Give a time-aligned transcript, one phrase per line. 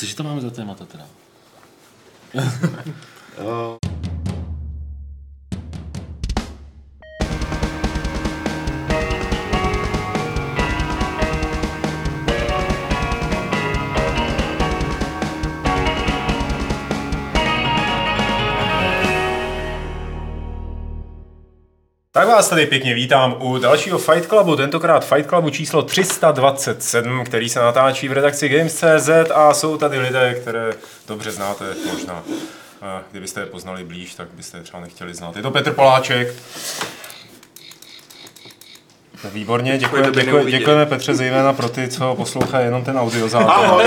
[0.00, 1.06] Co že to máme za témata teda?
[22.20, 27.48] Tak vás tady pěkně vítám u dalšího Fight Clubu, tentokrát Fight Clubu číslo 327, který
[27.48, 30.72] se natáčí v redakci Games.cz a jsou tady lidé, které
[31.08, 32.22] dobře znáte možná.
[33.10, 35.36] Kdybyste je poznali blíž, tak byste je třeba nechtěli znát.
[35.36, 36.34] Je to Petr Poláček.
[39.32, 43.50] Výborně, děkujeme, děkujeme, děkujeme Petře zejména pro ty, co poslouchají jenom ten audiozáznam.
[43.50, 43.84] Ahoj!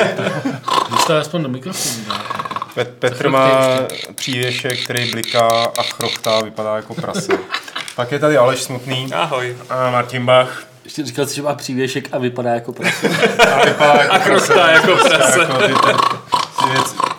[0.92, 2.06] Dostal aspoň do mikrofonu.
[3.00, 3.80] Petr má
[4.16, 7.38] přívěšek, který bliká a chrochtá, vypadá jako prase.
[7.96, 9.14] Pak je tady Aleš Smutný.
[9.14, 9.58] Ahoj.
[9.70, 10.64] A Martin Bach.
[10.84, 13.08] Ještě říkal si, že má přívěšek a vypadá jako prase.
[13.54, 15.40] a vypadá jako a chrochtá jako prase.
[15.40, 15.94] Jako ty, ty,
[16.64, 17.13] ty věci.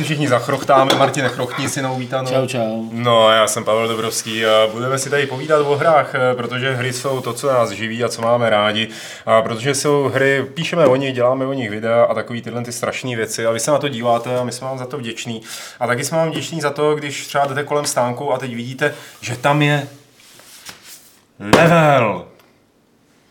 [0.00, 0.94] Si všichni zachrochtáme.
[0.94, 2.30] Martin, chrochtní si na uvítanou.
[2.30, 2.88] Čau, čau.
[2.92, 6.92] No, já jsem Pavel Dobrovský a budeme si tady povídat o hrách, eh, protože hry
[6.92, 8.88] jsou to, co nás živí a co máme rádi.
[9.26, 12.72] A protože jsou hry, píšeme o nich, děláme o nich videa a takový tyhle ty
[12.72, 13.46] strašné věci.
[13.46, 15.42] A vy se na to díváte a my jsme vám za to vděční.
[15.80, 18.94] A taky jsme vám vděční za to, když třeba jdete kolem stánku a teď vidíte,
[19.20, 19.88] že tam je
[21.56, 22.29] level.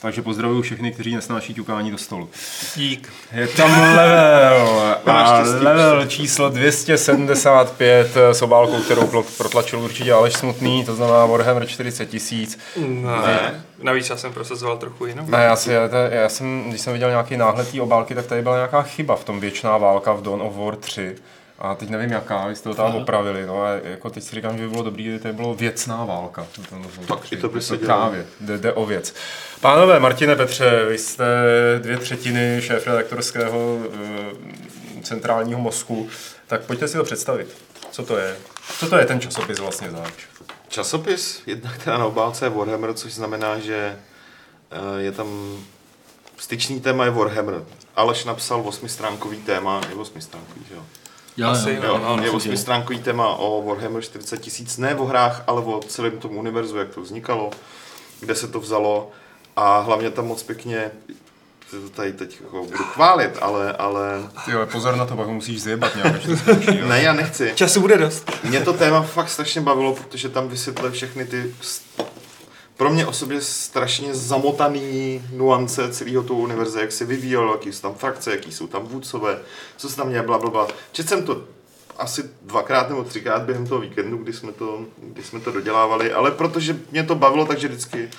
[0.01, 2.29] Takže pozdravuju všechny, kteří nesnáší ťukání do stolu.
[2.75, 3.13] Dík.
[3.31, 4.95] Je tam level.
[5.05, 12.05] A level číslo 275 s obálkou, kterou protlačil určitě Aleš Smutný, to znamená Warhammer 40
[12.05, 12.59] tisíc.
[12.77, 15.25] Ne, navíc já jsem prosazoval trochu jinou.
[15.27, 18.41] Ne, já, si, já, já, jsem, když jsem viděl nějaký náhled té obálky, tak tady
[18.41, 21.15] byla nějaká chyba v tom věčná válka v Dawn of War 3.
[21.61, 24.57] A teď nevím jaká, vy jste to tam opravili, no a jako teď si říkám,
[24.57, 26.47] že by bylo dobrý, kdyby to bylo věcná válka.
[27.07, 28.01] Pak i to by se dělalo.
[28.01, 29.13] Právě, jde, jde o věc.
[29.61, 31.25] Pánové, Martine Petře, vy jste
[31.79, 33.79] dvě třetiny šéf-redaktorského
[34.99, 36.09] e, centrálního mozku,
[36.47, 37.57] tak pojďte si to představit.
[37.91, 38.35] Co to je?
[38.79, 40.13] Co to je ten časopis vlastně zač?
[40.67, 43.75] Časopis, jednak teda na obálce je Warhammer, což znamená, že
[44.71, 45.57] e, je tam
[46.37, 47.63] styčný téma je Warhammer.
[47.95, 50.85] Aleš napsal osmistránkový téma, je osmistránkový, že jo?
[51.39, 55.43] Jo, Asi, jo, jo, no, je osmistránkový téma o Warhammer 40 tisíc, ne o hrách,
[55.47, 57.51] ale o celém tom univerzu, jak to vznikalo,
[58.19, 59.11] kde se to vzalo
[59.55, 60.91] a hlavně tam moc pěkně
[61.71, 63.73] to tady teď jako budu chválit, ale...
[63.73, 64.29] ale...
[64.45, 66.21] Ty jo, pozor na to, pak musíš zjebat nějak,
[66.87, 67.51] Ne, já nechci.
[67.55, 68.31] Času bude dost.
[68.43, 71.55] Mě to téma fakt strašně bavilo, protože tam vysvětluje všechny ty
[72.79, 77.93] pro mě osobně strašně zamotaný nuance celého toho univerze, jak se vyvíjelo, jaký jsou tam
[77.93, 79.39] frakce, jaký jsou tam vůdcové,
[79.77, 80.67] co se tam děje, bla, bla, bla.
[80.91, 81.43] Četl jsem to
[81.97, 86.31] asi dvakrát nebo třikrát během toho víkendu, kdy jsme to, kdy jsme to dodělávali, ale
[86.31, 88.09] protože mě to bavilo, takže vždycky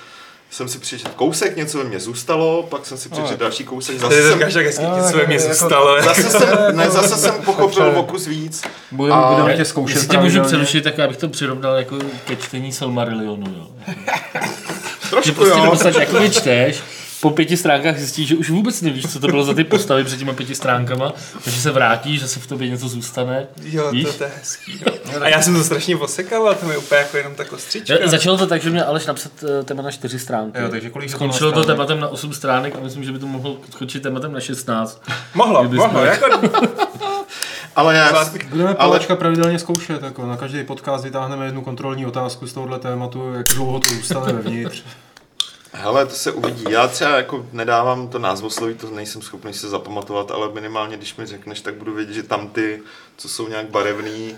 [0.50, 3.98] jsem si přečetl kousek, něco ve mně zůstalo, pak jsem si přečetl no, další kousek,
[3.98, 4.32] zase jsem...
[4.32, 6.02] Říkáš, jak hezky, něco ve mně jako- zůstalo.
[6.02, 8.62] Zase jsem, ne, zase jsem pochopil o kus víc.
[8.90, 9.32] Budeme, a...
[9.32, 13.46] budeme tě zkoušet Jestli tě můžu přerušit, tak abych to přirovnal jako ke čtení Silmarillionu,
[13.56, 13.66] jo.
[15.10, 15.66] Trošku, že prostě jo.
[15.66, 16.82] Prostě jako čteš,
[17.20, 20.18] po pěti stránkách zjistíš, že už vůbec nevíš, co to bylo za ty postavy před
[20.18, 21.12] těma pěti stránkama,
[21.44, 23.46] takže se vrátíš, že se v tobě něco zůstane.
[23.62, 24.08] Jo, víš?
[24.18, 24.80] to, je hezký.
[25.20, 27.94] A já jsem to strašně osekal, a to mi úplně jako jenom tak ostřička.
[28.04, 30.60] Začalo to tak, že mě Aleš napsat eh, téma na čtyři stránky.
[30.60, 33.56] Jo, takže kolik Skončilo to tématem na osm stránek a myslím, že by to mohlo
[33.70, 35.02] skočit tématem na 16.
[35.34, 36.26] Mohlo, mohlo, jako...
[37.76, 38.30] Ale já...
[38.48, 39.00] Budeme ale...
[39.00, 43.80] pravidelně zkoušet, jako na každý podcast vytáhneme jednu kontrolní otázku z tohohle tématu, jak dlouho
[43.80, 44.82] to zůstane vevnitř.
[45.72, 46.64] Hele, to se uvidí.
[46.68, 51.26] Já třeba jako nedávám to názvosloví, to nejsem schopný se zapamatovat, ale minimálně, když mi
[51.26, 52.82] řekneš, tak budu vědět, že tam ty,
[53.16, 54.36] co jsou nějak barevný,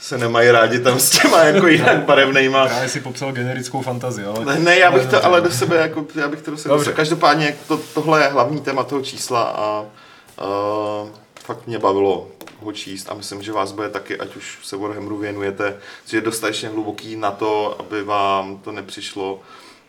[0.00, 2.66] se nemají rádi tam s těma jako jinak barevnejma.
[2.66, 4.44] Já si popsal generickou fantazii, ale...
[4.44, 6.74] Ne, ne já bych to ale do sebe, jako, já bych to do sebe...
[6.74, 6.92] Dobře.
[6.92, 11.08] Každopádně to, tohle je hlavní téma toho čísla a uh,
[11.44, 12.28] fakt mě bavilo
[12.60, 16.20] ho číst a myslím, že vás bude taky, ať už se Warhammeru věnujete, že je
[16.20, 19.40] dostatečně hluboký na to, aby vám to nepřišlo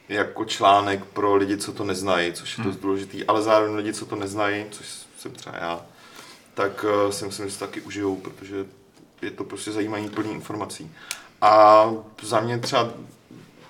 [0.09, 2.81] jako článek pro lidi, co to neznají, což je dost hmm.
[2.81, 5.81] důležitý, ale zároveň lidi, co to neznají, což jsem třeba já,
[6.53, 8.65] tak uh, si myslím, že se taky užijou, protože
[9.21, 10.91] je to prostě zajímavý plný informací.
[11.41, 11.85] A
[12.21, 12.89] za mě třeba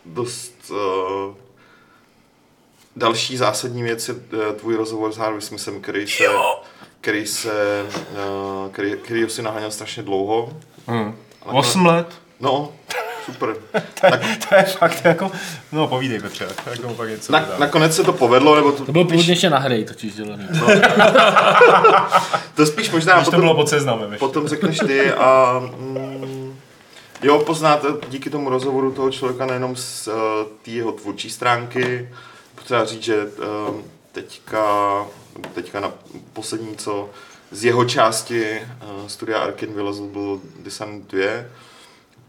[0.05, 1.35] dost uh,
[2.95, 4.19] další zásadní věc je uh,
[4.55, 6.23] tvůj rozhovor s Harvey Smithem, který se,
[7.01, 10.53] který se, uh, který, který si naháněl strašně dlouho.
[10.87, 11.15] Hmm.
[11.45, 12.07] 8 let?
[12.39, 12.73] No,
[13.25, 13.55] Super.
[13.71, 15.31] to, tak, to je fakt jako,
[15.71, 18.85] no povídej Petře, jako pak něco na, Nakonec se to povedlo, nebo to...
[18.85, 20.47] To bylo původně ještě na hry totiž dělaný.
[20.51, 20.67] No.
[22.55, 24.25] to spíš možná Když potom, to bylo pod seznamem ještě.
[24.25, 25.59] Potom řekneš ty a...
[25.77, 26.59] Mm,
[27.23, 30.13] jo, poznáte díky tomu rozhovoru toho člověka nejenom z uh,
[30.61, 32.09] té jeho tvůrčí stránky,
[32.55, 33.75] potřeba říct, že uh,
[34.11, 34.65] teďka,
[35.53, 35.91] teďka na
[36.33, 37.09] poslední, co
[37.51, 41.21] z jeho části uh, studia Arkin vylezl byl Descent 2.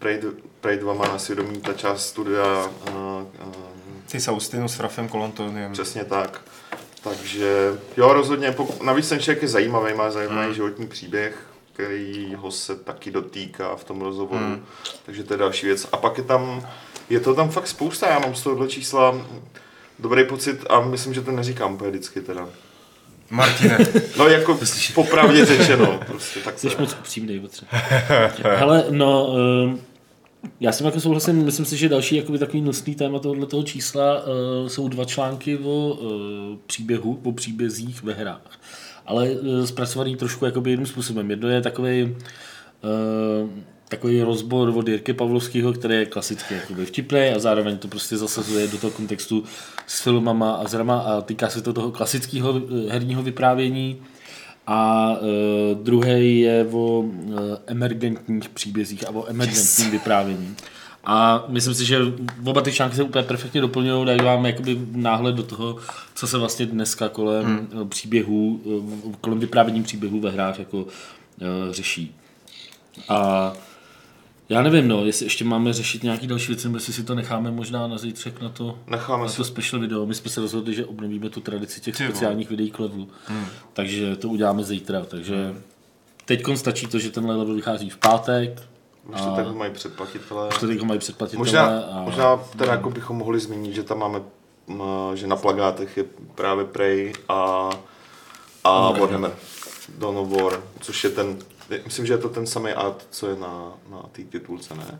[0.00, 2.96] 2 má na svědomí ta část studia uh,
[3.46, 3.54] uh,
[4.10, 5.72] Ty Saustinu s Rafem Kolontoniem.
[5.72, 6.40] Přesně tak.
[7.02, 10.48] Takže jo, rozhodně, pok- navíc ten člověk je zajímavý, má zajímavý Hmm.
[10.48, 10.54] mm.
[10.54, 14.50] životní příběh, který ho se taky dotýká v tom rozhovoru, Hmm.
[14.52, 14.64] mm.
[15.06, 15.88] takže to je další věc.
[15.92, 16.68] A pak je tam,
[17.10, 19.14] je to tam fakt spousta, já mám z tohohle čísla
[19.98, 22.48] dobrý pocit a myslím, že to neříkám úplně vždycky teda.
[23.30, 23.78] Martine,
[24.18, 24.58] No jako
[24.94, 27.66] popravdě řečeno, prostě tak Jsi moc upřímnej, Petře.
[28.56, 29.80] Hele, no, ehm,
[30.60, 34.22] já jsem jako souhlasím, myslím si, že další jakoby, takový nosný téma tohoto toho čísla
[34.22, 38.60] uh, jsou dva články o uh, příběhu, o příbězích ve hrách.
[39.06, 41.30] Ale uh, zpracovaný trošku jakoby jiným způsobem.
[41.30, 43.50] Jedno je takový uh,
[43.88, 48.68] takový rozbor od Jirky Pavlovského, který je klasicky jakoby vtipný a zároveň to prostě zasazuje
[48.68, 49.44] do toho kontextu
[49.86, 54.02] s filmama a zrama a týká se to toho klasického eh, herního vyprávění.
[54.68, 59.92] A uh, druhý je o uh, emergentních příbězích a o emergentním yes.
[59.92, 60.56] vyprávění.
[61.04, 61.98] A myslím si, že
[62.44, 65.76] oba ty články se úplně perfektně doplňují, dají vám jakoby náhled do toho,
[66.14, 67.88] co se vlastně dneska kolem hmm.
[67.88, 70.88] příběhů, eh, kolem vyprávění příběhů ve hrách jako uh,
[71.70, 72.14] řeší.
[73.08, 73.52] A
[74.48, 77.50] já nevím, no, jestli ještě máme řešit nějaký další věci, nebo jestli si to necháme
[77.50, 80.06] možná na zítřek na to, Necháme na si to special video.
[80.06, 82.14] My jsme se rozhodli, že obnovíme tu tradici těch Ty vole.
[82.14, 83.08] speciálních videí k levelu.
[83.26, 83.46] Hmm.
[83.72, 85.04] Takže to uděláme zítra.
[85.04, 85.54] Takže
[86.24, 88.62] teď stačí to, že tenhle level vychází v pátek.
[89.14, 90.48] Už to tak mají předplatitelé.
[90.48, 91.38] Už to ho mají předplatitelé.
[91.38, 92.02] Možná, a...
[92.02, 94.20] možná teda jako bychom mohli zmínit, že tam máme,
[95.14, 96.04] že na plagátech je
[96.34, 97.70] právě Prey a,
[98.64, 99.36] a Warhammer
[99.98, 101.38] Dawn of War, což je ten,
[101.84, 104.98] myslím, že je to ten samý art, co je na, na té titulce, ne?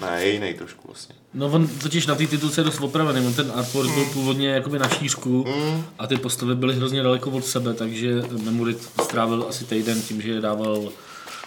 [0.00, 1.14] Ne, je jiný trošku vlastně.
[1.34, 4.78] No on totiž na té titulce je dost opravený, on ten artwork byl původně jakoby
[4.78, 5.44] na šířku
[5.98, 10.30] a ty postavy byly hrozně daleko od sebe, takže Memorit strávil asi týden tím, že
[10.30, 10.82] je dával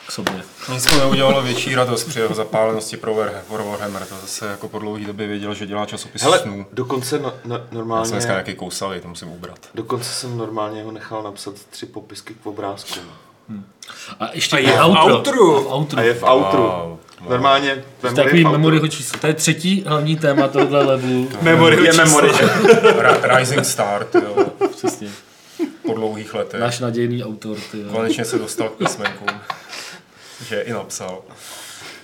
[0.07, 0.43] k sobě.
[0.73, 4.05] nic mu neudělalo větší radost při jeho zapálenosti pro War- War Warhammer.
[4.05, 6.65] To zase jako po dlouhé době věděl, že dělá časopis Hele, snů.
[6.73, 9.59] dokonce no, no, Já jsem normálně, dneska nějaký kousavý, to musím ubrat.
[9.75, 12.99] dokonce jsem normálně ho nechal napsat tři popisky k obrázku.
[14.19, 15.17] A ještě A je v outro.
[15.17, 15.57] outru.
[15.57, 15.99] A v outru.
[15.99, 16.61] A je v outru.
[16.61, 16.97] Wow.
[17.29, 19.19] Normálně To je memory takový memoryho číslo.
[19.19, 21.29] To je třetí hlavní téma tohohle levelu.
[21.41, 22.29] Memory Je memory.
[23.37, 24.45] Rising Star, jo,
[24.77, 25.09] Přesně.
[25.85, 26.59] po dlouhých letech.
[26.61, 27.57] Náš nadějný autor.
[27.71, 27.85] Ty jo.
[27.91, 29.25] Konečně se dostal k písmenku,
[30.47, 31.21] že je i napsal.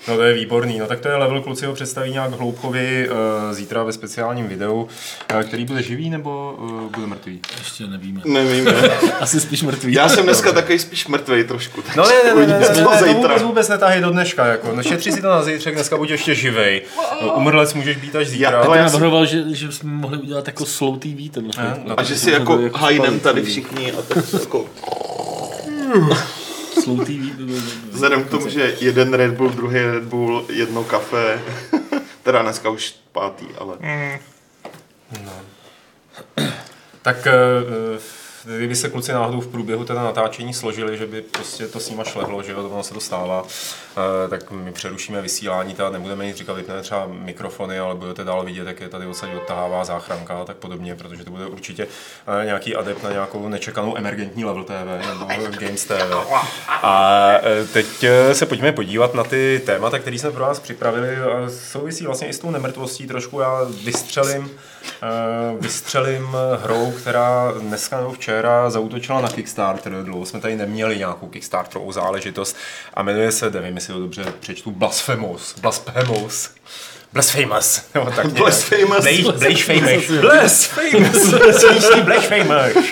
[0.08, 3.16] No to je výborný, no tak to je level, kluci ho představí nějak hloubkově uh,
[3.52, 4.88] zítra ve speciálním videu,
[5.34, 7.40] uh, který bude živý nebo uh, bude mrtvý?
[7.58, 8.22] Ještě nevíme.
[8.26, 8.72] Nevím, ne.
[9.20, 9.94] Asi spíš mrtvý.
[9.94, 11.84] Já jsem dneska takový spíš mrtvej trošku.
[11.96, 14.76] No ne, ne, ne, ne, ne, co ne, ne vůbec, vůbec netahej do dneška, jako.
[14.76, 16.82] No, šetři si to na zítřek, dneska buď ještě živej.
[17.22, 18.52] No, umrlec můžeš být až zítra.
[18.52, 21.54] Já- ale jsem já navrhoval, že, že jsme mohli udělat jako slow TV tenhle
[21.86, 24.66] no A že si jako hajnem tady všichni a tak jako
[26.84, 27.92] Slow TV by bylo dobré.
[27.92, 31.42] Vzhledem k tomu, že jeden Red Bull, druhý Red Bull, jedno kafe,
[32.24, 33.78] teda dneska už pátý, ale
[37.02, 38.00] Tak eh,
[38.46, 42.04] kdyby se kluci náhodou v průběhu teda natáčení složili, že by prostě to s nima
[42.04, 46.38] šlehlo, že jo, ono se to stává, eh, tak my přerušíme vysílání, teda nebudeme nic
[46.38, 50.46] říkat, vypneme třeba mikrofony, ale budete dál vidět, jak je tady odsaď odtahává záchranka a
[50.46, 51.88] tak podobně, protože to bude určitě
[52.42, 55.26] eh, nějaký adept na nějakou nečekanou emergentní level TV nebo
[55.60, 56.34] Games TV.
[56.68, 61.50] A eh, teď se pojďme podívat na ty témata, které jsme pro vás připravili a
[61.50, 63.40] souvisí vlastně i s tou nemrtvostí trošku.
[63.40, 64.52] Já vystřelím,
[65.60, 66.28] vystřelím
[66.64, 69.92] hrou, která dneska nebo včera zautočila na Kickstarter.
[70.04, 72.58] Dlouho jsme tady neměli nějakou Kickstarterovou záležitost
[72.94, 75.56] a jmenuje se, nevím, jestli ho dobře přečtu, Blasphemous.
[75.60, 76.50] Blasphemous.
[77.14, 77.82] Blasphemous.
[77.94, 78.28] Nebo tak.
[78.28, 79.06] Blasphemous.
[79.06, 80.12] Blasphemous.
[80.22, 81.34] Blasphemous.
[82.04, 82.86] Blasphemous.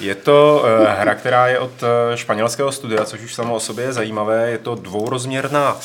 [0.00, 3.84] Je to uh, hra, která je od uh, španělského studia, což už samo o sobě
[3.84, 4.50] je zajímavé.
[4.50, 5.76] Je to dvourozměrná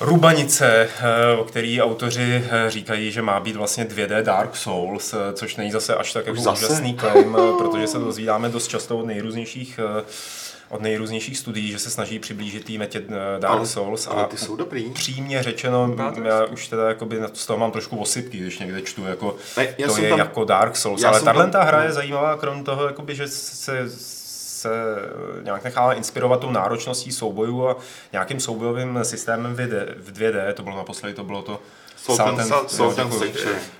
[0.00, 5.32] Rubanice, eh, o který autoři eh, říkají, že má být vlastně 2D Dark Souls, eh,
[5.32, 6.66] což není zase až tak jako zase?
[6.66, 9.80] úžasný claim, protože se dozvídáme dost často od nejrůznějších
[10.70, 13.02] od nejrůznějších studií, že se snaží přiblížit té metě
[13.38, 14.90] Dark Ale- Souls ale a ty jsou dobrý.
[14.90, 18.82] Přímě řečeno, já už teda jakoby na to- z toho mám trošku osypky, když někde
[18.82, 22.36] čtu, jako Ne, to je tam- jako Dark Souls, ale tahle ta hra je zajímavá,
[22.36, 23.84] krom toho, jakoby, že se,
[24.58, 24.70] se
[25.42, 27.76] nějak nechala inspirovat tou náročností soubojů a
[28.12, 31.60] nějakým soubojovým systémem v 2D, v 2D to bylo naposledy, to bylo to.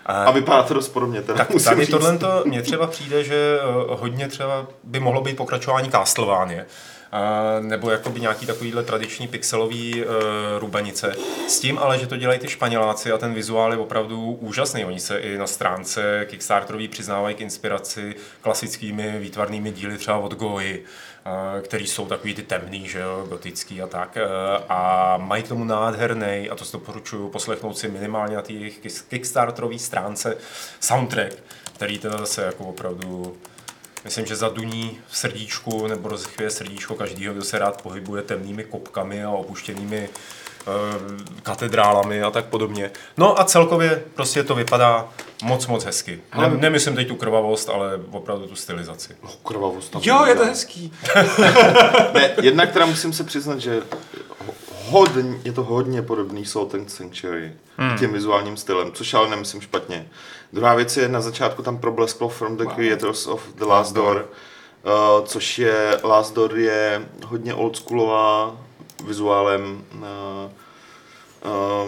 [0.06, 3.64] A- A vypadá to dost podobně teda, tak tady tohle mně třeba přijde, že eh,
[3.88, 6.66] hodně třeba by mohlo být pokračování Castlevanie.
[7.60, 10.10] Nebo jakoby nějaký takovýhle tradiční pixelový uh,
[10.58, 11.16] rubanice.
[11.48, 14.84] S tím ale, že to dělají ty Španěláci a ten vizuál je opravdu úžasný.
[14.84, 20.84] Oni se i na stránce Kickstarterový přiznávají k inspiraci klasickými výtvarnými díly třeba od Goji,
[21.26, 24.16] uh, který jsou takový ty temný, že jo, gotický a tak.
[24.16, 28.52] Uh, a mají k tomu nádherný, a to si doporučuju poslechnout si minimálně na té
[29.08, 30.36] Kickstarterové stránce,
[30.80, 31.34] soundtrack,
[31.74, 33.36] který teda zase jako opravdu
[34.08, 39.24] Myslím, že zaduní v srdíčku nebo rozchvěje srdíčko každýho, kdo se rád pohybuje temnými kopkami
[39.24, 40.74] a opuštěnými uh,
[41.42, 42.90] katedrálami a tak podobně.
[43.16, 45.08] No a celkově prostě to vypadá
[45.42, 46.20] moc, moc hezky.
[46.38, 49.16] Ne, nemyslím teď tu krvavost, ale opravdu tu stylizaci.
[49.22, 49.92] No, krvavost.
[49.92, 50.92] tam Jo, je to hezký.
[52.14, 53.82] Ne, jednak teda musím se přiznat, že
[54.90, 57.98] hodně, je to hodně podobný Salt and Sanctuary hmm.
[57.98, 60.08] tím vizuálním stylem, což ale nemyslím špatně.
[60.52, 64.28] Druhá věc je, na začátku tam problesklo From the Creators of the Last Door,
[64.84, 68.56] uh, což je, Last Door je hodně oldschoolová
[69.04, 70.00] vizuálem uh,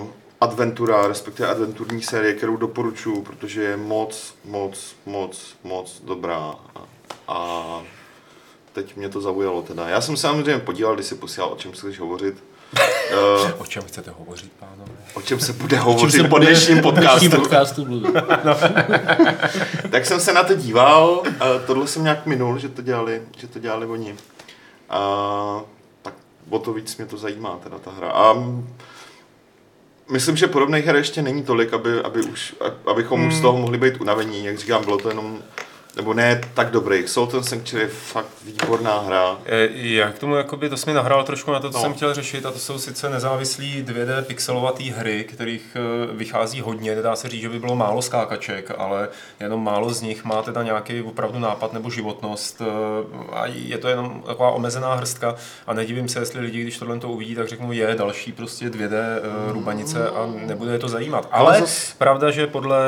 [0.00, 0.07] uh,
[0.40, 6.54] adventura, respektive adventurní série, kterou doporučuji, protože je moc, moc, moc, moc dobrá.
[6.75, 6.87] A,
[7.28, 7.83] a
[8.73, 9.88] teď mě to zaujalo teda.
[9.88, 12.42] Já jsem se samozřejmě podíval, když si posílal, o čem chceš hovořit.
[12.75, 14.93] Uh, O čem chcete hovořit, pánové?
[15.15, 17.31] o čem se bude hovořit se po bude dnešním podcastu.
[17.31, 18.15] podcastu mluvit.
[19.91, 21.27] tak jsem se na to díval, uh,
[21.67, 24.15] tohle jsem nějak minul, že to dělali, že to dělali oni.
[24.91, 25.61] A
[26.03, 26.15] tak
[26.50, 28.11] o to víc mě to zajímá teda ta hra.
[28.11, 28.75] A mm,
[30.11, 32.55] myslím, že podobných her ještě není tolik, aby, aby už,
[32.87, 33.33] abychom hmm.
[33.33, 34.45] z toho mohli být unavení.
[34.45, 35.39] Jak říkám, bylo to jenom
[35.97, 37.09] nebo ne tak dobrý.
[37.09, 39.39] Salt and Sanctuary je fakt výborná hra.
[39.47, 41.83] Eh, Já k tomu, jakoby, to jsi mi nahrál trošku na to, co No.
[41.83, 45.81] jsem chtěl řešit, a to jsou sice nezávislý 2D pixelovatý hry, kterých eh,
[46.17, 49.09] vychází hodně, nedá se říct, že by bylo málo skákaček, ale
[49.41, 52.65] jenom málo z nich má teda nějaký opravdu nápad nebo životnost eh,
[53.33, 55.35] a je to jenom taková omezená hrstka
[55.67, 58.93] a nedivím se, jestli lidi, když tohle to uvidí, tak řeknou, je další prostě 2D
[58.93, 61.29] eh, rubanice a nebude je to zajímat.
[61.31, 62.79] Ale Ale zas- pravda, že podle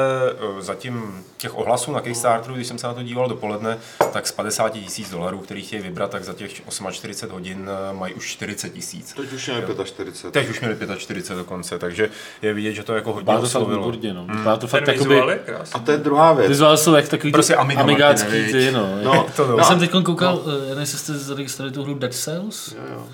[0.60, 3.78] zatím těch ohlasů na Kickstarteru, když jsem se na to díval dopoledne,
[4.12, 6.50] tak z 50 tisíc dolarů, který chtějí vybrat, tak za těch
[6.90, 9.12] 48 hodin eh, mají už 40 tisíc.
[9.12, 10.32] Teď už je 45.
[10.32, 12.10] Teď už měli 45 dokonce, takže
[12.42, 13.80] je vidět, že to jako hodně Vypadá to fakt oslovilo.
[13.80, 14.26] výborně, no.
[14.26, 15.32] Vypadá to fakt vizuál jakoby...
[15.32, 15.80] je krásný.
[15.80, 16.48] A to je druhá věc.
[16.48, 18.98] Vizuál jsou jak takový Prostě Amiga amigácký ty, no.
[19.02, 19.56] No, To no.
[19.58, 20.52] Já jsem teď koukal, no.
[20.60, 23.06] nevím, jestli jste zaregistrovali tu hru Dead Cells, Jo, jo.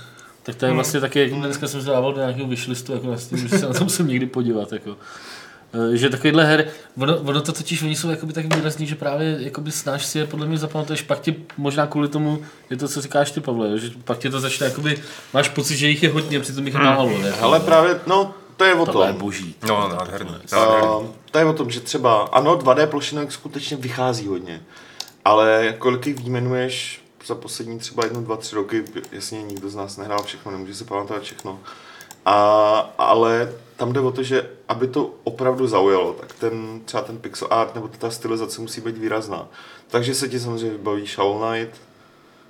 [0.43, 3.17] tak to je vlastně taky, jak dneska jsem se dával do nějakého wishlistu, jako na
[3.17, 4.97] Steam, že se na to musím někdy podívat, jako.
[5.73, 6.67] Eh, Že takovýhle her,
[6.99, 10.27] ono, ono to totiž, oni jsou jakoby tak výrazný, že právě jakoby snáš si je
[10.27, 13.79] podle mě zapamatuješ, pak ti možná kvůli tomu, je to, co říkáš ty, Pavle, jo,
[13.79, 15.03] že pak tě to začne, jakoby,
[15.35, 17.33] máš pocit, že jich je hodně, přitom jich je málo, ne?
[17.33, 19.21] Ale právě, no, to je o Tohle je tom.
[19.21, 19.55] boží.
[19.69, 20.31] No, nádherný.
[20.31, 24.61] Uh, to je o tom, že třeba, ano, 2D plošinek skutečně vychází hodně,
[25.25, 29.97] ale kolik jich vyjmenuješ za poslední třeba jedno, dva, tři roky, jasně nikdo z nás
[29.97, 31.59] nehrál všechno, nemůže se pamatovat všechno,
[32.25, 37.19] a, ale tam jde o to, že aby to opravdu zaujalo, tak ten, třeba ten
[37.19, 39.49] pixel art nebo ta stylizace musí být výrazná.
[39.89, 41.81] Takže se ti samozřejmě vybaví Shovel Knight,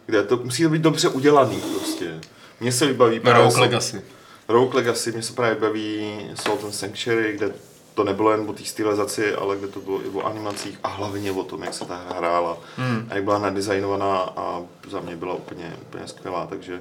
[0.06, 2.20] kde to musí to být dobře udělaný prostě.
[2.60, 4.02] Mně se vybaví právě Rogue Legacy.
[4.48, 7.52] Rogue Legacy mě se právě baví Salt and Sanctuary, kde
[7.94, 11.32] to nebylo jen o té stylizaci, ale kde to bylo i o animacích a hlavně
[11.32, 13.08] o tom, jak se ta hra hrála hmm.
[13.10, 16.80] a jak byla nadizajnovaná a za mě byla úplně, úplně skvělá, takže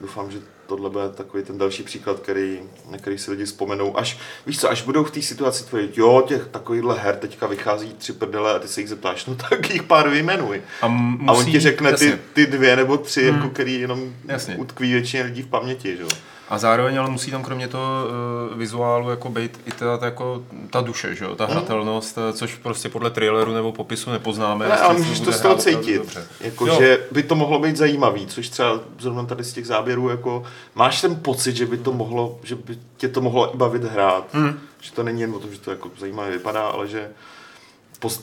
[0.00, 2.58] doufám, že tohle bude takový ten další příklad, který,
[2.90, 6.24] na který si lidi vzpomenou, až, víš co, až budou v té situaci tvoje, jo,
[6.28, 9.82] těch takovýchhle her teďka vychází tři prdele a ty se jich zeptáš, no tak jich
[9.82, 10.62] pár vyjmenuj.
[10.82, 13.36] A, m- A on musí- ti řekne ty, ty dvě nebo tři, hmm.
[13.36, 14.56] jako který jenom Jasně.
[14.56, 16.08] utkví většině lidí v paměti, že jo.
[16.48, 18.04] A zároveň ale musí tam kromě toho
[18.52, 21.36] uh, vizuálu jako být i ta, ta, jako, ta duše, že jo?
[21.36, 24.68] ta hratelnost, eh, což prostě podle traileru nebo popisu nepoznáme.
[24.68, 26.18] Ne, ale můžeš to z toho cítit.
[26.40, 26.76] Jako, Jo.
[26.78, 31.00] že by to mohlo být zajímavý, což třeba zrovna tady z těch záběrů, jako máš
[31.00, 34.26] ten pocit, že by to mohlo, že by tě to mohlo i bavit hrát.
[34.32, 34.58] Hmm.
[34.80, 37.10] Že to není jen o tom, že to jako zajímavě vypadá, ale že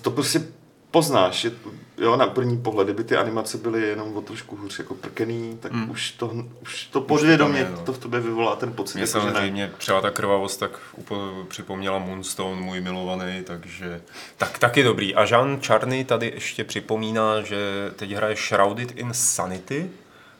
[0.01, 0.41] to prostě
[0.91, 1.51] poznáš, že,
[1.97, 5.71] jo, na první pohled, kdyby ty animace byly jenom o trošku hůř jako prkený, tak
[5.71, 5.89] hmm.
[5.89, 7.77] už to, už to podvědomě je, no.
[7.77, 9.31] to v tobě vyvolá ten pocit, Mě jako, že ne.
[9.33, 10.71] samozřejmě třeba ta krvavost tak
[11.01, 14.01] upo- připomněla Moonstone, můj milovaný, takže
[14.37, 15.15] tak, taky dobrý.
[15.15, 17.57] A Jean Charny tady ještě připomíná, že
[17.95, 19.89] teď hraje Shrouded in Sanity,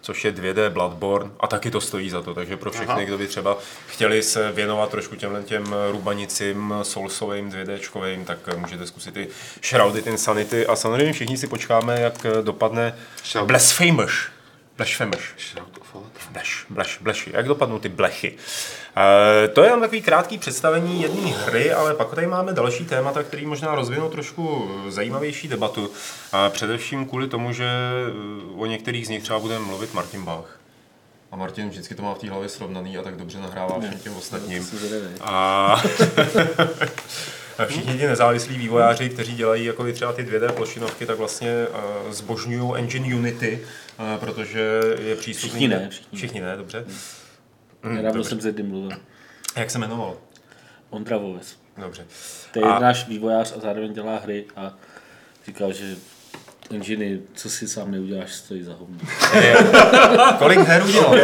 [0.02, 3.04] což je 2D Bloodborne a taky to stojí za to, takže pro všechny, Aha.
[3.04, 9.18] kdo by třeba chtěli se věnovat trošku těmhle těm rubanicím, soulsovým, 2Dčkovým, tak můžete zkusit
[9.18, 9.28] i
[9.64, 13.48] Shrouded in Sanity a samozřejmě všichni si počkáme, jak dopadne Shrouded.
[13.48, 14.14] Blasphemous.
[14.78, 15.22] Blasphemous.
[15.38, 15.92] Shout of
[16.70, 17.32] bleš, bleši.
[17.34, 18.38] Jak dopadnou ty blechy?
[18.98, 23.24] E, to je jenom takový krátký představení jedné hry, ale pak tady máme další témata,
[23.24, 25.92] který možná rozvinou trošku zajímavější debatu.
[26.32, 28.12] A především kvůli tomu, že eh,
[28.58, 30.60] o některých z nich třeba bude mluvit Martin Bach.
[31.32, 34.18] A Martin vždycky to má v té hlavě srovnaný a tak dobře nahrává všem těm
[34.18, 34.70] ostatním.
[35.22, 35.76] A
[37.58, 41.68] a všichni ti nezávislí vývojáři, kteří dělají jako i třeba ty 2D plošinovky, tak vlastně
[41.68, 43.60] uh, zbožňují engine Unity,
[44.00, 45.50] uh, protože je přístupný.
[45.50, 46.18] Všichni ne, všichni.
[46.18, 46.86] všichni ne, dobře.
[47.84, 48.98] Hmm, Nedávno jsem s jedním mluvil.
[49.56, 50.16] Jak se jmenoval?
[50.90, 51.56] Ondra Voves.
[51.78, 52.06] Dobře.
[52.54, 54.74] To je A- náš vývojář a zároveň dělá hry a
[55.46, 55.96] říkal, že
[56.72, 58.98] enginy, co si sám neuděláš, stojí za hovno.
[60.40, 61.16] Kolik her udělal?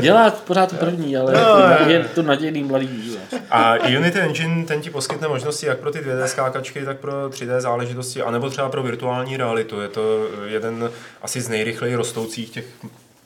[0.00, 3.28] Dělá pořád to první, ale jako je to nadějný mladý vývojář.
[3.50, 7.60] A Unity Engine ten ti poskytne možnosti jak pro ty 2D skákačky, tak pro 3D
[7.60, 9.80] záležitosti, anebo třeba pro virtuální realitu.
[9.80, 10.90] Je to jeden
[11.22, 12.64] asi z nejrychleji rostoucích těch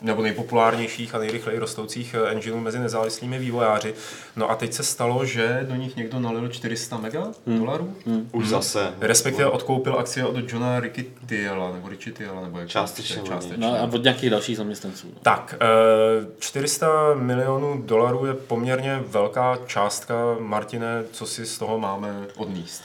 [0.02, 3.94] nebo nejpopulárnějších a nejrychleji rostoucích eh, engineů mezi nezávislými vývojáři.
[4.36, 7.94] No a teď se stalo, že do nich někdo nalil 400 mega dolarů,
[8.32, 8.94] Už zase.
[9.00, 13.56] respektive odkoupil akcie od Johna Riccitiela, nebo Riccitiela, nebo jak Částečně, částečně.
[13.66, 15.06] No a od nějakých dalších zaměstnanců.
[15.06, 15.18] no.
[15.22, 20.14] Tak, eh, 400 milionů dolarů je poměrně velká částka.
[20.38, 22.82] Martine, co si z toho máme odníst?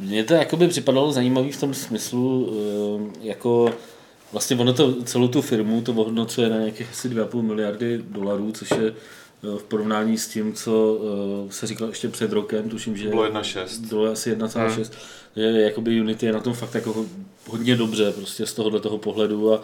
[0.00, 3.70] Mně to jakoby připadalo zajímavý v tom smyslu, eh, jako
[4.32, 8.70] vlastně ono to celou tu firmu to ohodnocuje na nějakých asi 2,5 miliardy dolarů, což
[8.70, 11.00] je eh, v porovnání s tím, co
[11.48, 13.88] eh, se říkalo ještě před rokem, tuším, že Bylo 1,6.
[13.88, 14.90] bylo asi 1,6,
[15.36, 17.06] že jakoby Unity je na tom fakt jako ho-
[17.46, 19.62] hodně dobře prostě z tohohle toho pohledu a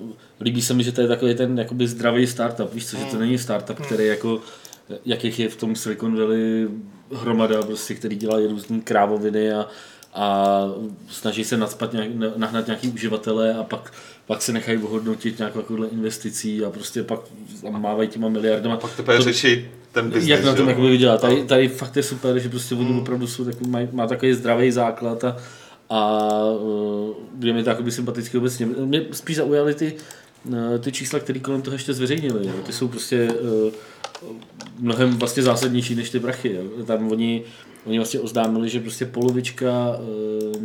[0.00, 3.04] Uh, líbí se mi, že to je takový ten jakoby zdravý startup, víš co, že
[3.04, 4.40] to není startup, který jako,
[5.06, 6.68] jakých je v tom Silicon Valley
[7.12, 9.66] hromada, prostě, který dělají různý krávoviny a,
[10.18, 10.64] a
[11.08, 13.92] snaží se nadspat nějak, nahnat nějaký uživatele a pak,
[14.26, 17.20] pak se nechají ohodnotit nějakou takovouhle investicí a prostě pak
[17.70, 18.76] mávají těma miliardama.
[18.76, 20.28] Pak teprve řeší ten business.
[20.28, 20.70] Jak na tom jo.
[20.70, 21.20] jakoby vydělat.
[21.20, 24.70] Tady, tady fakt je super, že prostě oni opravdu jsou takový, mají, má takový zdravý
[24.70, 25.36] základ a,
[25.90, 26.42] a
[27.40, 28.66] je mi to sympatický obecně.
[28.66, 29.94] Mě spíš zaujaly ty,
[30.80, 32.46] ty čísla, které kolem toho ještě zveřejnili.
[32.46, 32.52] Jo.
[32.66, 33.72] Ty jsou prostě uh,
[34.78, 36.54] mnohem vlastně zásadnější než ty prachy.
[36.54, 36.84] Jo.
[36.84, 37.44] Tam oni,
[37.86, 39.70] oni vlastně oznámili, že prostě polovička
[40.56, 40.64] uh,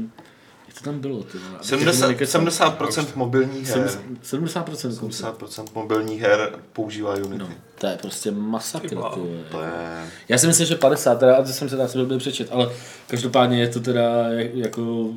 [0.67, 1.23] jak to tam bylo?
[1.23, 1.59] Ty, vole?
[1.61, 3.89] 70, 70% mobilních her.
[4.23, 4.63] 70%.
[4.63, 7.37] 70% mobilních her používá Unity.
[7.37, 7.49] No,
[7.79, 8.89] to je prostě masakr.
[8.89, 8.95] Ty.
[9.51, 9.71] To je...
[10.29, 12.69] Já si myslím, že 50, teda, a to jsem se asi blbě přečet, ale
[13.07, 15.09] každopádně je to teda jak- jako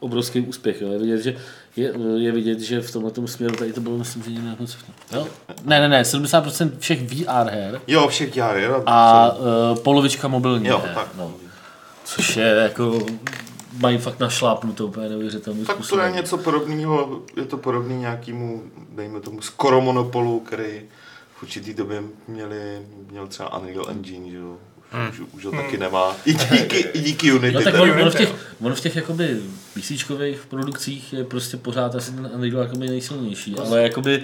[0.00, 0.80] obrovský úspěch.
[0.82, 0.88] Jo.
[0.92, 1.36] Je, vidět, že,
[1.76, 4.76] je, je vidět, že v tomhle směru tady to bylo, myslím, že nějak moc
[5.12, 5.26] jo?
[5.64, 8.82] Ne, ne, ne, 70% všech VR her Jo, všech dělá, jo.
[8.86, 10.94] a uh, polovička mobilní Jo, her.
[10.94, 11.08] tak.
[11.18, 11.32] No.
[12.04, 12.98] Což je jako,
[13.78, 16.06] mají fakt našlápnutou úplně neuvěřitelným Tak to způsobem.
[16.06, 20.82] je něco podobného, je to podobný nějakému, dejme tomu, skoro monopolu, který
[21.36, 24.56] v určitý době měli, měl třeba Unreal Engine, že jo.
[25.10, 26.16] Už, už ho taky nemá.
[26.24, 27.54] I díky, i díky Unity.
[27.54, 29.36] No tak on, on, v těch, on v těch jakoby
[29.74, 34.22] PCčkových produkcích je prostě pořád asi ten Unreal jakoby nejsilnější, ale jakoby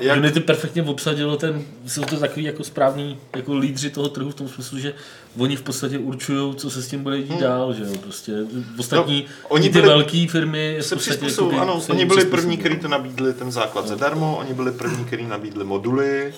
[0.00, 0.18] Jak-.
[0.18, 4.48] Unity perfektně obsadilo ten, jsou to takový jako správní jako lídři toho trhu v tom
[4.48, 4.94] smyslu, že
[5.38, 7.40] oni v podstatě určují, co se s tím bude dít hmm.
[7.40, 8.32] dál, že jo, prostě
[8.78, 12.56] ostatní, No, oni ty byli- velké firmy se přizpůsobují, jakoby ano, se oni byli první,
[12.56, 16.34] kteří to nabídli ten základ zadarmo, oni byli první, kteří nabídli moduly,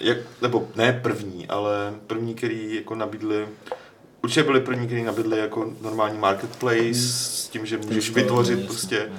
[0.00, 3.48] jak, nebo ne první, ale první, který jako nabídli,
[4.22, 8.66] určitě byli první, kteří nabídli jako normální marketplace s tím, že můžeš Tržiště, vytvořit jasně.
[8.66, 9.12] prostě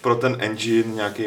[0.00, 1.24] pro ten engine nějaký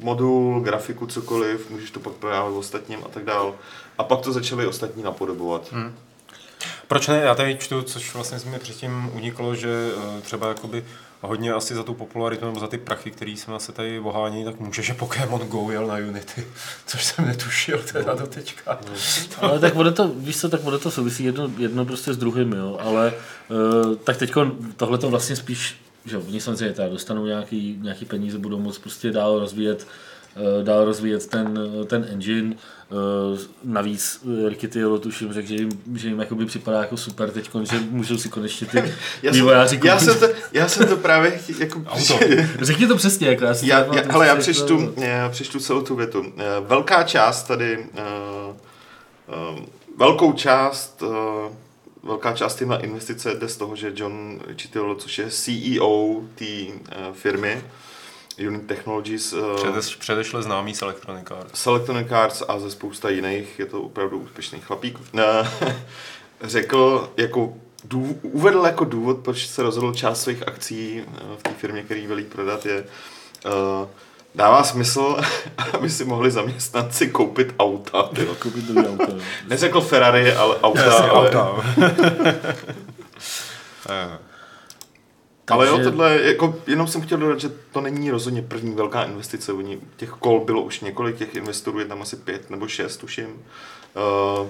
[0.00, 3.54] modul, grafiku, cokoliv, můžeš to pak prodávat ostatním a tak dál.
[3.98, 5.72] A pak to začali ostatní napodobovat.
[5.72, 5.94] Hmm.
[6.88, 7.20] Proč ne?
[7.22, 10.84] Já tady čtu, což vlastně z mě předtím uniklo, že eh, třeba jakoby
[11.22, 14.60] hodně asi za tu popularitu nebo za ty prachy, který se se tady ohání, tak
[14.60, 16.46] může, že Pokémon Go jel na Unity,
[16.86, 18.80] což jsem netušil teda do teďka.
[19.40, 22.52] Ale tak bude to, víš co, tak bude to souvisí jedno, jedno prostě s druhým,
[22.52, 23.12] jo, ale
[23.48, 24.32] uh, tak teď
[24.76, 29.10] tohle to vlastně spíš, že oni samozřejmě teda dostanou nějaký, nějaký peníze, budou moct prostě
[29.10, 30.11] dál rozvíjet uh,
[30.62, 32.56] dál rozvíjet ten, ten engine.
[32.92, 37.50] Uh, navíc Ricky Tiolo tuším řekl, že jim, že jim jakoby připadá jako super teď,
[37.70, 38.76] že můžou si konečně ty
[39.22, 41.82] Já, vývojáři jsem, já, jsem to, já jsem to právě jako...
[41.86, 42.18] Auto.
[42.60, 45.82] Řekni to přesně, jako já si Já, to já, ale já přečtu, já přečtu celou
[45.82, 46.24] tu větu.
[46.38, 48.56] Eh, Velká část tady, uh,
[49.52, 49.58] uh,
[49.96, 51.52] velkou část, uh,
[52.02, 56.54] velká část téhle investice jde z toho, že John Chitiolo, což je CEO té
[57.12, 57.62] firmy,
[58.38, 61.60] Unit Technologies, uh, Předeš, předešle známý z Electronic Arts.
[61.60, 65.50] z Electronic Arts a ze spousta jiných, je to opravdu úspěšný chlapík, eh,
[66.40, 71.50] řekl jako dů, uvedl jako důvod, proč se rozhodl část svých akcí eh, v té
[71.50, 72.84] firmě, který velí prodat, je
[73.44, 73.88] uh,
[74.34, 75.16] dává smysl,
[75.72, 78.10] aby si mohli zaměstnanci koupit auta.
[78.18, 78.34] jo.
[78.34, 78.98] Koupit jo.
[79.48, 80.84] Neřekl Ferrari, ale auta.
[80.84, 81.64] Jasně, ale, auta.
[85.50, 89.02] Eh, Ale jo, tohle, jako, jenom jsem chtěl dodat, že to není rozhodně první velká
[89.02, 89.52] investice.
[89.52, 93.26] Oni, těch kol bylo už několik, těch investorů je tam asi pět nebo šest, tuším.
[94.40, 94.48] Uh,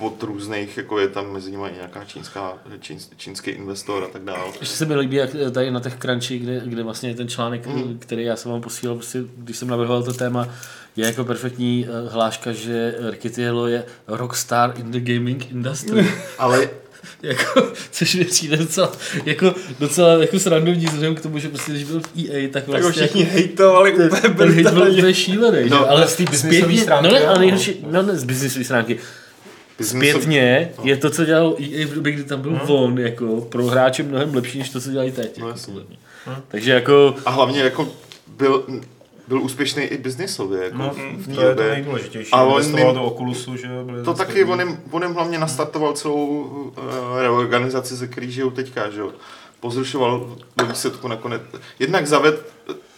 [0.00, 4.52] od různých, jako je tam mezi nimi nějaká čínská, čín, čínský investor a tak dále.
[4.60, 7.98] Ještě se mi líbí, jak tady na těch crunchy, kde, kde vlastně ten článek, mm.
[7.98, 10.48] který já jsem vám posílal, prostě, když jsem navrhoval to téma,
[10.96, 16.06] je jako perfektní eh, hláška, že Rikitiello je rockstar in the gaming industry.
[16.38, 16.70] Ale
[17.22, 18.92] jako, což mi přijde docela,
[19.24, 22.82] jako, docela jako srandovní vzhledem k tomu, že prostě, když byl v EA, tak Tak
[22.82, 24.92] vlastně všichni hejtovali úplně ten hate byl brutálně.
[24.92, 28.16] úplně šílený, No, no, ale z té biznisové stránky, no ne, ale nejhorší, no ne
[28.16, 28.98] z biznisové stránky,
[29.80, 34.02] zpětně je to, co dělal EA v době, kdy tam byl on, jako pro hráče
[34.02, 35.38] mnohem lepší, než to, co dělají teď.
[35.38, 35.72] No, jako, jasně.
[35.72, 35.96] podle mě.
[36.48, 37.88] Takže jako, A hlavně jako
[38.36, 38.64] byl,
[39.30, 40.64] byl úspěšný i biznisově.
[40.64, 41.70] Jako No, v té to je to době.
[41.72, 42.30] nejdůležitější.
[42.32, 45.92] A on jim- do Oculusu, že byli To taky on jim, on jim hlavně nastartoval
[45.92, 49.12] celou uh, reorganizaci, ze který žijou teďka, že jo.
[49.60, 51.42] Pozrušoval do výsledku nakonec.
[51.78, 52.52] Jednak zaved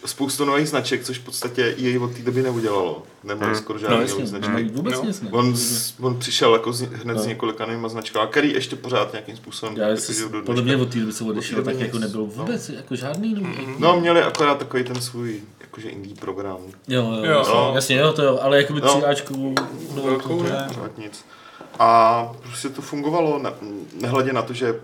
[0.05, 3.03] spoustu nových značek, což v podstatě jej od té doby neudělalo.
[3.23, 3.59] Nebyly Hmm.
[3.59, 4.47] skoro no žádné jasně, nové značky.
[4.47, 5.03] nemají vůbec No.
[5.05, 5.29] nic ne.
[5.31, 7.29] On, z- on přišel jako z, hned s No.
[7.29, 10.75] několika novými značkami, který ještě pořád nějakým způsobem Já si, žijou do podle dneška.
[10.77, 13.57] mě od té doby, té odešel, tak jako nebyl vůbec jako žádný nový.
[13.79, 16.57] No, měli akorát takový ten svůj jakože indie program.
[16.87, 17.37] Jo, jo, Jo.
[17.37, 17.71] jasně, No.
[17.75, 18.87] jasně, jo, to jo, ale jako by No.
[18.87, 19.55] tříáčku,
[19.95, 20.67] no, Velkou to, ne.
[20.97, 21.25] Nic.
[21.79, 23.51] A prostě to fungovalo, ne,
[24.01, 24.75] nehledě na to, že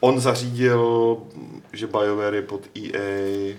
[0.00, 1.16] on zařídil,
[1.72, 3.56] že BioWare je pod EA,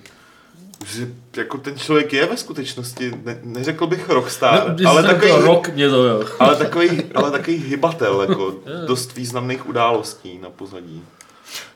[0.86, 5.70] že jako ten člověk je ve skutečnosti, ne, neřekl bych rockstar, no, ale, takový, rok
[5.70, 6.26] mě to, jo.
[6.40, 8.56] ale, takový, ale takový hybatel, jako
[8.88, 11.04] dost významných událostí na pozadí.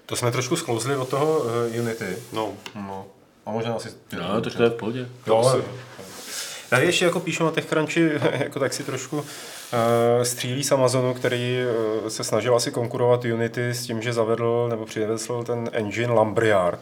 [0.05, 2.17] To jsme trošku sklouzli od toho uh, Unity.
[2.33, 3.05] No, No.
[3.45, 3.89] A možná asi...
[4.19, 5.09] No, to je v pohodě.
[5.27, 5.63] Jo, ale...
[6.73, 9.23] Tady ještě jako píšu na těch crunchy, jako tak si trošku uh,
[10.23, 11.57] střílí z Amazonu, který
[12.01, 16.79] uh, se snažil asi konkurovat Unity s tím, že zavedl nebo přivezl ten engine Lumberyard.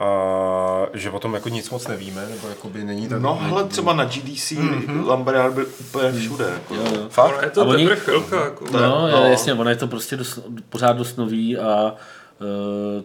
[0.00, 3.20] A že o tom jako nic moc nevíme, nebo jako by není tak...
[3.20, 5.06] no ale třeba na GDC mm-hmm.
[5.06, 6.44] Lumberyard byl úplně všude.
[6.52, 6.74] Jako.
[6.74, 7.06] Jo, jo.
[7.08, 7.34] Fakt?
[7.34, 8.44] Ale je to oni- teprve chvilka.
[8.44, 8.64] Jako.
[8.72, 9.08] No, no.
[9.08, 9.26] no.
[9.26, 10.38] jasně, ono je to prostě dost,
[10.68, 11.94] pořád dost nový a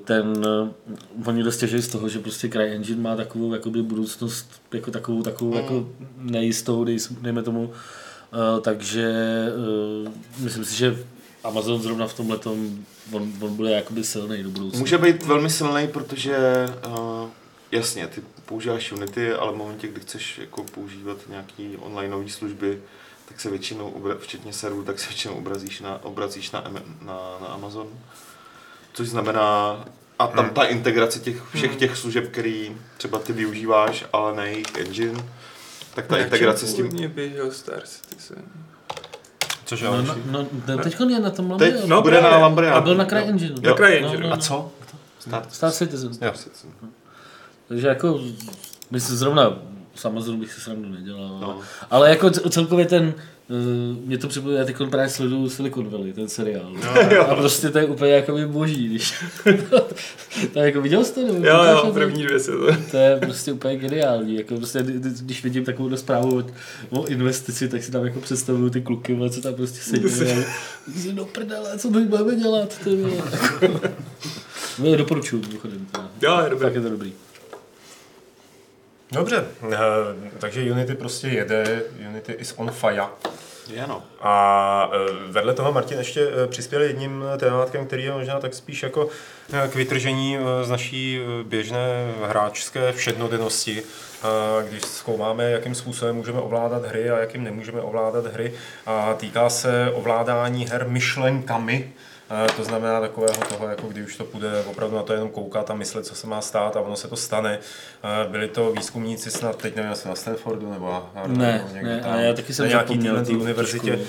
[0.05, 5.23] ten, eh, oni dost z toho, že prostě CryEngine má takovou jakoby budoucnost, jako takovou,
[5.23, 5.57] takovou Mm.
[5.57, 7.73] jako nejistou, dej, dejme tomu,
[8.33, 9.11] Eh, takže
[10.05, 11.05] eh, myslím si, že
[11.43, 12.39] Amazon zrovna v tomhle
[13.11, 14.79] on, on bude jakoby silný do budoucna.
[14.79, 17.29] Může být velmi silný, protože uh,
[17.71, 22.81] jasně, ty používáš Unity, ale v momentě, kdy chceš jako používat nějaký onlineové služby,
[23.27, 26.63] tak se většinou, včetně serverů, tak se většinou obrazíš na, obracíš na,
[27.05, 27.87] na, na Amazon.
[28.93, 29.77] Což znamená,
[30.19, 34.75] a tam ta integrace těch, všech těch služeb, který třeba ty využíváš, ale ne jejich
[34.75, 35.23] engine,
[35.93, 36.89] tak ta integrace s tím...
[37.07, 38.43] Běžel Star Citizen.
[39.65, 41.87] Cože, No, ale no, no, no, teď je na tom Teď Lumberyard.
[41.87, 42.77] no, bude na Lumberyard.
[42.77, 43.55] A byl na CryEngine.
[43.61, 43.69] Jo.
[43.69, 44.17] Na CryEngine.
[44.23, 44.41] No, no, A no.
[44.41, 44.71] co?
[45.19, 45.53] Start.
[45.53, 46.11] Star Citizen.
[46.21, 46.33] Jo.
[47.67, 48.19] Takže jako,
[48.91, 49.57] myslím zrovna
[49.95, 51.27] s Amazonu bych si srandu nedělal.
[51.29, 51.39] No.
[51.41, 51.59] No.
[51.91, 53.13] Ale jako celkově ten,
[53.49, 56.71] uh, mě to připomíná, já teď právě sleduju Silicon Valley, ten seriál.
[57.15, 59.13] No, a prostě to je úplně jako by boží, když...
[60.53, 61.23] to jako viděl jste?
[61.23, 61.91] Nebo Jo, jo, to?
[61.93, 62.67] první dvě se to.
[62.91, 64.35] To je prostě úplně geniální.
[64.37, 66.37] Jako prostě, kdy- kdy- když vidím takovou zprávu
[66.89, 70.05] o, o investici, tak si tam jako představuju ty kluky, co tam prostě sedí.
[71.09, 72.77] a do prdele, co teď budeme dělat?
[72.83, 72.97] Ty.
[74.79, 75.87] No, doporučuju, mimochodem.
[76.21, 76.65] Jo, je dobré.
[76.67, 77.13] Tak je to dobrý.
[79.13, 79.77] Dobře, eh,
[80.39, 83.03] takže Unity prostě jede, Unity is on fire.
[83.69, 84.03] Je no.
[84.21, 84.97] A eh,
[85.31, 89.09] vedle toho Martin ještě eh, přispěl jedním tématkem, který je možná tak spíš jako
[89.71, 93.83] k vytržení z naší běžné hráčské všednodennosti,
[94.69, 98.53] když zkoumáme, jakým způsobem můžeme ovládat hry a jakým nemůžeme ovládat hry.
[98.85, 101.93] A týká se ovládání her myšlenkami,
[102.57, 105.73] To znamená takového toho, jako když už to půjde opravdu na to jenom koukat a
[105.73, 107.59] myslet, co se má stát a ono se to stane.
[108.27, 112.01] Byli to výzkumníci snad, teď nevím, jestli na Stanfordu nebo na Harvardu, Ne, někde ne,
[112.01, 113.99] tam, ale já taky jsem na nějaký univerzitě,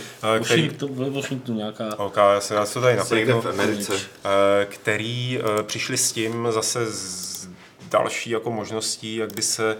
[0.44, 1.98] který, Washington, ve Washingtonu nějaká.
[1.98, 3.92] OK, já se, já se to tady napliknu, v Americe.
[3.94, 7.48] eh, který eh, přišli s tím zase z
[7.90, 9.76] další jako možností, jak by se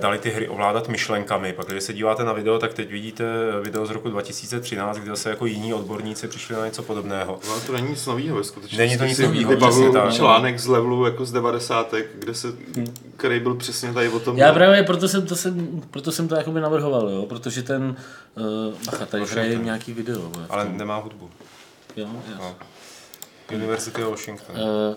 [0.00, 1.52] dali ty hry ovládat myšlenkami.
[1.52, 3.24] Pak když se díváte na video, tak teď vidíte
[3.62, 7.40] video z roku 2013, kde zase jako jiní odborníci přišli na něco podobného.
[7.48, 8.76] No, to není nic nového ve skutečnosti.
[8.76, 10.14] Není to nic Vybavuju přesně tak.
[10.14, 11.94] článek z levelu jako z 90.
[12.14, 12.48] kde se,
[13.16, 14.38] který byl přesně tady o tom.
[14.38, 17.96] Já právě proto jsem to, jsem, proto jsem to jakoby navrhoval, jo, protože ten,
[18.34, 20.32] uh, bacha, tady hraje nějaký video.
[20.50, 21.30] Ale nemá hudbu.
[21.96, 22.34] Jo, jo.
[22.38, 22.56] No.
[23.52, 24.56] University of Washington.
[24.56, 24.96] Uh,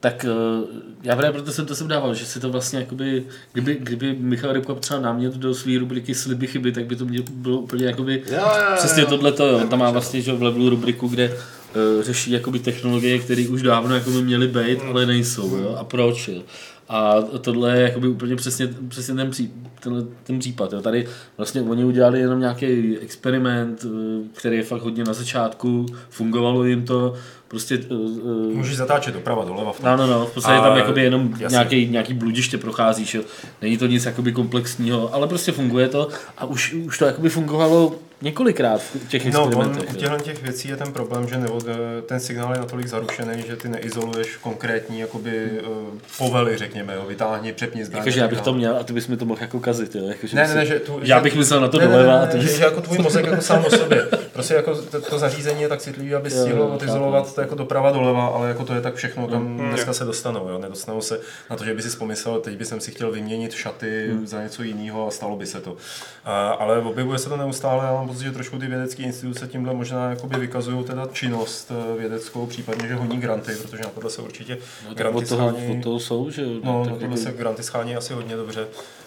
[0.00, 0.66] tak eh,
[1.02, 4.52] já právě proto jsem to sem dával, že si to vlastně jakoby, kdyby, kdyby Michal
[4.52, 8.22] Rybka potřeboval námět do své rubriky Sliby chyby, tak by to mě bylo úplně jakoby
[8.26, 9.08] Jo, jo, jo, přesně jo.
[9.08, 9.60] tohleto, jo.
[9.70, 13.94] Tam má vlastně že v levelu rubriku, kde uh, řeší jakoby technologie, které už dávno
[13.94, 15.76] jako by měly být, ale nejsou, jo.
[15.78, 16.42] A proč, jo.
[16.88, 20.72] A tohle je jakoby úplně přesně, přesně ten, pří, tenhle, ten případ.
[20.72, 20.80] Jo.
[20.80, 26.64] Tady vlastně oni udělali jenom nějaký experiment, eh, který je fakt hodně na začátku, fungovalo
[26.64, 27.14] jim to,
[27.50, 29.72] prostě eh, eh, Můžeš zatáčet doprava, doleva.
[29.72, 29.86] V tom.
[29.90, 33.22] No, no, no, v podstatě A- tam jakoby jenom nějaký, nějaký bludiště procházíš, jo.
[33.62, 36.08] Není to nic jakoby komplexního, ale prostě funguje to
[36.38, 39.90] a už, už to jakoby fungovalo několikrát v těch No, on, experimentech.
[39.90, 41.64] u těchto těch věcí je ten problém, že nevod,
[42.06, 47.52] ten signál je natolik zarušený, že ty neizoluješ konkrétní jakoby, uh, povely, řekněme, jo, vytáhni,
[47.52, 48.00] přepni zbraně.
[48.00, 50.06] Jakože já bych to měl a ty bys mi to mohl jako kazit, jo.
[50.06, 52.20] Jakože Ne, ne, ne, že tu, já bych myslel na to ne, ne, doleva ne,
[52.22, 54.06] a ty ne, že, jako tvůj mozek jako sám o sobě.
[54.32, 58.26] Prostě jako to, to zařízení je tak citlivý, aby stihlo odizolovat to jako doprava doleva,
[58.26, 60.48] ale jako to je tak všechno, kam dneska se dostanou.
[60.48, 60.58] Jo.
[60.58, 64.42] Nedostanou se na to, že by si pomyslel, teď bych si chtěl vyměnit šaty za
[64.42, 65.76] něco jiného a stalo by se to.
[66.24, 69.74] A, ale objevuje se to neustále, já mám pocit, že trošku ty vědecké instituce tímhle
[69.74, 74.22] možná jakoby vykazují teda činnost eh, vědeckou, případně, že honí granty, protože na tohle se
[74.22, 76.42] určitě No, granty od toho, schání- od toho jsou, že.
[76.64, 78.66] No, na tohle jako- se granty schání asi hodně dobře.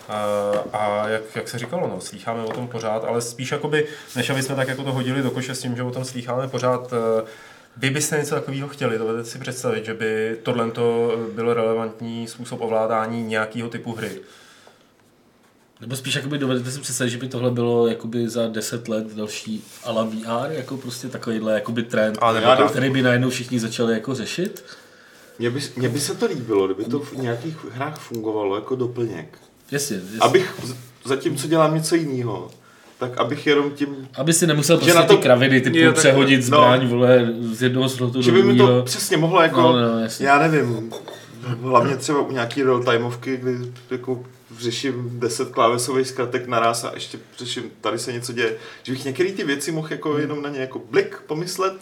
[0.09, 4.29] A, a jak, jak, se říkalo, no, slýcháme o tom pořád, ale spíš jakoby, než
[4.29, 6.93] aby jsme tak jako to hodili do koše s tím, že o tom slýcháme pořád,
[6.93, 7.23] eh,
[7.77, 10.71] vy byste něco takového chtěli, dovedete si představit, že by tohle
[11.33, 14.21] byl relevantní způsob ovládání nějakého typu hry.
[15.81, 19.63] Nebo spíš jakoby dovedete si představit, že by tohle bylo jakoby za 10 let další
[19.83, 22.69] ala VR, jako prostě takovýhle jakoby trend, A nebo Já tak.
[22.71, 24.63] který by najednou všichni začali jako řešit.
[25.39, 29.37] Mně by, mně by se to líbilo, kdyby to v nějakých hrách fungovalo jako doplněk.
[29.71, 30.19] Jasně, jasně.
[30.19, 30.55] Abych
[31.05, 32.51] zatímco dělám něco jiného,
[33.09, 35.99] tak abych jenom tím Aby si nemusel prostě na to- ty kraviny typu Jo, tak-
[35.99, 36.45] přehodit no.
[36.45, 38.83] zbraň, vole, z jednoho slotu Že do by mi to druhého.
[38.85, 40.27] přesně mohlo jako, No, no, jasně.
[40.27, 40.91] já nevím,
[41.61, 43.51] hlavně třeba u nějaký real timeovky, kdy
[43.91, 44.23] jako
[44.59, 49.31] řeším 10 klávesových zkratek naraz a ještě řeším, tady se něco děje, že bych některé
[49.31, 51.73] ty věci mohl jako jenom na ně jako blik pomyslet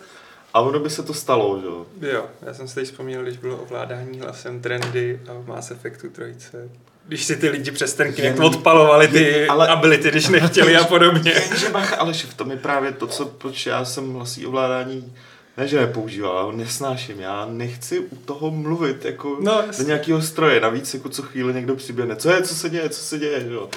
[0.53, 1.85] a ono by se to stalo, že jo.
[2.13, 6.09] Jo, já jsem si teď vzpomněl, když bylo ovládání hlasem trendy a v Mass Effectu
[6.09, 6.69] trojce.
[7.07, 9.67] Když si ty lidi přes ten Kinect Jen- odpalovali ty ale- ale...
[9.67, 11.31] ability, když nechtěli a podobně.
[11.49, 15.13] Jenže bacha, ale v tom je právě to, co, proč já jsem hlasí ovládání
[15.57, 17.19] ne, že nepoužíval, ale nesnáším.
[17.19, 20.59] Já nechci u toho mluvit jako No, do nějakého stroje.
[20.59, 22.15] Navíc jako co chvíli někdo přiběhne.
[22.15, 23.69] Co je, co se děje, co se děje, jo.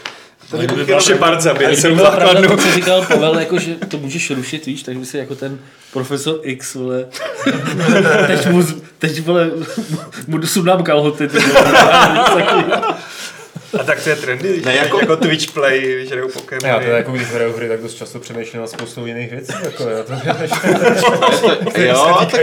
[0.53, 3.75] No, Tady kdyby bych byla zabije, jsem byla pravda, to, co říkal Pavel, jako, že
[3.75, 5.59] to můžeš rušit, víš, tak by si jako ten
[5.93, 7.07] profesor X, vole,
[8.27, 8.67] teď mu,
[8.99, 9.51] teď, vole,
[10.27, 11.65] mu sundám kalhoty, ty vole.
[13.81, 16.69] A tak to je trendy, Ne, ne, jako- jako, Twitch Play, když jdou Pokémony.
[16.69, 19.53] Já to jako když hraju hry, tak dost často přemýšlím nad spoustou jiných věcí.
[19.65, 20.13] Jako, já to,
[21.81, 22.41] Jo, tak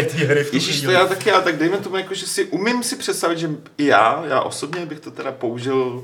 [0.54, 3.50] Ježíš, to já taky, já tak dejme tomu, jako, že si umím si představit, že
[3.78, 6.04] i já, já osobně bych to teda použil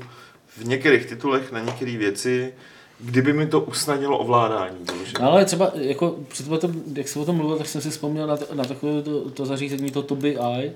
[0.56, 2.52] v některých titulech na některé věci,
[3.00, 4.76] kdyby mi to usnadnilo ovládání.
[5.20, 8.26] No, ale třeba, jako, před tom, jak jsem o tom mluvil, tak jsem si vzpomněl
[8.26, 10.72] na, to, na takové to, to zařízení, to Toby Eye,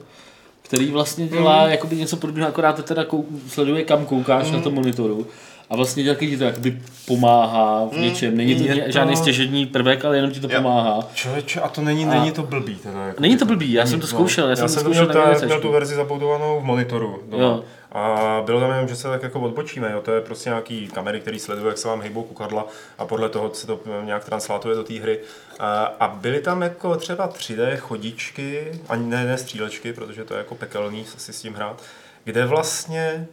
[0.73, 1.71] který vlastně dělá mm.
[1.71, 4.53] jakoby něco podobného, akorát teda kou, sleduje, kam koukáš mm.
[4.53, 5.27] na tom monitoru.
[5.73, 8.37] A vlastně taky ti to jakoby pomáhá v něčem.
[8.37, 10.57] Není to, Je to- žádný stěžení prvek, ale jenom ti to Jo.
[10.63, 11.09] pomáhá.
[11.15, 12.75] Člověče, a to není, A- není to blbý.
[12.75, 15.35] Teda, jako Není to blbý, já jsem to zkoušel, já jsem to zkoušel měl, na
[15.39, 17.23] ta, měl tu verzi zaboudovanou v monitoru.
[17.29, 17.43] Doma.
[17.43, 17.65] Jo.
[17.93, 19.91] A bylo tam jenom, že se tak jako odpočíme.
[19.93, 20.01] Jo.
[20.01, 22.67] To je prostě nějaký kamery, který sledují, jak se vám hýbou kukadla
[22.99, 25.19] a podle toho se to nějak translátuje do té hry.
[25.59, 30.39] A, a byly tam jako třeba 3D chodičky, ani ne, ne střílečky, protože to je
[30.39, 31.83] jako pekelný si s tím hrát,
[32.25, 33.27] kde vlastně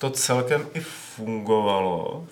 [0.00, 2.24] to celkem i fungovalo.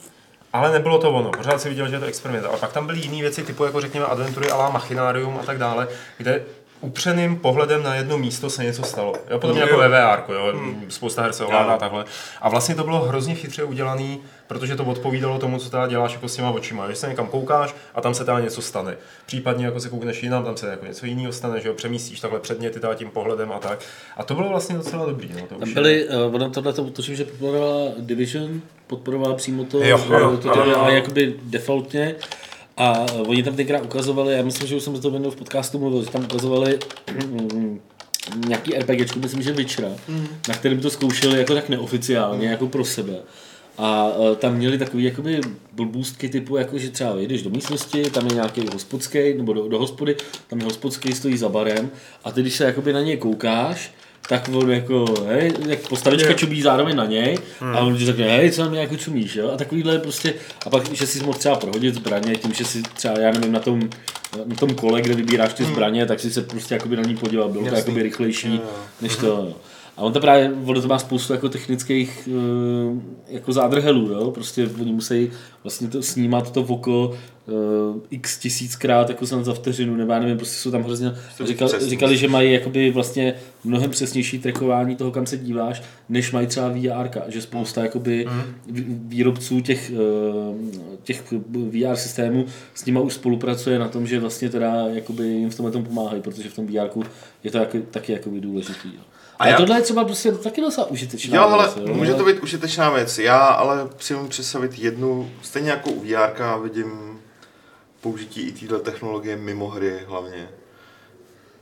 [0.52, 2.46] Ale nebylo to ono, pořád si viděl, že je to experiment.
[2.46, 5.88] Ale pak tam byly jiné věci, typu jako řekněme adventury a Machinarium a tak dále,
[6.18, 6.44] kde
[6.86, 9.12] upřeným pohledem na jedno místo se něco stalo.
[9.30, 10.52] Jo, podobně jako ve VR, jo,
[10.88, 11.78] spousta her se ovládá Jo.
[11.78, 12.04] takhle.
[12.40, 16.28] A vlastně to bylo hrozně chytře udělané, protože to odpovídalo tomu, co teda děláš jako
[16.28, 16.88] s těma očima.
[16.90, 18.96] Že se někam koukáš a tam se teda něco stane.
[19.26, 22.40] Případně jako se koukneš jinam, tam se jako něco jiného stane, že jo, přemístíš takhle
[22.40, 23.78] předměty teda tím pohledem a tak.
[24.16, 25.30] A to bylo vlastně docela dobrý.
[25.34, 29.78] No, to Tam byly, uh, ono tohle to tuším, že podporovala Division, podporovala přímo to,
[29.84, 30.90] Jo, jo, uh, to, ano, to ano.
[30.94, 32.14] jakoby defaultně.
[32.76, 36.04] A oni tam tenkrát ukazovali, já myslím, že už jsem to jednou v podcastu mluvil,
[36.04, 36.78] že tam ukazovali
[37.30, 37.80] mm,
[38.48, 39.88] nějaký RPGčku, myslím, že Witchera,
[40.48, 43.14] na kterém to zkoušeli jako tak neoficiálně, jako pro sebe.
[43.78, 45.40] A uh, tam měli takový jakoby
[45.72, 49.78] blbůstky typu, jako že třeba jdeš do místnosti, tam je nějaký hospodský, nebo do, do
[49.78, 50.16] hospody,
[50.48, 51.90] tam je hospodský, stojí za barem
[52.24, 53.92] a ty když se jakoby na něj koukáš,
[54.28, 57.38] tak on jako, hej, jak postavička čubí zároveň na něj
[57.72, 59.50] a on řekne, hej, co na mě jako čumíš, jo?
[59.54, 60.34] A takovýhle prostě,
[60.66, 63.60] a pak, že si mohl třeba prohodit zbraně tím, že si třeba, já nevím, na
[63.60, 63.90] tom,
[64.44, 67.48] na tom kole, kde vybíráš ty zbraně, tak si se prostě jakoby na ní podíval,
[67.48, 67.78] bylo to Jasný.
[67.78, 68.62] jakoby rychlejší, jo.
[69.00, 69.54] než to, jo.
[69.96, 74.30] A on to právě, ono to má spoustu jako technických uh, jako zádrhelů, jo?
[74.30, 75.30] prostě oni musí
[75.64, 80.56] vlastně to snímat to oko uh, x tisíckrát jako za vteřinu, nebo já nevím, prostě
[80.56, 81.12] jsou tam hrozně,
[81.44, 86.46] říkal, říkali, že mají jakoby vlastně mnohem přesnější trackování toho, kam se díváš, než mají
[86.46, 89.08] třeba VR, že spousta jakoby mm.
[89.08, 89.92] výrobců těch,
[90.48, 90.56] uh,
[91.02, 95.56] těch VR systémů s nimi už spolupracuje na tom, že vlastně teda jakoby jim v
[95.56, 97.04] tomhle tom pomáhají, protože v tom VR
[97.44, 98.88] je to jako, taky jakoby důležitý.
[98.94, 99.02] Jo.
[99.38, 99.56] A já...
[99.56, 101.88] tohle je třeba prostě taky docela užitečná jo, ale věc.
[101.88, 103.18] Jo, může to být užitečná věc.
[103.18, 107.20] Já ale si můžu představit jednu, stejně jako u VR vidím
[108.00, 110.48] použití i této technologie mimo hry hlavně.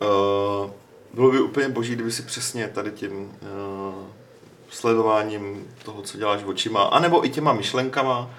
[0.03, 0.71] Uh,
[1.15, 4.05] bylo by úplně boží, kdyby si přesně tady tím uh,
[4.71, 8.31] sledováním toho, co děláš očima, anebo i těma myšlenkama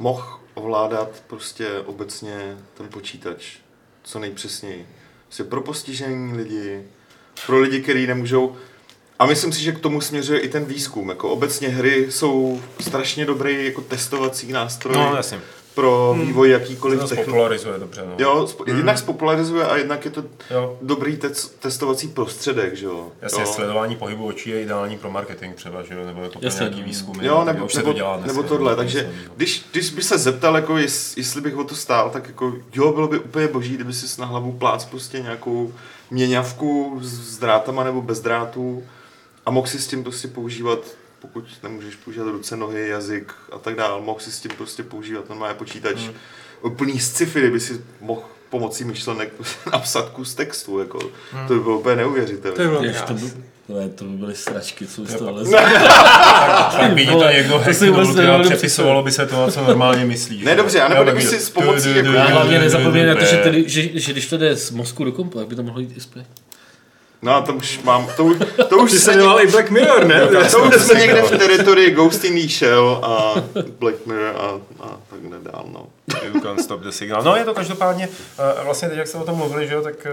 [0.00, 3.56] mohl ovládat prostě obecně ten počítač
[4.02, 4.88] co nejpřesněji.
[5.24, 6.84] Prostě pro postižení lidi,
[7.46, 8.56] pro lidi, kteří nemůžou.
[9.18, 11.08] A myslím si, že k tomu směřuje i ten výzkum.
[11.08, 15.40] Jako obecně hry jsou strašně dobrý jako testovací nástroj no, jasně.
[15.74, 16.26] pro hmm.
[16.26, 17.24] vývoj jakýkoliv technologie.
[17.24, 18.04] popularizuje dobře.
[18.06, 18.14] No.
[18.18, 18.76] Jo, spo- hmm.
[18.76, 20.78] jednak spopularizuje a jednak je to jo.
[20.82, 23.12] dobrý te- testovací prostředek, že jo.
[23.22, 23.46] Jasně, jo.
[23.46, 27.16] sledování pohybu očí je ideální pro marketing třeba, že jo, nebo jako pro nějaký výzkum.
[27.20, 31.18] Jo, nebo, nebo, to dělá nebo tohle, takže když, když by se zeptal, jako jest,
[31.18, 34.26] jestli bych o to stál, tak jako jo, bylo by úplně boží, kdyby si na
[34.26, 35.72] hlavu plác prostě nějakou
[36.10, 38.84] měňavku s drátama nebo bez drátů
[39.46, 40.78] a mohl si s tím prostě používat,
[41.18, 45.28] pokud nemůžeš používat ruce, nohy, jazyk a tak dále, mohl si s tím prostě používat
[45.28, 46.14] normálně počítač hmm.
[46.62, 49.32] úplný sci-fi, kdyby si mohl pomocí myšlenek
[49.72, 50.98] napsat kus textu, jako,
[51.32, 51.48] hmm.
[51.48, 52.56] to by bylo úplně neuvěřitelné.
[52.56, 53.14] To by bylo to,
[53.68, 55.44] je, to by byly sračky, co z toho
[56.72, 60.44] Tak vidí to někdo hacknul, přepisovalo by se to, co normálně myslí.
[60.44, 61.96] Ne, dobře, anebo kdyby si s pomocí...
[61.96, 65.12] Jako, hlavně nezapomínej na to, že, tedy, že, že když to jde z mozku do
[65.12, 66.26] kompu, tak by to mohlo jít i zpět.
[67.22, 68.36] No a to už mám, to už,
[68.68, 70.28] to už se dělal i Black Mirror, ne?
[70.50, 73.34] to už jsme někde v teritorii Ghost in the Shell a
[73.78, 75.86] Black Mirror a, a tak dál, no.
[76.22, 77.22] You can stop the signal.
[77.22, 80.06] No je to každopádně, eh, vlastně teď, jak jste o tom mluvili, že jo, tak
[80.06, 80.10] eh,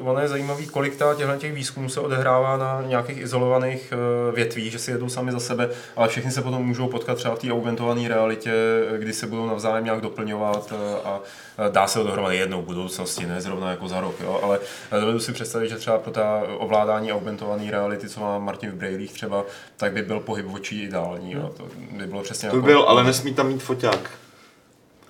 [0.00, 4.78] ono je zajímavý, kolik těchto těch výzkumů se odehrává na nějakých izolovaných eh, větvích, že
[4.78, 8.08] si jedou sami za sebe, ale všichni se potom můžou potkat třeba v té augmentované
[8.08, 8.52] realitě,
[8.98, 10.72] kdy se budou navzájem nějak doplňovat
[11.04, 11.20] a
[11.68, 14.58] dá se to dohromady jednou v budoucnosti, ne zrovna jako za rok, jo, ale
[15.00, 19.12] dovedu si představit, že třeba pro ta ovládání augmentované reality, co má Martin v Brailích
[19.12, 19.44] třeba,
[19.76, 22.66] tak by byl pohyb očí ideální, jo, to by bylo přesně To jako...
[22.66, 24.10] byl, ale nesmí tam mít foťák.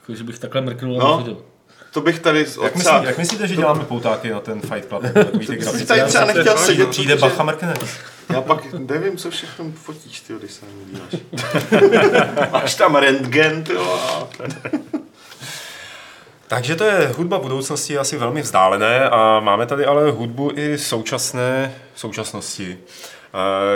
[0.02, 1.14] Jako, že bych takhle mrknul no.
[1.14, 1.36] a viděl.
[1.92, 2.46] To bych tady...
[2.62, 5.02] Jak, myslí, jak myslíte, že děláme poutáky na ten Fight Club?
[5.02, 5.84] Takový ty grafiky.
[5.84, 6.88] tady třeba nechtěl sedět.
[6.88, 7.74] Přijde Bacha mrkne.
[8.32, 11.22] Já pak nevím, co všechno fotíš, ty, když se na mě díváš.
[12.52, 13.72] Máš tam rentgen, ty
[16.52, 21.74] takže to je hudba budoucnosti asi velmi vzdálené a máme tady ale hudbu i současné
[21.94, 22.78] současnosti,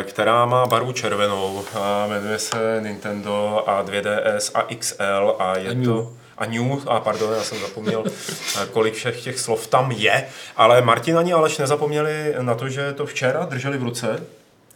[0.02, 5.84] která má barvu červenou a jmenuje se Nintendo a 2DS a XL a je a
[5.84, 10.28] to a New, a pardon, já jsem zapomněl, eh, kolik všech těch slov tam je,
[10.56, 14.22] ale Martin ani Aleš nezapomněli na to, že to včera drželi v ruce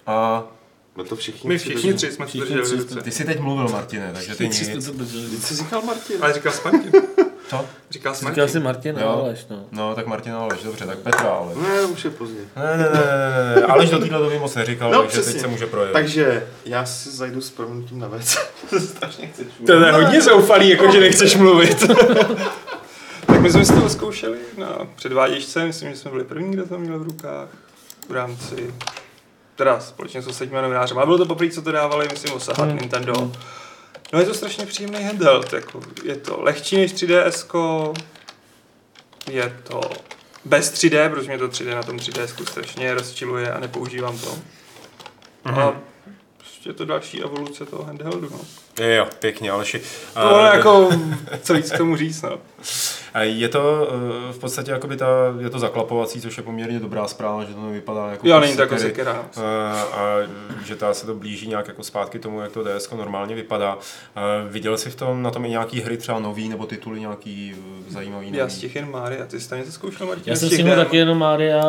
[0.06, 0.44] a
[0.96, 3.00] No to všichni, My všichni tři jsme všichni drželi v ruce.
[3.00, 4.68] Ty jsi teď mluvil, Martine, takže ty nic.
[5.30, 6.16] Ty jsi říkal Martin.
[6.22, 6.92] Ale říkal jsi Martin.
[7.50, 7.64] Co?
[7.90, 8.34] Říkal jsi Martin.
[8.34, 9.08] Říkal jsi Martin jo.
[9.08, 9.64] Aleš, no.
[9.72, 11.58] No, tak Martin Aleš, dobře, tak Petra Aleš.
[11.62, 12.40] Ne, už je pozdě.
[12.56, 13.00] Ne, ne, ne,
[13.54, 13.62] ne, ne.
[13.62, 15.92] Aleš do téhle doby moc neříkal, no, takže teď se může projevit.
[15.92, 18.28] Takže já si zajdu s proměnutím na věc.
[18.78, 19.66] Strašně chceš mluvit.
[19.66, 21.88] To je hodně zoufalý, jako že nechceš mluvit.
[23.26, 26.78] tak my jsme si to zkoušeli na předváděčce, myslím, že jsme byli první, kdo to
[26.78, 27.48] měl v rukách
[28.08, 28.74] v rámci
[29.56, 30.98] teda společně s ostatními novinářem.
[30.98, 32.78] A bylo to poprvé, co to dávali, myslím, osahat hmm.
[32.78, 33.12] Nintendo.
[33.12, 33.32] Hmm.
[34.12, 37.94] No je to strašně příjemný handheld, jako je to lehčí než 3DS,
[39.30, 39.80] je to
[40.44, 44.38] bez 3D, protože mě to 3D na tom 3DS strašně rozčiluje a nepoužívám to.
[45.44, 45.60] Mm-hmm.
[45.60, 45.89] A
[46.66, 48.38] je to další evoluce toho handheldu, no.
[48.84, 49.82] Jo, pěkně, Aleši.
[50.16, 50.90] No, uh, jako,
[51.42, 52.38] co víc k tomu říct, no.
[53.20, 55.06] Je to eh, v podstatě jakoby ta,
[55.38, 58.62] je to zaklapovací, což je poměrně dobrá zpráva, že to nevypadá jako Jo, není to
[58.62, 59.12] jako sekera.
[59.12, 59.42] A, no.
[59.42, 60.16] eh, a
[60.64, 63.78] že ta se to blíží nějak jako zpátky tomu, jak to DS normálně vypadá.
[64.14, 67.54] A viděl jsi v tom, na tom i nějaký hry třeba nový nebo tituly nějaký
[67.88, 68.30] zajímavý?
[68.32, 70.24] Já z těch jen Mária, ty jsi tam něco zkoušel, Martin?
[70.26, 71.62] Já jsem si taky jenom Mária,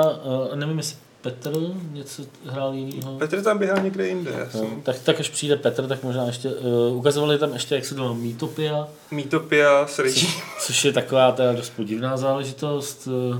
[0.55, 1.51] nevím jestli Petr
[1.91, 3.17] něco hrál jinýho?
[3.17, 4.31] Petr tam běhal někde jinde.
[4.53, 4.81] No, jsem...
[4.81, 8.13] tak, tak až přijde Petr, tak možná ještě, uh, ukazovali tam ještě, jak se to
[8.13, 8.87] Meetopia.
[9.11, 10.27] Meetopia s Co,
[10.59, 13.07] což je taková teda dost podivná záležitost.
[13.07, 13.37] Uh,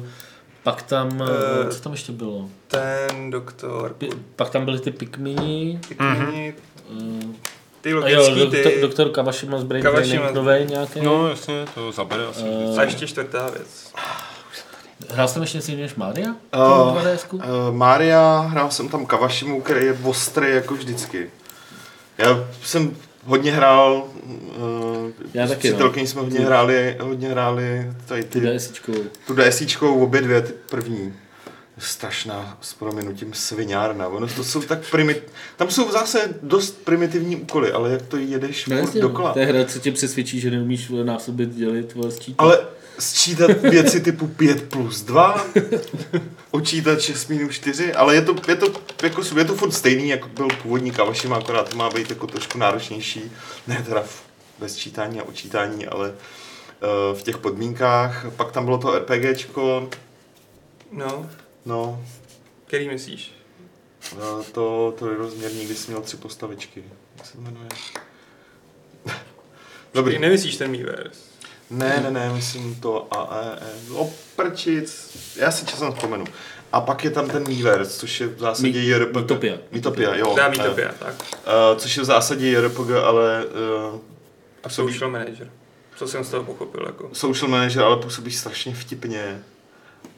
[0.63, 2.49] pak tam, uh, co tam ještě bylo?
[2.67, 3.93] Ten doktor.
[3.97, 5.79] P- pak tam byly ty Pikmini.
[5.87, 6.55] Pikmini.
[6.93, 7.25] Mm-hmm.
[7.27, 7.35] Uh,
[7.81, 8.81] ty logický, jo, doktor, ty...
[8.81, 10.31] doktor Kawashima z Brain Kawashima.
[10.31, 11.01] Training, nějaký.
[11.01, 12.43] No jasně, to zabere asi.
[12.43, 13.93] Uh, a ještě čtvrtá věc.
[15.09, 16.35] Hrál jsem ještě něco než Mária?
[16.55, 17.41] Uh, uh,
[17.71, 21.29] Mária, hrál jsem tam Kawashimu, který je ostrý jako vždycky.
[22.17, 22.95] Já jsem
[23.25, 25.91] hodně hrál, uh, Já taky, s no.
[25.95, 28.93] jsme hodně hráli, hodně hráli tady ty, Tu DSičkou.
[29.27, 31.13] tu obě dvě, ty první.
[31.77, 34.07] Strašná, s proměnutím sviňárna.
[34.07, 35.31] Ono to jsou tak primit...
[35.57, 39.07] Tam jsou zase dost primitivní úkoly, ale jak to jedeš No, jasně, no.
[39.07, 39.33] dokola.
[39.33, 42.43] To je hra, co tě přesvědčí, že neumíš násobit dělit sčítat.
[42.43, 42.59] Ale
[43.01, 45.45] sčítat věci typu 5 plus 2,
[46.51, 48.73] očítat 6 minus 4, ale je to, je to,
[49.03, 52.57] jako, je to furt stejný, jako byl původní Kawashima, akorát to má být jako trošku
[52.57, 53.31] náročnější.
[53.67, 54.23] Ne teda v-
[54.59, 58.25] bez čítání a očítání, ale uh, v těch podmínkách.
[58.35, 59.89] Pak tam bylo to RPGčko,
[60.91, 61.29] No,
[61.65, 62.05] no,
[62.65, 63.31] který myslíš?
[64.13, 66.83] uh, to trojrozměrný, kdy jsi měl tři postavičky.
[67.17, 67.67] Jak se to jmenuje?
[69.05, 69.15] Dobrý.
[69.93, 70.19] Dobrý.
[70.19, 71.30] Nemyslíš ten Miiverse?
[71.71, 76.25] Ne, ne, ne, myslím to a e, e, oprčic, já si časem vzpomenu.
[76.73, 79.15] A pak je tam ten Miiverse, což je v zásadě Mi- JRPG.
[79.15, 79.57] Mytopia.
[79.71, 80.33] Mytopia, jo.
[80.37, 81.13] Dá Eh, Miitopia, tak.
[81.45, 83.45] eh, což je v zásadě JRPG, ale
[83.93, 83.99] uh,
[84.63, 85.49] A social manager.
[85.95, 87.09] Co jsem z toho pochopil, jako.
[87.13, 89.43] social manager, ale působí strašně vtipně.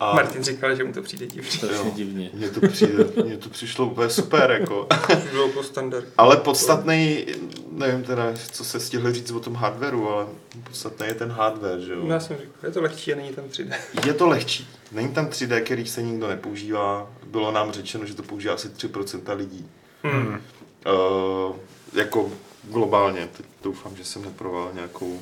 [0.03, 1.27] A Martin říkal, že mu to přijde
[1.75, 1.91] jo.
[1.95, 2.29] divně.
[2.33, 4.87] mně to, přijde, mně to přišlo úplně super, jako.
[5.31, 6.07] Bylo jako standard.
[6.17, 7.25] Ale podstatný,
[7.71, 10.27] nevím teda, co se stihli říct o tom hardwareu, ale
[10.63, 11.99] podstatný je ten hardware, že jo.
[12.03, 13.75] No, já jsem říkal, je to lehčí a není tam 3D.
[14.05, 14.67] Je to lehčí.
[14.91, 17.09] Není tam 3D, který se nikdo nepoužívá.
[17.27, 19.69] Bylo nám řečeno, že to používá asi 3% lidí.
[20.03, 20.27] Hmm.
[20.27, 21.55] Uh,
[21.93, 22.31] jako
[22.63, 23.29] globálně.
[23.37, 25.19] Teď doufám, že jsem neproval nějakou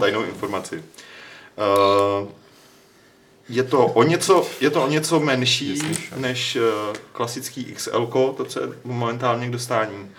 [0.00, 0.84] tajnou informaci.
[1.56, 2.28] Uh,
[3.50, 5.82] je to o něco, je to o něco menší
[6.16, 6.62] než uh,
[7.12, 10.10] klasický XL, to, co je momentálně k dostání.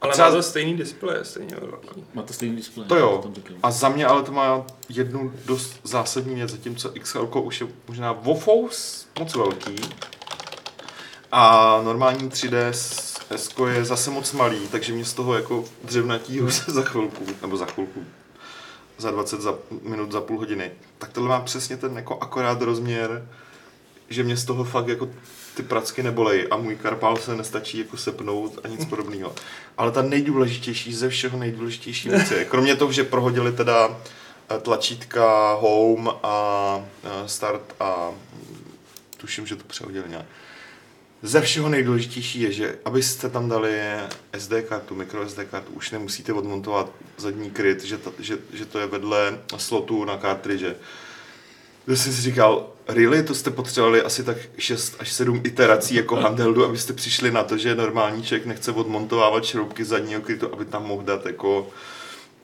[0.00, 2.04] Ale Třeba- má to stejný displeje, stejně velký.
[2.14, 2.86] Má to stejný displej.
[2.86, 3.24] To jo.
[3.62, 8.12] A za mě ale to má jednu dost zásadní věc, zatímco XL už je možná
[8.12, 9.76] wofous moc velký.
[11.32, 16.50] A normální 3D s S je zase moc malý, takže mě z toho jako dřevnatího
[16.50, 18.04] se za chvilku, nebo za chvilku,
[19.00, 20.70] za 20 za, minut, za půl hodiny.
[20.98, 23.28] Tak tohle má přesně ten jako akorát rozměr,
[24.08, 25.08] že mě z toho fakt jako
[25.56, 29.34] ty pracky nebolej a můj karpál se nestačí jako sepnout a nic podobného.
[29.78, 34.00] Ale ta nejdůležitější ze všeho nejdůležitější věc je, kromě toho, že prohodili teda
[34.50, 38.74] eh, tlačítka home a eh, start a mm,
[39.16, 40.26] tuším, že to přehodili nějak.
[41.22, 43.80] Ze všeho nejdůležitější je, že abyste tam dali
[44.38, 48.78] SD kartu, micro SD kartu, už nemusíte odmontovat zadní kryt, že, ta, že, že to
[48.78, 50.76] je vedle slotu na kartridže.
[51.86, 56.16] To jsem si říkal, really, to jste potřebovali asi tak 6 až 7 iterací jako
[56.16, 60.86] handheldu, abyste přišli na to, že normální člověk nechce odmontovávat šroubky zadního krytu, aby tam
[60.86, 61.68] mohl dát jako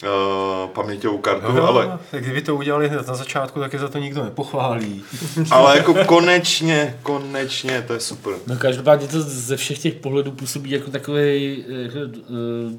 [0.02, 1.98] uh, paměťovou kartu, No, ale.
[2.10, 5.04] Tak kdyby to udělali hned na začátku, tak je za to nikdo nepochválí.
[5.50, 8.34] ale jako konečně, konečně, to je super.
[8.46, 12.72] No každopádně to ze všech těch pohledů působí jako takový jako, uh,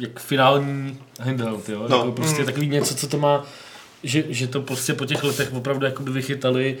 [0.00, 1.86] jak finální handheld, jo?
[1.88, 1.96] No.
[1.96, 3.44] Jako prostě takový něco, co to má
[4.02, 6.78] že, že to prostě po těch letech opravdu jakoby vychytali.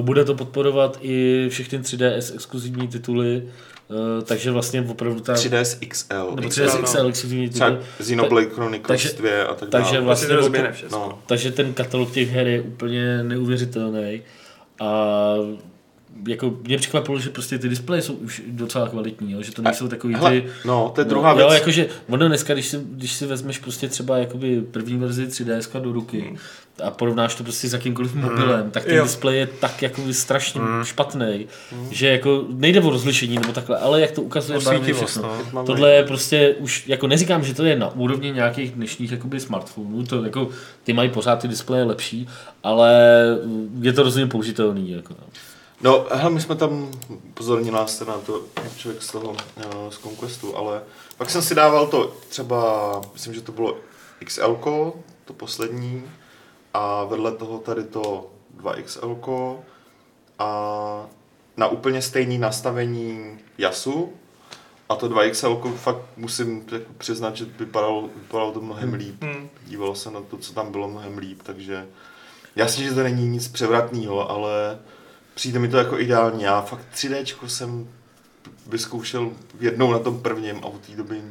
[0.00, 3.42] Bude to podporovat i všechny 3DS exkluzivní tituly,
[3.90, 5.34] uh, takže vlastně opravdu ta...
[5.34, 6.82] 3DS XL, nebo XL, 3DS no.
[6.82, 7.78] XL třeba tituly.
[7.98, 10.04] Xenoblade Chronicles takže- 2 a tak takže dále.
[10.04, 10.98] vlastně Vlastně to.
[10.98, 11.18] No.
[11.26, 14.22] Takže ten katalog těch her je úplně neuvěřitelný.
[14.80, 15.34] A
[16.28, 19.42] jako mě překvapilo, že prostě ty displeje jsou už docela kvalitní, jo?
[19.42, 20.44] že to nejsou takový ty...
[20.64, 21.48] no, to je druhá no, věc.
[21.48, 25.80] Jo, jakože ono dneska, když si, když si vezmeš prostě třeba jakoby první verzi 3DS
[25.80, 26.36] do ruky Hmm.
[26.84, 29.02] a porovnáš to prostě s jakýmkoliv mobilem, tak ten Jo.
[29.02, 30.84] displej je tak jakoby strašně Hmm.
[30.84, 31.46] špatný,
[31.90, 35.38] že jako nejde o rozlišení nebo takhle, ale jak to ukazuje barvy všechno.
[35.54, 35.64] no.
[35.64, 40.04] Tohle je prostě už, jako neříkám, že to je na úrovni nějakých dnešních jakoby smartphonů,
[40.06, 40.48] to jako,
[40.84, 42.28] ty mají pořád ty displeje lepší,
[42.62, 42.92] ale
[43.80, 44.90] je to rozhodně použitelný.
[44.90, 45.26] Jako, no.
[45.82, 46.90] No, hele, my jsme tam,
[47.34, 48.42] pozornili nás teda na to
[48.76, 49.36] člověk z toho, uh,
[49.90, 50.82] z Conquestu, ale
[51.16, 53.76] pak jsem si dával to třeba, myslím, že to bylo
[54.24, 54.58] XL,
[55.24, 56.04] to poslední,
[56.74, 59.58] a vedle toho tady to 2XL,
[60.38, 61.06] a
[61.56, 64.12] na úplně stejný nastavení JASu,
[64.88, 69.22] a to 2XL fakt musím jako přiznat, že vypadalo, vypadalo to mnohem líp.
[69.22, 69.50] Hmm.
[69.66, 71.86] Dívalo se na to, co tam bylo mnohem líp, takže
[72.56, 74.78] jasně, že to není nic převratného, ale
[75.40, 76.42] přijde mi to jako ideální.
[76.42, 77.88] Já fakt 3D jsem
[78.66, 81.22] vyzkoušel jednou na tom prvním a od té doby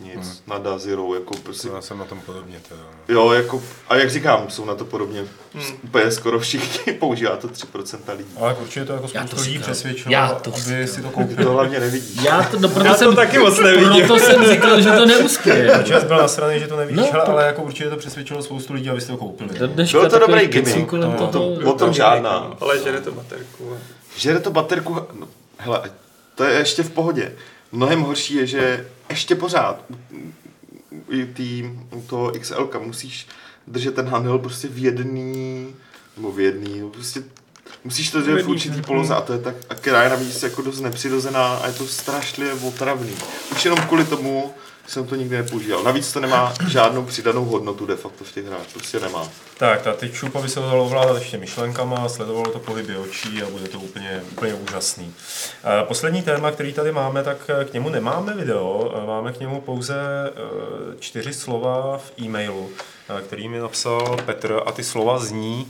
[0.00, 0.36] nic, hmm.
[0.46, 1.68] nada, zero, jako prostě...
[1.74, 2.80] Já jsem na tom podobně teda.
[3.08, 5.24] Jo, jako, a jak říkám, jsou na to podobně.
[5.54, 5.64] Hmm.
[5.84, 8.30] Úplně skoro všichni používá to 3% lidí.
[8.40, 11.36] Ale určitě to jako spoustu lidí přesvědčilo, Já to aby si to koupili.
[11.36, 12.24] Ty to hlavně nevidíš.
[12.24, 14.06] Já to, no, proto Já to jsem, taky moc nevidím.
[14.06, 15.84] Proto jsem říkal, že to neuspěje.
[15.84, 18.72] Čas byl nasraný, že to nevíš, No, no, to- ale jako určitě to přesvědčilo spoustu
[18.72, 19.58] lidí, aby si to koupili.
[19.58, 21.50] Do dneška Byl to dobrý gimmick, to- toho.
[21.64, 22.56] O tom žádná.
[22.60, 23.76] Ale žere to baterku.
[24.16, 25.28] Žere to baterku, no,
[25.58, 25.90] hele,
[26.34, 27.32] to je ještě v pohodě.
[27.74, 29.84] Mnohem horší je, že ještě pořád
[31.34, 31.70] tý,
[32.06, 33.26] toho XL musíš
[33.66, 35.74] držet ten handheld prostě v jedný,
[36.16, 37.22] nebo v jedný, no prostě
[37.84, 40.62] musíš to držet v určitý poloze a to je tak, a která je navíc jako
[40.62, 43.12] dost nepřirozená a je to strašně otravný.
[43.52, 44.54] Už jenom kvůli tomu
[44.86, 45.82] jsem to nikdy nepoužíval.
[45.82, 49.28] Navíc to nemá žádnou přidanou hodnotu de facto v těch hrách, prostě nemá.
[49.58, 53.42] Tak, ta teď šupa by se to dalo ovládat ještě myšlenkama, sledovalo to pohyby očí
[53.42, 55.14] a bude to úplně, úplně úžasný.
[55.88, 60.96] Poslední téma, který tady máme, tak k němu nemáme video, máme k němu pouze eh,
[61.00, 62.70] čtyři slova v e-mailu,
[63.08, 65.68] eh, který mi napsal Petr a ty slova zní,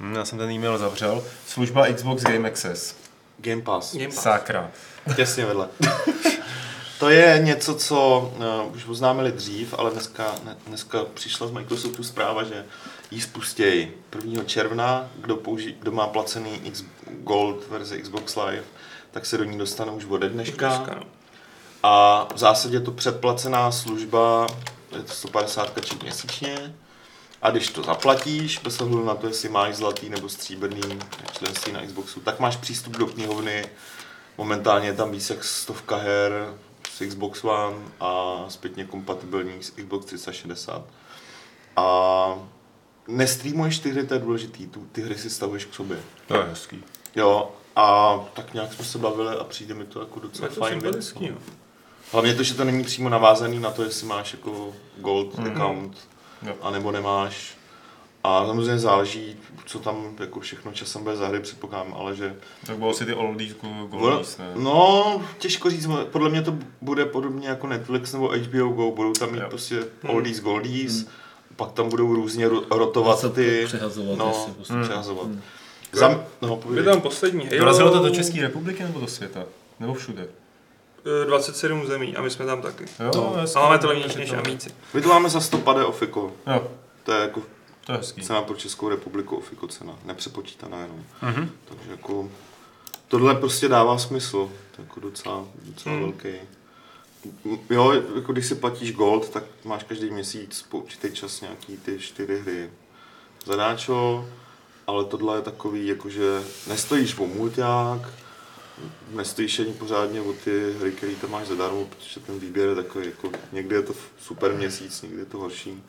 [0.00, 2.96] hm, já jsem ten e-mail zavřel, služba Xbox Game Access.
[3.38, 3.94] Game Pass.
[3.94, 4.22] Game Pass.
[4.22, 4.70] Sakra.
[5.16, 5.68] Těsně vedle.
[6.98, 8.30] to je něco, co
[8.66, 12.64] uh, už oznámili dřív, ale dneska, ne, dneska přišla z Microsoftu zpráva, že
[13.10, 14.44] ji spustějí 1.
[14.44, 15.08] června.
[15.16, 18.64] Kdo, použi, kdo má placený X Gold verzi Xbox Live,
[19.10, 20.86] tak se do ní dostane už ode dneška.
[20.94, 21.02] No.
[21.82, 24.46] A v zásadě je to předplacená služba,
[24.96, 26.74] je to 150 čip měsíčně.
[27.42, 30.98] A když to zaplatíš, bez ohledu na to, jestli máš zlatý nebo stříbrný
[31.32, 33.66] členství na Xboxu, tak máš přístup do knihovny.
[34.38, 36.32] Momentálně je tam víc jak stovka her
[36.96, 40.84] z Xbox One a zpětně kompatibilních s Xbox 360.
[41.76, 42.38] A
[43.08, 45.98] nestreamuješ ty hry, to je důležitý, tu, ty hry si stavuješ k sobě.
[46.28, 46.84] To je hezký.
[47.16, 50.60] Jo, a tak nějak jsme se bavili a přijde mi to jako docela Je to
[50.60, 50.82] fajn věc.
[50.82, 51.36] sympatický, no.
[52.12, 55.46] Hlavně to, že to není přímo navázaný na to, jestli máš jako gold mm.
[55.46, 55.98] account,
[56.42, 56.54] Jo.
[56.62, 57.56] anebo nemáš.
[58.26, 62.36] A samozřejmě záleží, co tam jako všechno časem bude za hry, předpokládám, ale že...
[62.66, 63.56] Tak bylo si ty oldies,
[63.90, 64.52] goldies, ne?
[64.54, 69.32] No, těžko říct, podle mě to bude podobně jako Netflix nebo HBO Go, budou tam
[69.32, 69.46] mít Jo.
[69.48, 71.06] prostě oldies, goldies,
[71.56, 73.62] pak tam budou různě ro- rotovat Se ty...
[73.66, 74.74] přehazovat, No, jestli prostě.
[74.82, 75.26] přehazovat.
[75.92, 77.58] Zam, no, Je tam poslední Halo.
[77.58, 79.44] Dorazilo to do České republiky nebo do světa?
[79.80, 80.26] Nebo všude?
[81.22, 82.84] eh, 27 zemí a my jsme tam taky.
[83.04, 83.32] Jo, No.
[83.40, 84.70] hezky, A máme to levnější než Amíci.
[84.94, 86.32] My to máme za 100 Ofiko.
[86.46, 86.68] Jo,
[87.04, 87.40] To je jako
[87.86, 88.22] to je hezký.
[88.22, 91.04] cena pro Českou republiku Ofiko cena, nepřepočítaná jenom.
[91.22, 91.50] Mhm.
[91.64, 92.30] Takže jako
[93.08, 96.04] tohle prostě dává smysl, to je jako docela, docela Hmm.
[96.04, 96.28] velký.
[97.70, 101.98] Jo, jako když si platíš gold, tak máš každý měsíc po určitý čas nějaký ty
[101.98, 102.70] čtyři hry
[103.44, 104.28] zadáčo,
[104.86, 108.08] ale tohle je takový, jakože nestojíš o mulťák,
[109.10, 113.06] nestojíš ani pořádně o ty hry, které tam máš zadarmo, protože ten výběr je takový,
[113.06, 115.82] jako někdy je to super měsíc, někdy je to horší.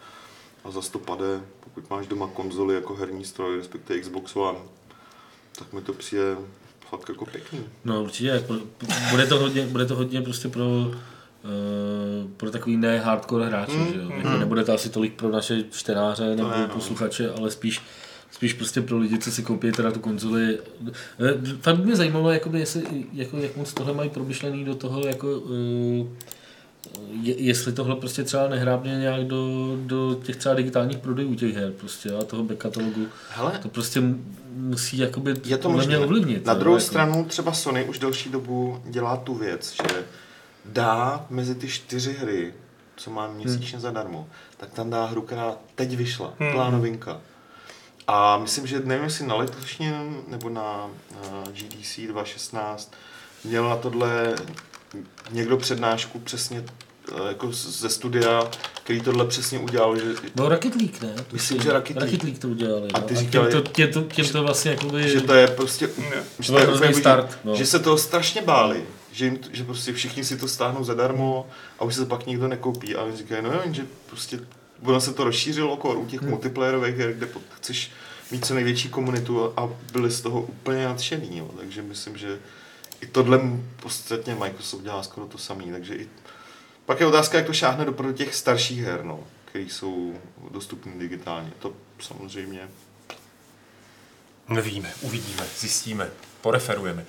[0.64, 4.60] A za to pade, pokud máš doma konzoli jako herní stroj, respektive Xbox One,
[5.60, 6.36] tak mi to přijde
[6.90, 7.60] fakt jako pěkný.
[7.86, 8.44] No určitě,
[9.12, 10.92] bude to hodně, bude to hodně prostě pro, uh,
[12.38, 14.10] pro takový ne hardcore hráče, Mm, že jo?
[14.10, 14.40] mm.
[14.40, 16.74] Nebude to asi tolik pro naše čtenáře nebo ne, no.
[16.74, 17.82] posluchače, ale spíš
[18.32, 20.60] Spíš prostě pro lidi, co si koupí teda tu konzoli.
[21.20, 22.84] Eh, Fakt by mě zajímalo, jakoby, jestli,
[23.14, 26.08] jako, jak moc tohle mají promyšlený do toho, jako, uh,
[27.22, 29.48] jestli tohle prostě třeba nehrábně nějak do,
[29.86, 33.08] do těch třeba digitálních prodejů těch her prostě a toho back katalogu.
[33.30, 34.02] Hele, To prostě
[34.56, 35.98] musí jakoby je to možné.
[35.98, 36.46] ovlivnit.
[36.46, 36.86] Na druhou jako.
[36.88, 40.04] stranu třeba Sony už delší dobu dělá tu věc, že
[40.66, 42.54] dá mezi ty čtyři hry,
[42.96, 44.28] co má měsíčně zadarmo,
[44.58, 46.52] tak tam dá hru, která teď vyšla, Hmm.
[46.52, 47.22] plná novinka.
[48.08, 50.88] A myslím, že nevím, jestli na letošním nebo na,
[51.32, 52.94] na GDC 2016
[53.44, 54.36] měl na tohle
[55.32, 56.64] někdo přednášku přesně
[57.12, 58.50] eh, jako ze studia,
[58.84, 60.04] který tohle přesně udělal, že
[60.36, 61.16] No Rocket League, ne?
[61.34, 62.12] Myslím, že Rocket League.
[62.12, 62.88] Rocket League to udělali.
[62.94, 63.06] A no.
[63.08, 65.10] ty a říkali- tím, to, tím, to, tím to vlastně jakoby...
[65.10, 66.24] že to je prostě, Ne.
[66.40, 67.56] že, To to je úplně start, no.
[67.56, 71.48] že se toho strašně báli, že, jim, že prostě všichni si to stáhnou zadarmo
[71.80, 74.40] a už se to pak nikdo nekoupí a oni říkají, no jo, že prostě
[74.84, 76.30] ono se to rozšířilo okolo u těch Hmm.
[76.30, 77.28] multiplayerových her, kde
[77.58, 77.92] chceš
[78.32, 81.50] mít co největší komunitu a, a byli z toho úplně nadšený, jo.
[81.58, 82.38] takže myslím, že
[83.02, 83.42] i tohle
[83.82, 86.10] podstatně Microsoft dělá skoro to samý, takže i
[86.86, 90.14] pak je otázka, jak to šáhne do těch starších her, no, které jsou
[90.52, 91.52] dostupné digitálně.
[91.60, 92.70] To samozřejmě
[94.50, 96.10] Nevíme, uvidíme, zjistíme.
[96.42, 97.06] poreferujeme.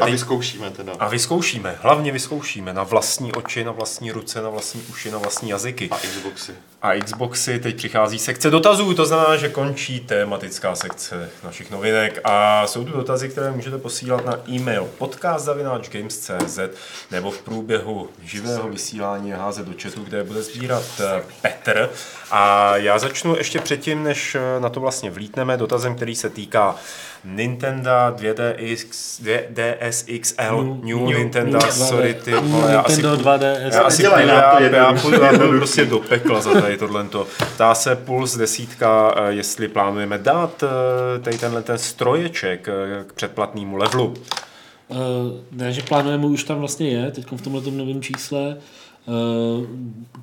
[0.00, 0.92] A vyzkoušíme teda.
[0.98, 5.50] A vyzkoušíme, hlavně vyzkoušíme na vlastní oči, na vlastní ruce, na vlastní uši, na vlastní
[5.50, 5.88] jazyky.
[5.90, 6.54] A Xboxy.
[6.86, 12.66] A Xboxy, teď přichází sekce dotazů, to znamená, že končí tematická sekce našich novinek a
[12.66, 16.58] jsou tu dotazy, které můžete posílat na e-mail podcast.games.cz
[17.10, 21.90] nebo v průběhu živého vysílání házet do chatu, kde bude sbírat eh, Petr.
[22.30, 26.76] A já začnu ještě předtím, než eh, na to vlastně vlítneme, dotazem, který se týká
[27.24, 28.86] Nintendo 2DX,
[29.22, 33.74] 2DS XL, New, New, Nintendo, sorry ty vole, já asi, 2DS.
[33.74, 37.06] Já asi já, já, já půjdu prostě do pekla za tady tohle.
[37.54, 43.12] Ptá se Puls desítka, eh, jestli plánujeme dát eh, tady tenhle ten stroječek eh, k
[43.12, 44.14] předplatnému levelu.
[44.88, 44.96] Uh,
[45.52, 48.56] ne, že plánujeme, už tam vlastně je, teď v tomhle novém čísle.
[49.06, 49.64] Uh,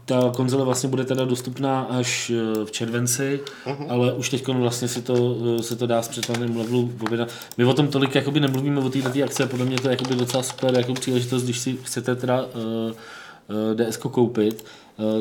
[0.06, 2.32] ta konzole vlastně bude teda dostupná až
[2.66, 3.86] v červenci, uh-huh.
[3.90, 7.30] ale už teď vlastně se to, se to dá s předplatným levelu objednat.
[7.58, 10.44] My o tom tolik jakoby nemluvíme o této akce, podle mě to je jakoby docela
[10.44, 14.66] super jako příležitost, když si chcete teda uh, uh, koupit,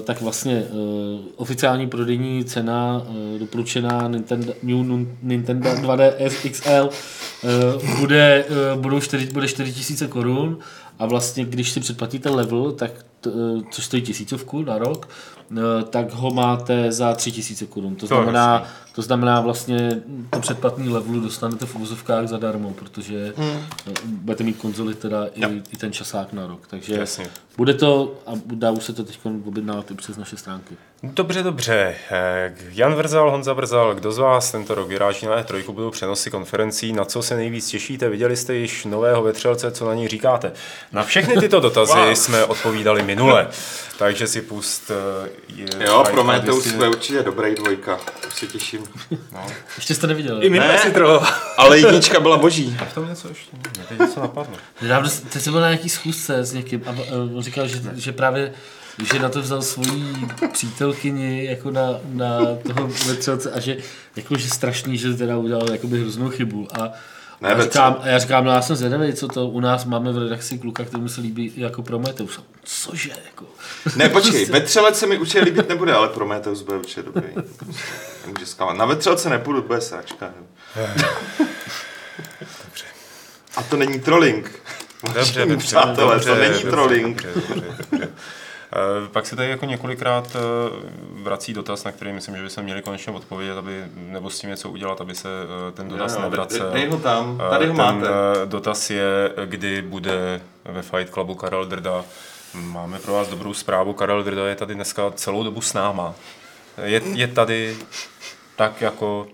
[0.04, 6.90] tak vlastně uh, oficiální prodejní cena uh, doporučená Nintendo, New Nintendo 2DS XL
[7.98, 8.44] bude,
[8.76, 10.58] budou 4, bude 4000 korun
[10.98, 13.30] a vlastně když si předplatíte level, tak to,
[13.70, 15.08] což stojí tisícovku na rok,
[15.56, 17.96] Eh, tak ho máte za 3000 korun.
[17.96, 18.64] To znamená,
[18.94, 23.62] to znamená vlastně to předplatný levelu dostanete v úzovkách zadarmo, protože hmm.
[23.86, 26.60] Eh, budete mít konzoli teda i, i, ten časák na rok.
[26.66, 27.26] Takže Jasně.
[27.56, 30.76] bude to a dá už se to teď objednávat i přes naše stránky.
[31.02, 31.94] Dobře, dobře.
[32.10, 36.30] Eh, Jan Vrzal, Honza Vrzal, kdo z vás tento rok vyráží na E3, budou přenosy
[36.30, 38.08] konferencí, na co se nejvíc těšíte?
[38.08, 40.52] Viděli jste již nového vetřelce, co na něj říkáte?
[40.92, 42.12] Na všechny tyto dotazy wow.
[42.12, 43.48] jsme odpovídali minule,
[43.98, 44.90] takže si pust
[45.56, 48.00] je jo, Prometheus bude určitě dobrý dvojka.
[48.28, 48.81] Už se těším.
[49.32, 49.46] No.
[49.76, 50.42] Ještě jste neviděl.
[50.42, 50.92] I my ne, si
[51.56, 52.76] Ale jednička byla boží.
[52.80, 53.56] A v tom něco ještě?
[53.76, 54.56] Mě teď něco napadlo.
[54.82, 58.52] Nedávno, ty jsi byl na nějaký schůzce s někým a on říkal, že, že právě
[59.12, 63.76] že na to vzal svoji přítelkyni jako na, na toho vetřelce a že
[64.16, 66.92] jako, že strašný, že teda udělal jakoby hroznou chybu a
[67.42, 70.18] ne, já, říkám, já říkám, no já jsem zvědavý, co to u nás máme v
[70.18, 72.40] redakci kluka, který se líbí jako Prometheus.
[72.64, 73.44] Cože, jako.
[73.96, 77.28] Ne, počkej, vetřelec se mi určitě líbit nebude, ale Prometheus bude určitě dobrý.
[78.26, 78.76] Nemůže zkámat.
[78.76, 80.30] Na vetřelce nepůjdu, bude sračka.
[82.40, 82.84] Dobře.
[83.56, 84.50] A to není trolling.
[85.14, 87.22] Dobře, dobře, přátelé, dobře, to není dobře, trolling.
[87.22, 88.08] Dobře, dobře, dobře.
[88.76, 90.40] Eh, pak se tady jako několikrát eh,
[91.22, 94.50] vrací dotaz, na který myslím, že by se měli konečně odpovědět, aby, nebo s tím
[94.50, 95.28] něco udělat, aby se
[95.68, 96.70] eh, ten dotaz jo, nevracel.
[96.72, 98.08] Dej ho tam, tady ho ten máte.
[98.44, 102.04] dotaz je, kdy bude ve Fight Clubu Karel Drda.
[102.54, 106.14] Máme pro vás dobrou zprávu, Karel Drda je tady dneska celou dobu s náma.
[106.84, 107.76] Je, je tady
[108.56, 109.26] tak jako,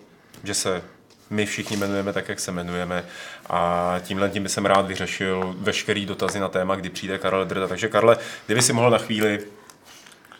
[0.44, 0.82] že se
[1.30, 3.04] my všichni jmenujeme tak, jak se jmenujeme
[3.48, 7.68] a tímhle tím by jsem rád vyřešil veškerý dotazy na téma, kdy přijde Karel Drda.
[7.68, 9.38] Takže Karle, kdyby si mohl na chvíli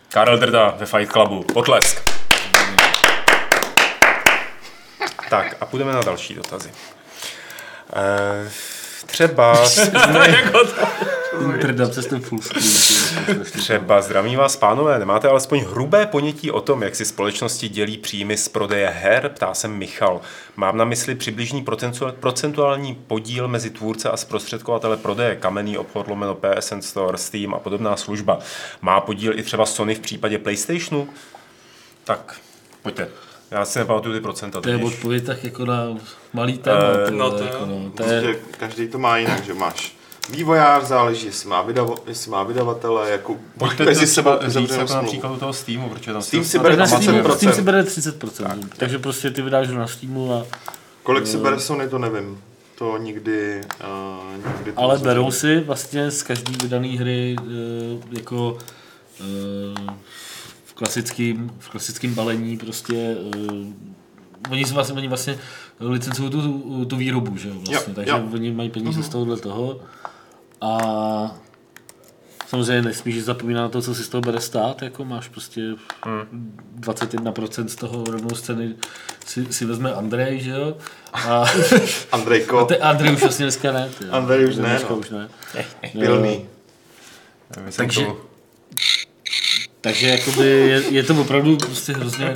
[0.08, 1.42] Karel Drda ve Fight Clubu.
[1.42, 2.10] Potlesk.
[5.30, 6.70] Tak a půjdeme na další dotazy.
[6.72, 8.50] Uh,
[9.08, 9.64] třeba...
[11.60, 13.44] Drda přes ten full screen.
[13.44, 18.36] Třeba zdravím vás, pánové, nemáte alespoň hrubé ponětí o tom, jak si společnosti dělí příjmy
[18.36, 19.28] z prodeje her?
[19.28, 20.20] Ptá se Michal.
[20.56, 21.64] Mám na mysli přibližný
[22.20, 27.96] procentuální podíl mezi tvůrce a zprostředkovatele prodeje, kamenný obchod, lomeno PSN Store, Steam a podobná
[27.96, 28.38] služba.
[28.80, 31.08] Má podíl i třeba Sony v případě PlayStationu?
[32.04, 32.36] Tak,
[32.82, 33.08] pojďte.
[33.50, 34.60] Já si nepamatuju ty procenta.
[34.60, 35.96] To je odpověď tak jako na
[36.32, 36.78] malý téma.
[36.78, 38.36] Uh, no to, jako, no, to je...
[38.58, 43.36] Každý to má jinak, že máš vývojář, záleží, jestli má, vydavo, jestli má vydavatele, jako
[43.58, 47.36] Pojďte mezi sebou říct jako například u toho Steamu, protože tam Steam si bere 30%.
[47.36, 48.76] Steam si bere 30%, tak.
[48.76, 50.46] takže prostě ty vydáš na Steamu a...
[51.02, 52.42] Kolik si bere Sony, to nevím.
[52.74, 57.46] To nikdy, uh, nikdy to Ale berou si vlastně z každý vydané hry uh,
[58.10, 58.58] jako
[59.20, 59.94] uh,
[60.78, 63.66] v klasickém, v klasickém balení prostě uh,
[64.50, 65.38] oni, vlastně, oni vlastně
[65.80, 68.28] licencují tu, tu výrobu, že jo, vlastně, jo, takže jo.
[68.32, 69.04] oni mají peníze mm-hmm.
[69.04, 69.80] z tohohle toho
[70.60, 70.78] a
[72.46, 75.60] samozřejmě nesmíš zapomínat na to, co si z toho bere stát, jako máš prostě
[76.04, 76.60] hmm.
[76.80, 78.74] 21% z toho rovnou scény
[79.26, 80.76] si, si vezme Andrej, že jo?
[81.12, 81.44] A,
[82.12, 82.64] Andrejko.
[82.64, 83.90] te, Andrej už vlastně dneska ne.
[83.98, 84.96] Ty, Andrej už ne, dneska no.
[84.96, 85.28] už ne.
[85.92, 86.46] Pilný.
[87.76, 88.06] Takže,
[89.80, 92.34] takže jakoby je, je to opravdu prostě hrozně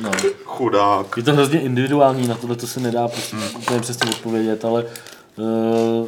[0.00, 0.10] No.
[0.44, 1.16] Chudák.
[1.16, 3.56] Je to hrozně individuální, na tohle to se nedá prostě hmm.
[3.56, 4.84] úplně přesně odpovědět, ale
[5.36, 6.06] uh,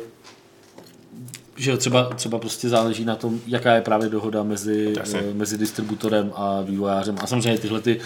[1.57, 6.32] že třeba, třeba prostě záleží na tom, jaká je právě dohoda mezi, uh, mezi distributorem
[6.35, 7.16] a vývojářem.
[7.20, 8.05] A samozřejmě tyhle ty eh,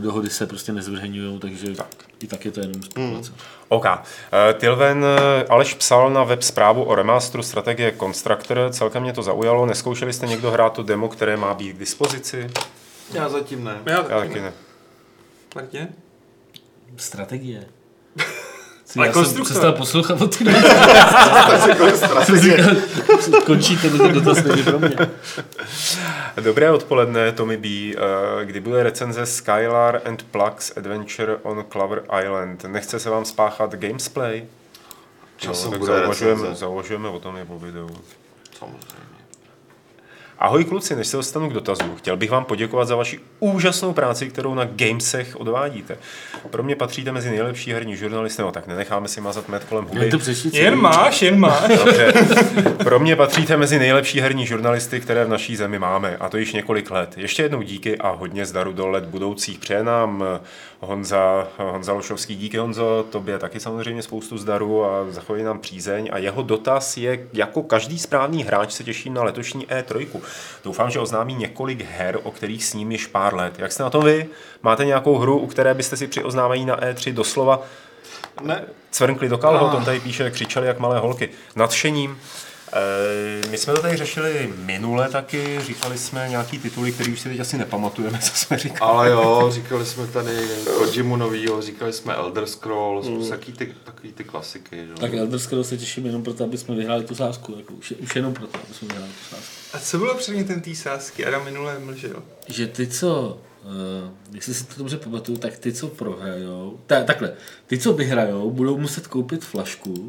[0.00, 1.94] dohody se prostě nezveřejňují, takže tak.
[2.20, 3.30] i tak je to jenom spekulace.
[3.30, 3.40] Hmm.
[3.68, 3.84] OK.
[3.84, 3.92] Uh,
[4.58, 5.04] Tilven
[5.48, 9.66] Aleš psal na web zprávu o remasteru strategie Constructor, celkem mě to zaujalo.
[9.66, 12.50] Neskoušeli jste někdo hrát to demo, které má být k dispozici?
[13.12, 13.78] Já zatím ne.
[13.86, 14.52] Já taky, Já taky ne.
[15.54, 15.88] Martě?
[16.96, 17.64] Strategie.
[18.96, 20.44] Ale já jsem přestal poslouchat od ty.
[23.46, 24.96] Končí ten dotaz není pro mě.
[26.40, 27.68] Dobré odpoledne, Tommy B.
[27.68, 27.94] Eh,
[28.44, 32.64] Kdy bude recenze Skylar and Plugs Adventure on Clover Island?
[32.64, 34.44] Nechce se vám spáchat gamesplay?
[35.36, 36.60] Časem tak bude zauvažujeme, recenze.
[36.60, 37.90] zauvažujeme o tom i po videu.
[38.58, 39.07] Samozřejmě.
[40.40, 44.28] Ahoj kluci, než se dostanu k dotazu, chtěl bych vám poděkovat za vaši úžasnou práci,
[44.28, 45.98] kterou na Gamesech odvádíte.
[46.50, 50.10] Pro mě patříte mezi nejlepší herní žurnalisty, no tak nenecháme si mazat med kolem huby.
[50.10, 50.18] To
[50.52, 51.68] Jen máš, jen máš.
[51.84, 52.12] Dobře.
[52.84, 56.52] Pro mě patříte mezi nejlepší herní žurnalisty, které v naší zemi máme, a to již
[56.52, 57.14] několik let.
[57.16, 59.58] Ještě jednou díky a hodně zdaru do let budoucích.
[59.58, 60.24] Přeje nám
[60.80, 62.36] Honza, Honza Lošovský.
[62.36, 66.08] Díky Honzo, tobě taky samozřejmě spoustu zdaru a zachovej nám přízeň.
[66.12, 70.20] A jeho dotaz je, jako každý správný hráč se těším na letošní E3.
[70.64, 73.58] Doufám, že oznámí několik her, o kterých s ním již pár let.
[73.58, 74.28] Jak jste na tom vy?
[74.62, 77.62] Máte nějakou hru, u které byste si při oznámení na E3 doslova
[78.42, 81.28] Ne, cvrnkli do kalhot, on tady píše, křičeli jak malé holky.
[81.56, 82.18] Nadšením.
[82.72, 87.28] E, my jsme to tady řešili minule taky, říkali jsme nějaký tituly, který už si
[87.28, 88.90] teď asi nepamatujeme, co jsme říkali.
[88.90, 90.48] ale jo, říkali jsme tady
[90.78, 93.28] Kojimu novýho, říkali jsme Elder Scrolls, mm.
[93.28, 94.86] takový, ty, takový ty klasiky.
[94.86, 94.94] Že?
[94.94, 97.54] Tak Elder Scrolls se těším jenom proto, aby jsme vyhráli tu sázku.
[97.56, 99.52] Jako už, už jenom proto, aby jsme vyhráli tu sázku.
[99.72, 101.26] A co bylo předmětem té sázky?
[101.26, 102.22] Adam minule mlžil.
[102.48, 103.70] Že ty, co, uh,
[104.34, 107.32] jestli si to dobře pamatuju, tak ty, co prohrajou, ta, takhle,
[107.66, 110.08] ty, co vyhrajou, budou muset koupit flašku,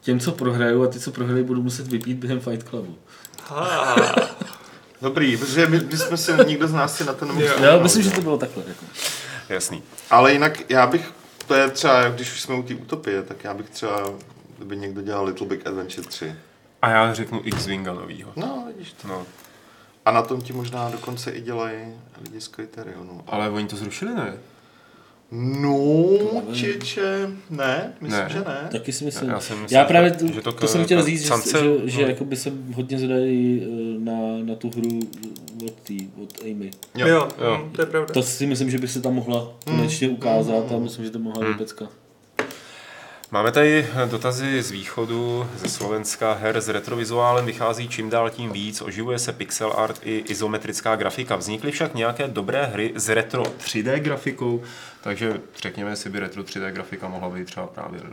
[0.00, 2.98] těm, co prohrajou a ty, co prohrají, budou muset vypít během Fight Clubu.
[3.48, 3.96] Ha,
[5.02, 7.48] Dobrý, protože my, my jsme si, nikdo z nás si na to nemohl Jo.
[7.50, 8.14] vzpomenout, Já myslím, že že?
[8.14, 8.62] to bylo takhle.
[8.68, 8.84] Jako.
[9.48, 9.82] Jasný.
[10.10, 11.12] Ale jinak já bych,
[11.46, 14.02] to je třeba, když už jsme u té utopie, tak já bych třeba,
[14.56, 16.34] kdyby někdo dělal Little Big Adventure 3.
[16.82, 18.32] A já řeknu X-Winga novýho.
[18.36, 19.08] No, vidíš to.
[19.08, 19.26] No,
[20.06, 21.78] A na tom ti možná dokonce i dělají
[22.24, 23.24] lidi z Criterionu.
[23.26, 24.34] ale oni to zrušili, ne?
[25.32, 26.08] No,
[26.52, 28.28] čiče, ne, myslím, Ne.
[28.32, 28.68] že ne.
[28.72, 29.28] Taky si myslím.
[29.28, 31.30] Já Já, jsem myslel, já právě že- to, že to to, jsem chtěl říct, že,
[31.32, 31.76] Sance- že, no.
[31.88, 34.12] že jakoby se hodně zadají eh, na,
[34.44, 35.00] na tu hru
[35.64, 36.70] od, tý, od Amy.
[36.96, 37.68] jo, jo, jo.
[37.72, 38.14] to je pravda.
[38.14, 41.44] To si myslím, že by se tam mohla konečně ukázat a myslím, že to mohla
[41.44, 41.52] Hmm.
[41.52, 41.88] být pecka.
[43.32, 46.32] Máme tady dotazy z východu, ze Slovenska.
[46.32, 51.36] Her s retrovizuálem vychází čím dál tím víc, oživuje se pixel art i izometrická grafika.
[51.36, 54.62] Vznikly však nějaké dobré hry s retro 3D grafikou,
[55.00, 58.06] takže řekněme si, by retro 3D grafika mohla být třeba právě uh,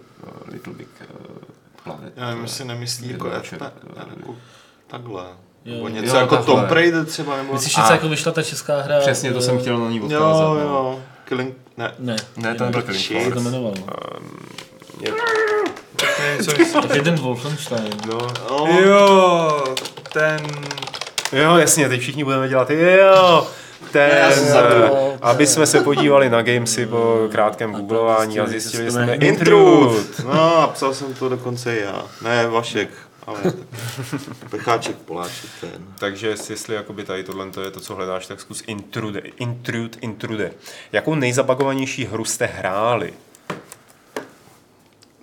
[0.51, 1.35] Little Big uh,
[1.83, 2.13] Planet.
[2.17, 3.41] Já nevím, jestli nemyslí jako, eh,
[3.97, 4.35] jako
[4.87, 5.23] takhle.
[5.65, 5.75] Jo.
[5.75, 6.55] Nebo něco Jo, jako takhle.
[6.55, 7.53] Tomb Raider třeba, nebo...
[7.53, 8.99] Myslíš, že co jako vyšla ta česká hra?
[8.99, 10.53] Přesně, to eh, jsem chtěl na ní Jo, odkázat.
[10.53, 10.59] no.
[10.59, 10.99] jo.
[11.25, 11.55] Killing...
[11.77, 11.91] Ne.
[11.99, 13.73] Ne, Ne, to nebyl Killing se to jmenovalo.
[13.77, 14.66] Je-
[16.81, 17.89] Tak je ten Wolfenstein.
[18.07, 18.17] No.
[18.49, 19.63] No, Jo,
[20.13, 20.39] ten...
[21.33, 23.47] Jo, jasně, teď všichni budeme dělat, jo,
[23.91, 24.97] ten, Já jsem zapomněl.
[25.13, 29.99] eh, aby jsme se podívali na gamesy po krátkém googlování a zjistili, že jsme Intrude.
[30.25, 32.01] no a psal jsem to dokonce i já.
[32.21, 32.89] Ne, Vašek,
[33.27, 33.39] ale.
[34.49, 35.85] Pecháček, Poláček, ten.
[35.99, 39.19] Takže jestli jakoby tady tohle to je to, co hledáš, tak zkus Intrude.
[39.19, 40.51] Intrude, Intrude.
[40.91, 43.13] Jakou nejzabagovanější hru jste hráli?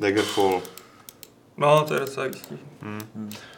[0.00, 0.62] Daggerfall.
[1.56, 2.58] No, to je docela jistý.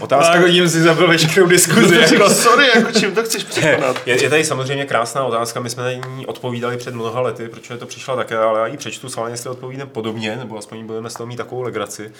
[0.00, 1.96] Otázka, Tak hodím si zabil veškerou diskuzi.
[2.12, 3.96] Jako, sorry, jako čím to chceš překonat?
[4.06, 7.76] je, je tady samozřejmě krásná otázka, my jsme na ní odpovídali před mnoha lety, protože
[7.76, 11.14] to přišla také, ale já ji přečtu s jestli odpovídám podobně, nebo aspoň budeme z
[11.14, 12.12] toho mít takovou legraci.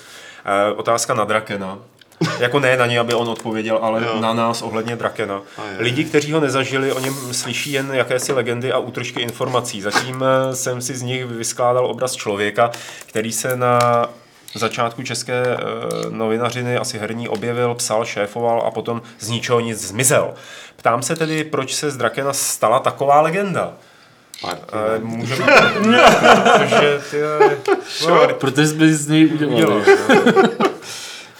[0.45, 1.79] E, otázka na Drakena.
[2.39, 4.21] Jako ne na něj, aby on odpověděl, ale Jo.
[4.21, 5.41] na nás ohledně Drakena.
[5.79, 9.81] Lidi, kteří ho nezažili, o něm slyší jen jakési legendy a útržky informací.
[9.81, 12.71] Zatím eh, jsem si z nich vyskládal obraz člověka,
[13.07, 13.79] který se na
[14.55, 15.59] začátku české e,
[16.11, 20.35] novinařiny, asi herní, objevil, psal, šéfoval a potom z ničeho nic zmizel.
[20.77, 23.73] Ptám se tedy, proč se z Drakena stala taková legenda?
[24.73, 25.45] E, může být,
[26.59, 27.17] protože ty...
[28.09, 29.85] No, Protože jsme z něj udělali.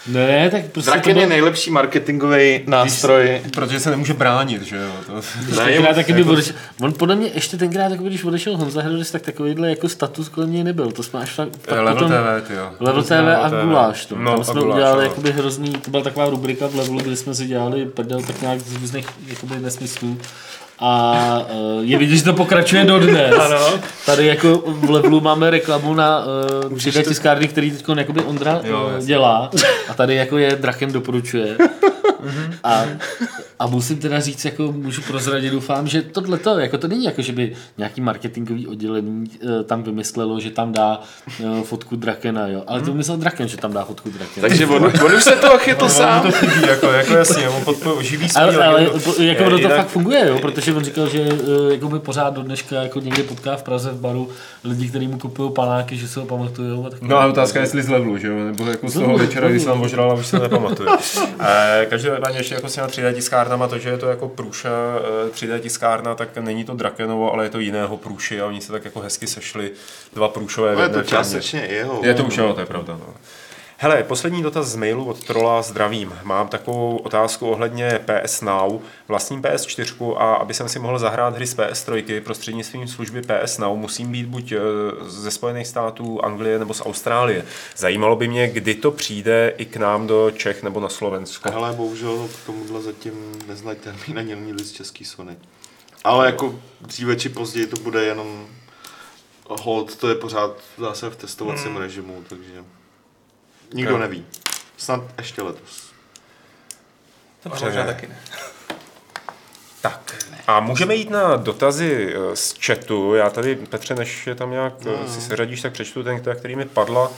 [0.07, 1.29] Ne, tak prostě Draken to je bylo...
[1.29, 3.41] nejlepší marketingový nástroj.
[3.53, 4.91] protože se nemůže bránit, že jo?
[5.07, 5.21] To,
[5.55, 9.21] Tenkrát taky by odešel, on podle mě ještě tenkrát, jako když odešel Honza Hrodes, tak
[9.21, 10.91] takovýhle jako status kolem něj nebyl.
[10.91, 12.71] To jsme až fakt, pak Level potom, TV, ty jo.
[12.79, 14.05] Level TV a Guláš.
[14.05, 14.15] To.
[14.15, 15.09] No, Tam jsme Guláš, udělali ano.
[15.09, 18.59] jakoby hrozný, to byla taková rubrika v Levelu, kde jsme si dělali prdel tak nějak
[18.59, 20.17] z různých jakoby nesmyslů.
[20.79, 21.13] A
[21.53, 23.35] uh, je vidět, že to pokračuje dodnes.
[23.39, 23.79] Ano.
[24.05, 26.25] Tady jako v Levelu máme reklamu na
[26.65, 29.07] uh, 3D tiskárny, který teď jakoby Ondra Jo, jasně.
[29.07, 29.51] dělá.
[29.89, 31.57] A tady jako je Drachen doporučuje.
[32.63, 32.83] a,
[33.63, 37.21] a musím teda říct, jako můžu prozradit, doufám, že tohle to, jako to není jako,
[37.21, 41.01] že by nějaký marketingový oddělení uh, tam vymyslelo, že tam dá
[41.43, 42.63] uh, fotku Drakena, jo.
[42.67, 44.47] Ale to vymyslel Draken, že tam dá fotku Drakena.
[44.47, 46.21] Takže on, on už se toho chytl sám.
[46.21, 49.63] to chybí, jako, jako jasně, on podporuje živý svůj ale, ale jako Je, ono to
[49.67, 52.99] jinak- fakt funguje, jo, protože on říkal, že uh, jako by pořád do dneška jako
[52.99, 54.29] někde potká v Praze v baru
[54.63, 56.85] lidi, kteří mu kupují panáky, že se ho pamatujou.
[56.85, 58.35] A tak No a otázka je, jestli z levelu, že jo?
[58.45, 60.89] Nebo jako z toho levelu, večera, když jsem ožral a už se nepamatuje.
[61.39, 63.21] Eh, Každopádně ještě jako s těma 3D
[63.53, 64.69] tiskárnama, to, že je to jako průša
[65.27, 68.71] eh, 3D tiskárna, tak není to Drakenovo, ale je to jiného průši a oni se
[68.71, 69.71] tak jako hezky sešli
[70.13, 72.01] dva průšové v No, je jedné to částečně jeho.
[72.03, 72.97] Je to už jo, to je pravda.
[72.99, 73.13] No.
[73.83, 76.13] Hele, poslední dotaz z mailu od Trola, zdravím.
[76.23, 78.81] Mám takovou otázku ohledně PS Now.
[79.07, 83.77] Vlastním PS4 a aby jsem si mohl zahrát hry z PS3 prostřednictvím služby PS Now,
[83.77, 84.59] musím být buď eh,
[85.01, 87.45] ze Spojených států, Anglie nebo z Austrálie.
[87.77, 91.53] Zajímalo by mě, kdy to přijde i k nám do Čech nebo na Slovensko.
[91.53, 93.13] Ale bohužel k tomuhle zatím
[93.47, 95.37] neznají termín ani není list český Sony.
[96.03, 98.47] Ale jako dříve či později to bude jenom
[99.49, 101.81] hold, to je pořád zase v testovacím Hmm.
[101.81, 102.63] režimu, takže
[103.73, 104.25] nikdo neví.
[104.77, 105.91] Snad ještě letos.
[107.45, 108.19] A možná taky ne.
[109.81, 110.15] Tak.
[110.47, 113.15] A můžeme jít na dotazy eh, z chatu.
[113.15, 115.07] Já tady, Petře, než je tam nějak no.
[115.07, 117.11] si seřadíš, tak přečtu ten, který mi padla.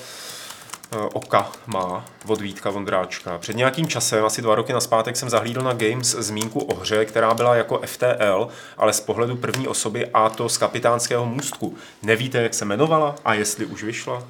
[0.92, 3.38] Eh, Oka má od Vítka Vondráčka.
[3.38, 7.34] Před nějakým časem, asi dva roky naspátek, jsem zahlídl na Games zmínku o hře, která
[7.34, 8.48] byla jako FTL,
[8.78, 11.78] ale z pohledu první osoby a to z kapitánského můstku.
[12.04, 14.24] Nevíte, jak se jmenovala a jestli už vyšla?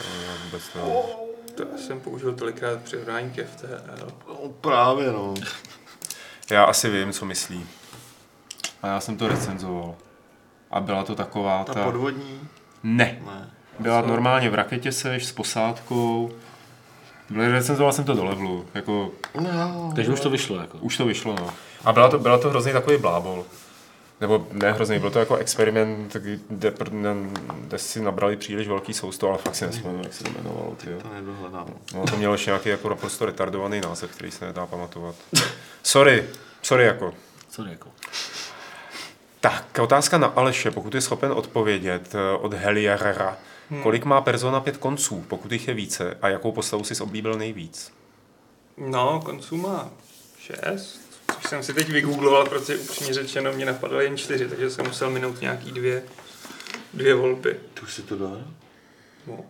[0.00, 1.27] Eh, Já vůbec nevím.
[1.58, 4.06] To já jsem použil tolikrát přirovnání k FTL.
[4.28, 5.34] No, právě no.
[6.50, 7.66] Já asi vím, co myslí.
[8.82, 9.94] A já jsem to recenzoval.
[10.70, 11.84] A byla to taková Ta ta...
[11.84, 12.40] podvodní?
[12.82, 13.18] Ne.
[13.26, 13.50] Ne.
[13.78, 16.30] Byla normálně v raketě seš s posádkou.
[17.36, 20.56] Recenzoval jsem to do levelu, jako No, Takže už to vyšlo.
[20.56, 20.78] Jako.
[20.78, 21.50] už to vyšlo, no.
[21.84, 23.44] A byla to, byla to hrozný takový blábol.
[24.20, 26.74] Nebo ne hrozný, byl to jako experiment, kde, kde,
[27.60, 30.74] kde si nabrali příliš velký sousto, ale fakt si nespomenu, jak se to jmenovalo.
[30.76, 31.00] Tyjo.
[31.00, 31.66] to nedohledám.
[31.94, 35.14] No, to mělo ještě nějaký jako naprosto retardovaný název, který se nedá pamatovat.
[35.82, 36.24] Sorry,
[36.62, 37.14] sorry jako.
[37.50, 37.88] Sorry, jako.
[39.40, 43.36] Tak, otázka na Aleše, pokud je schopen odpovědět eh, od Heliarera.
[43.70, 43.82] Hmm.
[43.82, 47.92] Kolik má Persona 5 konců, pokud jich je více, a jakou postavu si oblíbil nejvíc?
[48.76, 49.90] No, konců má
[50.38, 54.86] šest, což jsem si teď vygoogloval, protože upřímně řečeno mě napadlo jen čtyři, takže jsem
[54.86, 56.02] musel minout nějaký dvě,
[56.94, 57.56] dvě volby.
[57.74, 58.36] Ty už si to dá?
[59.26, 59.44] No.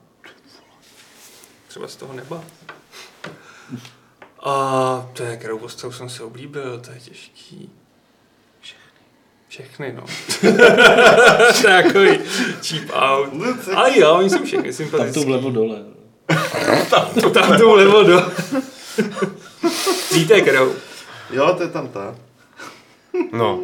[1.69, 2.45] Třeba z toho neba.
[4.43, 7.71] A to je, kterou postavu jsem se oblíbil, to je těžký.
[9.49, 10.05] Všechny, no.
[11.61, 12.19] to je takový
[12.63, 13.29] cheap out.
[13.75, 15.21] Ale jo, oni jsou všechny Tam sympatický.
[15.21, 15.77] to vlevo dole.
[17.21, 18.33] to tam to vlevo do.
[20.15, 20.75] Víte, kterou?
[21.31, 22.15] Jo, to je tam ta.
[23.33, 23.61] No,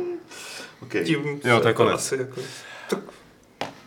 [0.82, 1.04] Okay.
[1.04, 1.94] Tím Jo, to je konec.
[1.94, 2.40] Asi jako...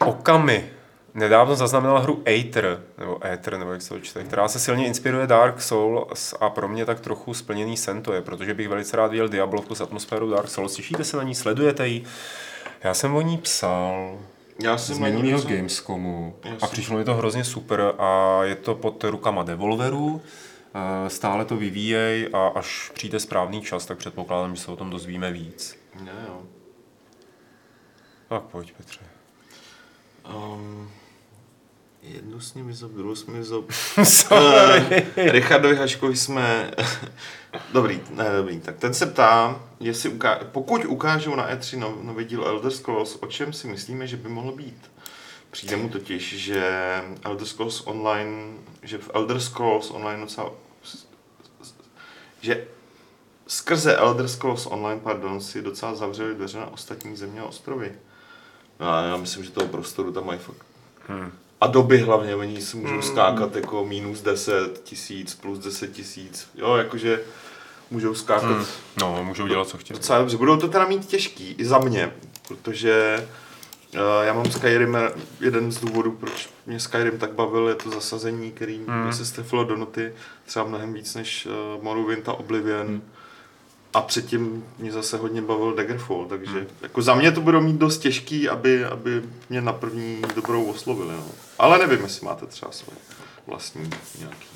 [0.05, 0.69] Okami
[1.13, 5.27] nedávno zaznamenala hru Aether, nebo Aether, nebo jak se to čte, která se silně inspiruje
[5.27, 9.07] Dark Souls a pro mě tak trochu splněný sen to je, protože bych velice rád
[9.11, 10.75] viděl Diablovku s atmosférou Dark Souls.
[10.75, 12.03] Těšíte se na ní, sledujete ji?
[12.83, 14.17] Já jsem o ní psal
[14.63, 15.49] Já z jsem ní minulého.
[15.49, 16.67] Gamescomu a Jasně.
[16.71, 20.21] přišlo mi to hrozně super a je to pod rukama Devolveru,
[21.07, 25.31] stále to vyvíjej a až přijde správný čas, tak předpokládám, že se o tom dozvíme
[25.31, 25.79] víc.
[26.03, 26.43] Ne, jo.
[28.29, 28.99] Tak pojď, Petře.
[30.35, 30.91] Um,
[32.01, 33.71] jednu s ním zob, druhou jsme zob.
[34.03, 35.07] Sorry.
[35.15, 36.71] Eh, Richardovi Haškovi jsme...
[37.73, 38.59] dobrý, ne, dobrý.
[38.59, 40.39] Tak ten se ptá, jestli uká...
[40.51, 44.29] pokud ukážou na E3 no, nový díl Elder Scrolls, o čem si myslíme, že by
[44.29, 44.91] mohlo být?
[45.51, 46.63] Přijde mu totiž, že
[47.23, 48.53] Elder Scrolls Online,
[48.83, 50.51] že v Elder Scrolls Online docela,
[52.41, 52.67] že
[53.47, 57.91] skrze Elder Scrolls Online, pardon, si docela zavřeli dveře na ostatní země a ostrovy.
[58.79, 60.57] No a já myslím, že toho prostoru tam mají fakt
[61.09, 61.31] Hmm.
[61.61, 66.75] a doby hlavně, oni si můžou skákat jako minus 10 tisíc, plus 10 tisíc, jo,
[66.75, 67.21] jakože
[67.91, 68.65] můžou skákat Hmm.
[69.01, 69.97] No, můžou dělat, co chtějí.
[69.99, 70.37] docela dobře.
[70.37, 72.11] Budou to teda mít těžký, i za mě,
[72.47, 73.27] protože
[74.21, 78.51] já mám Skyrim, eh, jeden z důvodů, proč mě Skyrim tak bavil, je to zasazení,
[78.51, 80.13] který mě se strefilo do noty
[80.45, 81.45] třeba mnohem víc než
[81.77, 82.87] uh, Morrowind a Oblivion.
[82.87, 83.01] Hmm.
[83.93, 86.67] A předtím mě zase hodně bavil Daggerfall, takže Hmm.
[86.81, 91.11] jako za mě to budou mít dost těžký, aby, aby mě na první dobrou oslovili.
[91.15, 91.25] No.
[91.59, 92.97] Ale nevím, jestli máte třeba svoje
[93.47, 94.47] vlastní nějaký.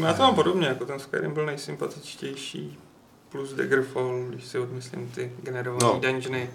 [0.00, 2.78] Já to mám podobně, jako ten Skyrim byl nejsympatičtější.
[3.28, 5.92] Plus Daggerfall, když si odmyslím ty generované No.
[5.94, 6.00] no.
[6.00, 6.50] dungeony.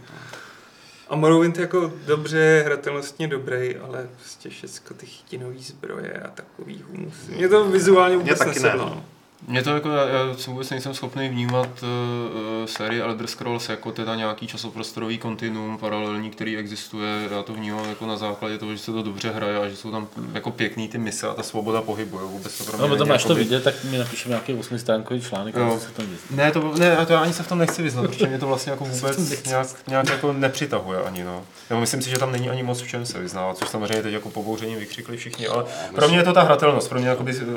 [1.07, 7.13] A Morrowind jako dobře, hratelnostně dobrý, ale prostě všechno ty chytinový zbroje a takový humus.
[7.27, 8.63] Mě to vizuálně Mě vůbec taky ne.
[8.65, 8.85] nesedlo.
[8.89, 9.05] no.
[9.47, 14.47] Mě to jako, já, vůbec nejsem schopný vnímat uh, sérii Elder Scrolls jako teda nějaký
[14.47, 17.27] časoprostorový kontinuum paralelní, který existuje.
[17.31, 19.91] Já to vnímám jako na základě toho, že se to dobře hraje a že jsou
[19.91, 22.19] tam jako pěkný ty mise a ta svoboda pohybu.
[22.19, 22.27] Jo.
[22.27, 25.21] Vůbec to pro mě No, potom až to vidět, tak mi napíšeme nějaký 8 stránkový
[25.21, 26.05] článek, a se tam.
[26.31, 28.71] Ne, to, ne, to já ani se v tom nechci vyznat, protože mě to vlastně
[28.71, 31.43] jako vůbec nějak, nějak jako nepřitahuje ani, no.
[31.69, 34.13] Já myslím si, že tam není ani moc v čem se vyznávat, což samozřejmě teď
[34.13, 35.65] jako pobouření vykřikli všichni, ale
[35.95, 37.09] pro mě je to ta hratelnost, pro mě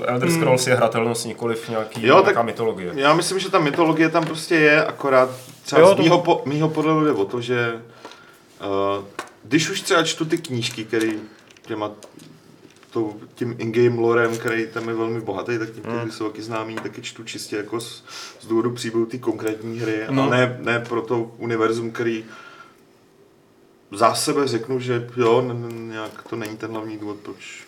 [0.06, 2.92] Elder Scrolls je hratelnost, nikoliv nějaký, Jo, tak- nějaká mytologie.
[2.94, 5.30] Já myslím, že ta mytologie tam prostě je, akorát
[5.62, 7.82] třeba Jo, z to- mýho, po, mýho pohledu jde o to, že
[8.98, 9.04] uh,
[9.44, 11.10] když už třeba čtu ty knížky, které
[11.62, 11.90] těma
[12.90, 15.96] tou, tím in-game lorem, který tam je velmi bohatý, tak tím, Hmm.
[15.98, 18.04] který jsou taky známý, taky čtu čistě jako z,
[18.40, 20.22] z důvodu příběhu ty konkrétní hry, No.
[20.22, 22.24] a ne, ne pro to univerzum, který
[23.92, 27.64] za sebe řeknu, že jo, n- n- nějak to není ten hlavní důvod, proč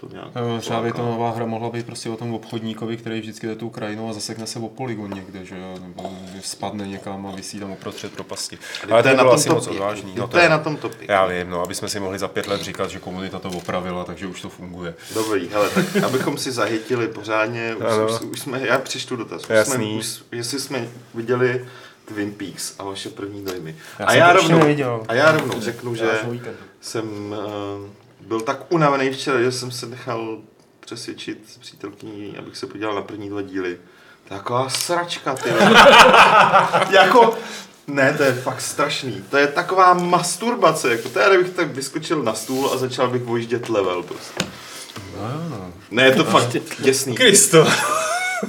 [0.00, 3.20] to nějak Jo, Třeba by to nová hra mohla být prostě o tom obchodníkovi, který
[3.20, 6.10] vždycky jde tou krajinou a zasekne se o poligon někde, že jo, nebo
[6.40, 8.58] spadne někam a vysí tam uprostřed propasti.
[8.90, 9.80] Ale to je na tom asi moc topě.
[9.80, 10.12] odvážný.
[10.16, 11.06] No, To je na tom topě.
[11.10, 14.04] Já vím, no, aby jsme si mohli za pět let říkat, že komunita to opravila,
[14.04, 14.94] takže už to funguje.
[15.14, 19.40] Dobrý, hele, tak abychom si zahytili pořádně, už, už, už jsme, já přečtu dotaz.
[19.40, 19.98] Už jsme, Jasný.
[19.98, 21.66] už, jestli jsme viděli
[22.04, 23.76] Twin Peaks a vaše první dojmy.
[23.98, 26.10] Já a, jsem já rovnou, a já rovnou řeknu, že
[26.80, 27.34] jsem
[27.78, 27.86] uh,
[28.20, 30.38] byl tak unavený včera, že jsem se nechal
[30.80, 33.78] přesvědčit s přítelkyní, abych se podíval na první dva díly.
[34.28, 35.48] To je taková sračka, ty.
[36.94, 37.38] jako,
[37.86, 39.24] ne, to je fakt strašný.
[39.30, 43.22] To je taková masturbace, jako to já kdybych tak vyskočil na stůl a začal bych
[43.22, 44.44] vojíždět level prostě.
[45.90, 47.14] Ne, je to fakt děsný.
[47.14, 47.66] Kristo.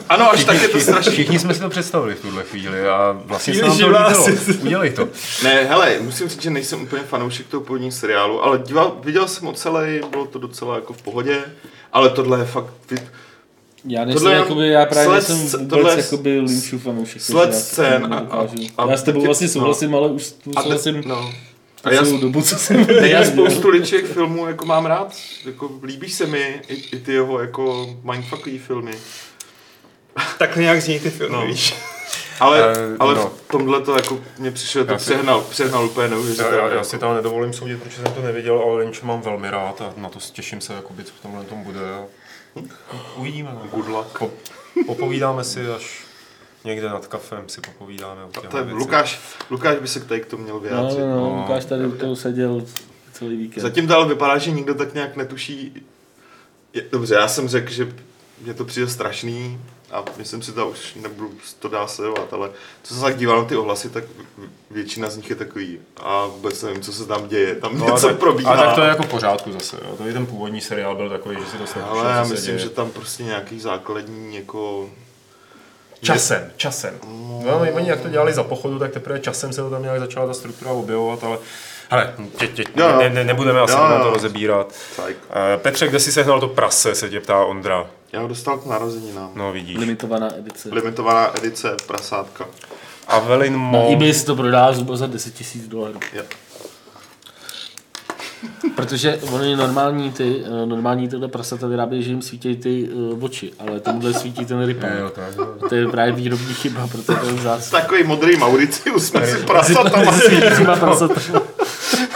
[0.10, 1.12] Ano, až tak je to strašný.
[1.14, 4.26] Všichni jsme si to představili v tuhle chvíli a vlastně se nám to líbilo.
[4.62, 5.08] Udělej to.
[5.44, 9.46] Ne, hele, musím říct, že nejsem úplně fanoušek toho původního seriálu, ale díval, viděl jsem
[9.48, 11.38] ho celý, bylo to docela jako v pohodě,
[11.94, 12.74] ale tohle je fakt,
[13.86, 17.22] Já nejsem, Tohle jakoby, já právě sled- nejsem vůbec tohle jakoby Lynchův fanoušek.
[17.22, 18.56] sled scén a- nedokážu.
[18.78, 19.54] a- Já s tebou a- vlastně no.
[19.54, 21.32] souhlasím, ale už a, souhlasím no.
[21.84, 25.16] a já, dobu, co jsem ne, já spoustu ličích filmů jako mám rád,
[25.46, 28.92] jako líbí se mi i, i ty jeho jako mindfuckový filmy,
[30.38, 31.46] Tak nějak zní ty filmy, No.
[31.46, 31.76] víš.
[32.40, 33.30] ale, Eh, ale no.
[33.30, 36.58] v tomhle to jako mě přišlo, to Já si- přehnal, přehnal úplně Já, neuvěřitelně.
[36.58, 36.84] já, já jako.
[36.84, 40.10] si tam nedovolím soudit, protože jsem to neviděl, ale Lynch mám velmi rád a na
[40.10, 41.80] to těším se, jakoby, co v tomhle tom bude.
[43.16, 43.50] Uvidíme.
[43.54, 43.62] No.
[43.72, 44.20] Good luck.
[44.20, 44.32] Po,
[44.88, 46.04] popovídáme si, až
[46.64, 48.74] někde nad kafem si popovídáme o To těchto věcech.
[48.74, 51.00] Lukáš, Lukáš by se tady k tomu měl No, vyjádřit.
[51.00, 51.36] no, no, No.
[51.42, 52.66] Lukáš tady u toho seděl
[53.14, 53.64] celý víkend.
[53.64, 55.86] Zatím to ale vypadá, že nikdo tak nějak netuší.
[56.74, 57.94] Je, dobře, já jsem řekl, že
[58.42, 59.60] mě to přijde strašný
[59.92, 62.50] a myslím si to už nebudu to dá sledovat, ale
[62.84, 64.04] co se tak díval na ty ohlasy, tak
[64.72, 68.08] většina z nich je takový a vůbec nevím, co se tam děje, tam No, něco
[68.08, 68.52] tak, probíhá.
[68.52, 69.78] ale tak to je jako v pořádku zase.
[69.86, 69.96] Jo.
[69.98, 72.60] To i ten původní seriál byl takový, že si to snad ale já myslím, děje.
[72.60, 74.90] že tam prostě nějaký základní jako...
[76.02, 76.94] Časem, časem.
[77.46, 80.00] No, oni, oni jak to dělali za pochodu, tak teprve časem se to tam nějak
[80.00, 81.38] začala ta struktura objevovat, ale
[81.90, 82.98] hele, tě, tě, Jo, jo.
[83.00, 84.74] ne, ne, nebudeme asi Jo, na to rozebírat.
[84.96, 85.16] Tak.
[85.54, 87.86] Eh, Petře, kde jsi sehnal to prase, se tě ptá Ondra.
[88.14, 89.32] Já ho dostal k narozeninám.
[89.36, 89.78] No vidíš.
[89.78, 90.70] Limitovaná edice.
[90.72, 92.46] Limitovaná edice prasátka.
[93.08, 93.92] Avelin Na Mo.
[93.94, 96.00] eBay se to prodá zhruba za 10 000 dolarů.
[96.14, 96.24] Jo.
[98.76, 103.52] Protože oni normální ty, eh, normální tyhle prasata vyrábějí, že jim svítí ty uh, oči,
[103.60, 104.90] ale tomuhle svítí ten rypán.
[105.00, 105.56] Jo, tak, jo.
[105.70, 107.72] To je právě výrobní chyba, proto to je vzácný.
[107.72, 110.14] Takový modrý Mauricius mezi prasatama.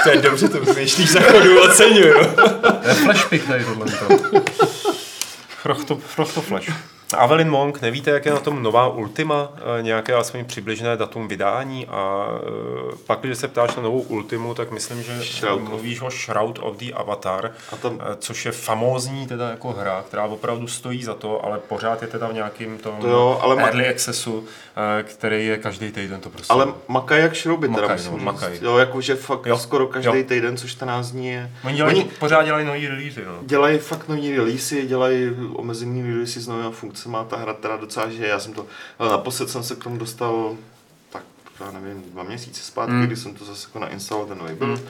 [0.03, 2.13] To je dobře, to vymýšlíš za chodu, oceňuju.
[2.81, 3.85] To je flashpick tady tohle.
[5.63, 5.95] To.
[5.95, 6.69] Frochto, Flash.
[7.17, 9.49] Avelin Monk, nevíte, jak je na tom nová Ultima,
[9.79, 14.53] eh, nějaké alespoň přibližné datum vydání a eh, pak, když se ptáš na novou Ultimu,
[14.53, 18.51] tak myslím, že Shroud mluvíš o Shroud of the Avatar, A tam- eh, což je
[18.51, 22.77] famózní teda jako hra, která opravdu stojí za to, ale pořád je teda v nějakým
[22.77, 24.72] tom To jo, ale ma- early accessu, eh,
[25.03, 26.53] který je každý týden to prostě.
[26.53, 28.59] Ale makaj jak šrouby, teda Makaj, musím no, makaj.
[28.61, 30.23] Jo, jakože fakt Jo, skoro každý jo.
[30.27, 31.51] týden, což 14 dní je.
[31.65, 33.37] Oni, dělají, Oni pořád dělají nový release, no.
[33.41, 38.27] dělají fakt nový releasy, dělají omezený releasy s novými funkcemi, ta hra teda docela žije.
[38.27, 38.65] Já jsem to,
[38.99, 40.55] ale naposled jsem se k tomu dostal,
[41.09, 41.23] tak
[41.59, 43.05] já nevím, dva měsíce zpátky, Mm.
[43.05, 44.81] kdy jsem to zase jako nainstaloval ten nový build,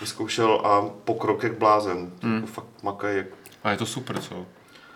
[0.00, 2.10] vyzkoušel a pokrok jak blázen.
[2.22, 2.40] Mm.
[2.40, 3.26] To fakt makaj jak
[3.64, 4.46] A je to super, co?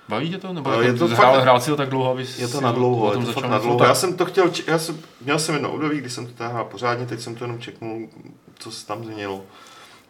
[0.09, 0.53] Baví tě to?
[0.53, 2.61] Nebo Ale jako je to hrál, fakt- hrál si to tak dlouho, aby Je to
[2.61, 3.85] na dlouho, je to fakt na dlouho.
[3.85, 7.07] Já jsem to chtěl, já jsem, měl jsem jedno období, kdy jsem to hrál pořádně,
[7.07, 8.09] teď jsem to jenom čeknul,
[8.59, 9.43] co se tam změnilo.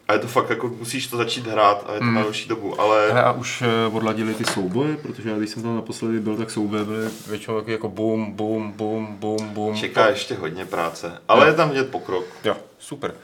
[0.08, 2.14] A je to fakt jako, musíš to začít hrát a je to Mm.
[2.14, 5.62] na další dobu, ale Hele, a už eh, odladili ty souboje, protože já když jsem
[5.62, 9.76] tam naposledy byl, tak souboje byly většinou taky jako boom, boom, boom, boom, boom.
[9.76, 11.12] čeká ještě hodně práce.
[11.28, 11.46] Ale Jo.
[11.46, 12.24] je tam vidět pokrok.
[12.44, 13.14] Jo, super.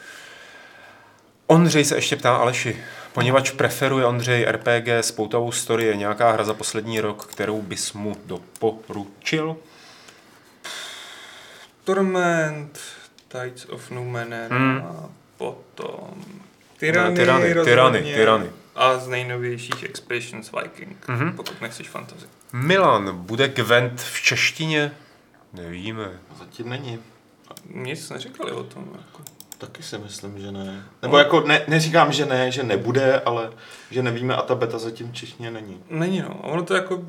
[1.47, 2.77] Ondřej se ještě ptá Aleši,
[3.13, 7.93] poněvadž preferuje Ondřej RPG s poutavou story, je nějaká hra za poslední rok, kterou bys
[7.93, 9.57] mu doporučil?
[11.85, 12.79] Torment,
[13.29, 14.77] Tides of Numenera, Hmm.
[14.83, 16.25] a potom
[16.79, 17.73] Tyranny, Tyrany, rozhodně.
[17.73, 18.51] Tyrany, Tyrany.
[18.75, 21.33] A z nejnovějších Expeditions Viking, Mhm.
[21.33, 22.27] pokud nechceš fantasy.
[22.53, 24.93] Milan, bude Gwent v češtině?
[25.53, 26.11] Nevíme.
[26.39, 26.99] Zatím není.
[27.75, 28.85] Nic neříkali o tom.
[28.93, 29.23] Jako.
[29.61, 30.85] Taky si myslím, že ne.
[31.03, 33.51] Nebo jako ne, neříkám, že ne, že nebude, ale
[33.91, 35.83] že nevíme a ta beta zatím v češtině není.
[35.91, 36.41] Není no.
[36.43, 37.05] A ono to jako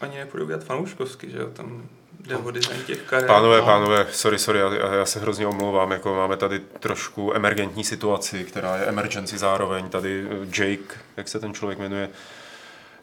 [0.00, 1.88] ani nepůjde udělat fanouškovsky, že jo, tam
[2.20, 3.26] jde o design těch karet.
[3.26, 3.64] Pánové, no.
[3.64, 8.76] pánové, sorry, sorry, já, já se hrozně omlouvám, jako máme tady trošku emergentní situaci, která
[8.76, 9.88] je emergency zároveň.
[9.88, 12.08] Tady eh, Jake, jak se ten člověk jmenuje,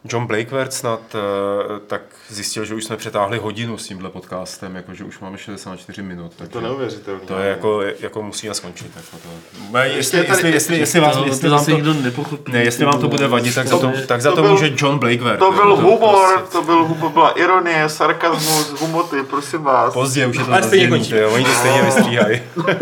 [0.08, 1.18] John Blakeward snad, eh,
[1.86, 6.32] tak zjistil, že už jsme přetáhli hodinu s tímhle podcastem, jakože už máme 64 minut.
[6.32, 7.20] Je Takže to neuvěřitelné.
[7.20, 8.90] to je jako, jako musíme skončit.
[8.96, 9.78] Jako to.
[9.78, 11.72] Jestli, tady- jestli, jestli, jestli, vás, To, jestli to vám to,
[12.48, 14.98] ne, jestli vám to bude vadit, tak za to, tak za To to může John
[14.98, 15.38] Blakeward.
[15.38, 19.92] To jo, byl humor, prostě- to byl humor, byla ironie, sarkazmus, humoty, prosím vás.
[19.92, 21.18] Pozdě, už je to Ale stejně zazděný, končíme.
[21.18, 22.42] ty jo, oni to stejně vystříhají.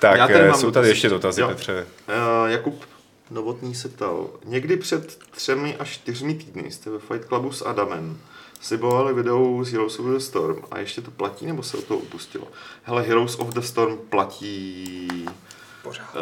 [0.00, 0.86] tak, Já tady eh, jsou tady dotaz.
[0.88, 1.48] ještě dotazy, Jo.
[1.48, 1.86] Petře.
[2.08, 2.84] Uh, Jakub
[3.30, 8.18] Novotný se ptal, někdy před třemi až čtyřmi týdny jste ve Fight Clubu s Adamem
[8.60, 12.00] slibovali video z Heroes of the Storm a ještě to platí, nebo se o toho
[12.00, 12.48] upustilo?
[12.82, 15.08] Hele, Heroes of the Storm platí
[15.82, 16.14] Pořád.
[16.14, 16.20] uh,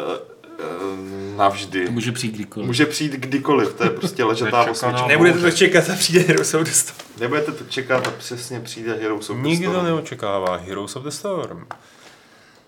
[0.59, 1.85] uh, navždy.
[1.85, 2.67] To může přijít kdykoliv.
[2.67, 5.07] Může přijít kdykoliv, to je prostě ležatá osmička.
[5.07, 6.99] Nebudete to čekat a přijde Heroes of the Storm.
[7.19, 9.85] Nebudete to čekat a přesně přijde Heroes of the Nikdo Storm.
[9.85, 11.65] neočekává Heroes of the Storm.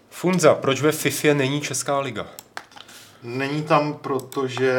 [0.10, 2.28] Funza, proč ve FIFA není Česká liga?
[3.24, 4.72] Není tam, protože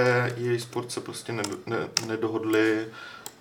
[0.45, 1.77] EA Sport se prostě ne, ne,
[2.07, 2.87] nedohodli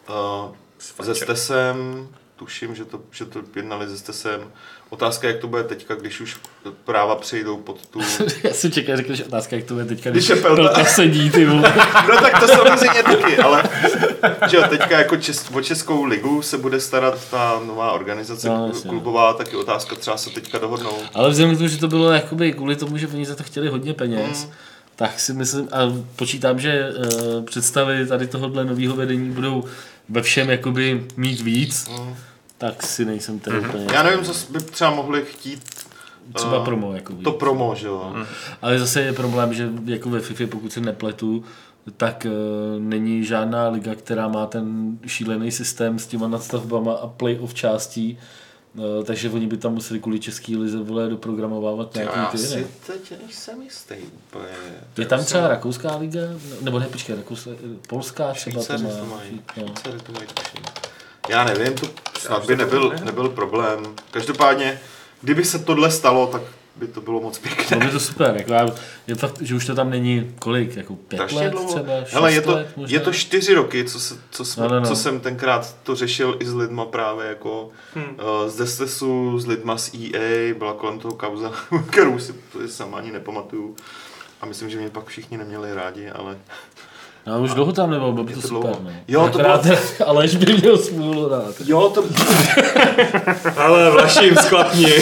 [0.10, 4.42] uh, se Stesem, tuším, že to, že to jednali se Stesem.
[4.90, 6.38] Otázka, jak to bude teďka, když už
[6.86, 8.00] práva přejdou pod tu...
[8.44, 10.64] Já jsem čekal, řekl, že otázka, jak to bude teďka, Když když, je Pelta.
[10.64, 11.74] Pelta sedí, ty vole.
[12.10, 13.64] No tak to samozřejmě taky, ale
[14.50, 18.58] že jo, teďka jako čes, o Českou ligu se bude starat ta nová organizace No,
[18.58, 18.90] no, jasně.
[18.90, 20.98] klubová, taky otázka třeba se teďka dohodnou.
[21.14, 23.68] Ale vzhledem k tomu, že to bylo jakoby kvůli tomu, že oni za to chtěli
[23.68, 24.52] hodně peněz, Mm.
[24.96, 25.78] Tak si myslím, a
[26.16, 29.64] počítám, že uh, představy tady tohohle nového vedení budou
[30.10, 32.16] ve všem jakoby mít víc, Mm.
[32.58, 35.62] tak si nejsem tedy úplně Já nevím, co by třeba mohli chtít
[36.34, 36.94] třeba eh, promo.
[36.94, 38.16] Jako to promo, že jo.
[38.62, 41.44] Ale zase je problém, že jako ve FIFA, pokud se nepletu,
[41.98, 47.54] tak uh, není žádná liga, která má ten šílený systém s těma nadstavbama a playoff
[47.54, 48.18] částí,
[48.76, 52.58] uh, takže oni by tam museli kvůli český lize vole doprogramovávat nějaký Já ty si
[52.58, 52.68] jiné.
[52.88, 54.46] teď nejsem jistý úplně.
[54.98, 56.22] Je tam třeba rakouská liga?
[56.62, 57.52] Nebo ne, počkej, rakouská,
[57.88, 58.90] polská třeba to má.
[58.90, 59.42] to mají.
[59.58, 59.64] No.
[60.04, 60.28] To mají.
[61.30, 61.88] Já nevím, to
[62.20, 63.86] snad by nebyl, nebyl problém.
[64.12, 64.80] Každopádně,
[65.22, 66.42] kdyby se tohle stalo, tak
[66.76, 67.78] by to bylo moc Bylo pěkné.
[67.86, 68.68] by to super, jako já,
[69.08, 71.68] je fakt, že už to tam není kolik, jako pět Strašně let dlouho.
[71.74, 72.94] třeba, šest Hele, je to, let možná.
[72.94, 74.86] je to čtyři roky, co, se, co, jsme, No, no, no.
[74.88, 78.02] co jsem tenkrát to řešil i s lidma právě jako Hm.
[78.02, 81.52] uh, z Destesu, s lidma z EA, byla kolem toho kauza,
[81.90, 83.76] kterou si to sama ani nepamatuju.
[84.42, 86.38] A myslím, že mě pak všichni neměli rádi, ale
[87.28, 88.62] No, už dlouho tam nebylo, bylo by to, to super.
[88.72, 88.80] dlouho.
[88.84, 88.92] No.
[89.08, 89.68] Jo, to Akorát,
[90.06, 91.56] Aleš by měl smůlu rád.
[91.66, 92.04] jo, to,
[93.58, 94.94] Ale Vlaším sklapni.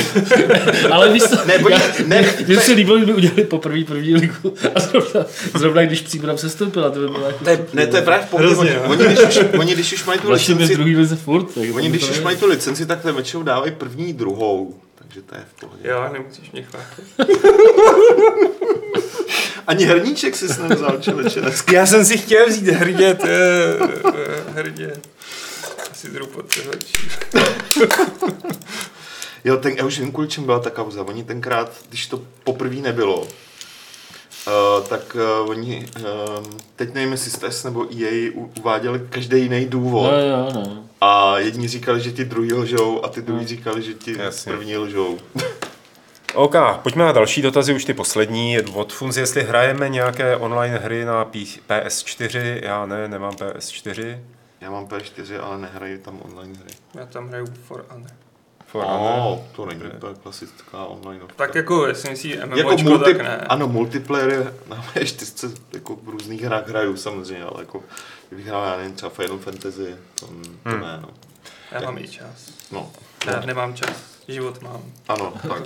[0.91, 4.53] Ale víš co, Ne, oni- já, ne, mně se líbilo, kdyby udělali poprvé první ligu
[4.75, 7.43] a zrovna, zrovna když příprav se stoupila, to by bylo jako...
[7.43, 8.47] to je, ne, to je právě v pohodě.
[8.47, 10.95] Hrozně, Oni, oni, když už, oni, když už mají tu Vlastně je v licenci, druhý
[10.97, 11.43] lize furt.
[11.45, 14.73] Tak oni když už mají tu licenci, tak to většinou dávají první, druhou.
[14.95, 15.89] Takže to je v pohodě.
[15.89, 17.05] Jo, nemusíš mě chvátit.
[19.71, 21.73] Ani herníček si s nevzal, člověče, dneska.
[21.75, 23.77] Já jsem si chtěl vzít hrdě, to je
[24.13, 24.93] eh, hrdě.
[25.91, 26.85] Asi druhou potřebač.
[29.43, 31.01] Jo, ten, já už vím, kvůli čem byla ta kauza.
[31.03, 33.27] Oni tenkrát, když to poprvé nebylo,
[34.47, 36.45] Uh, tak uh, oni, uh,
[36.75, 40.11] teď nevím, jestli STES nebo EA u- uváděli každý jiný důvod.
[40.11, 40.83] No, jo, no.
[41.01, 43.47] A jedni říkali, že ti druhý lžou a ty druhý No.
[43.47, 44.51] říkali, že ti Jasně.
[44.53, 45.19] první lžou.
[46.33, 48.59] OK, pojďme na další dotazy, už ty poslední.
[48.61, 54.19] Od Funz, jestli hrajeme nějaké online hry na P- PS4, já ne, nemám PS4.
[54.61, 56.73] Já mám P4, ale nehraji tam online hry.
[56.99, 58.09] Já tam hraju For Honor.
[58.67, 61.19] For Oh, to není úplně klasická online.
[61.35, 63.37] Tak jako, jestli myslí MMOčko, jako multi, tak ne.
[63.37, 67.83] ano, multiplayer je na P4 jako v různých hrách hraju samozřejmě, ale jako
[68.29, 70.31] kdybych hrál, já nevím, třeba Final Fantasy, to, to
[70.65, 70.81] Hmm.
[70.81, 71.09] ne, no.
[71.71, 72.51] Já mám i čas.
[72.71, 72.91] no.
[73.27, 74.10] Já nemám čas.
[74.27, 74.81] Život mám.
[75.07, 75.63] Ano, tak.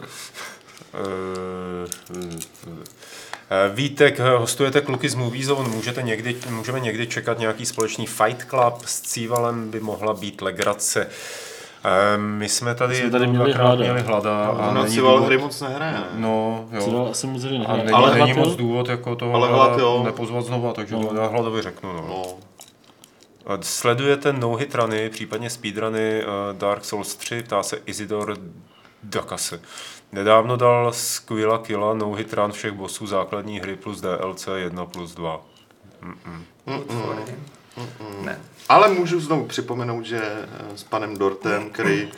[3.49, 8.07] Eh, Vítek, eh, hostujete kluky z Movie Zone, můžete někdy, můžeme někdy čekat nějaký společný
[8.07, 11.07] Fight Club s Cívalem by mohla být legrace.
[11.83, 13.75] Eh, my jsme tady, jsme tady měli hlada.
[13.83, 14.45] měli hlada.
[14.47, 16.03] A Cival důvod- hry moc nehraje, ne?
[16.15, 16.81] No, jo.
[16.81, 17.83] Cival asi moc hry A nehraje.
[17.83, 20.01] není, Ale není Hlad, moc důvod jako toho Ale Hlad, jo.
[20.05, 21.09] nepozvat znova, takže No.
[21.15, 21.93] já hladovi řeknu.
[21.93, 22.01] No.
[22.07, 22.23] No.
[23.61, 28.37] Sledujete no-hit runy, případně speedruny uh, Dark Souls 3, ptá se Isidor
[29.03, 29.61] Dakase.
[30.11, 35.41] Nedávno dal Squilla Killa no-hit run všech bossů základní hry plus DLC 1 plus 2.
[38.21, 38.41] Ne.
[38.69, 42.11] Ale můžu znovu připomenout, že eh, s panem Dortem, který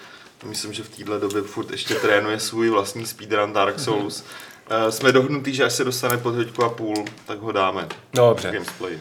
[0.45, 4.23] myslím, že v téhle době furt ještě trénuje svůj vlastní speedrun Dark Souls,
[4.69, 7.87] eh, jsme dohnutí, že až se dostane pod hoďku a půl, tak ho dáme.
[8.13, 8.51] Dobře.
[8.51, 8.99] Gamesplay.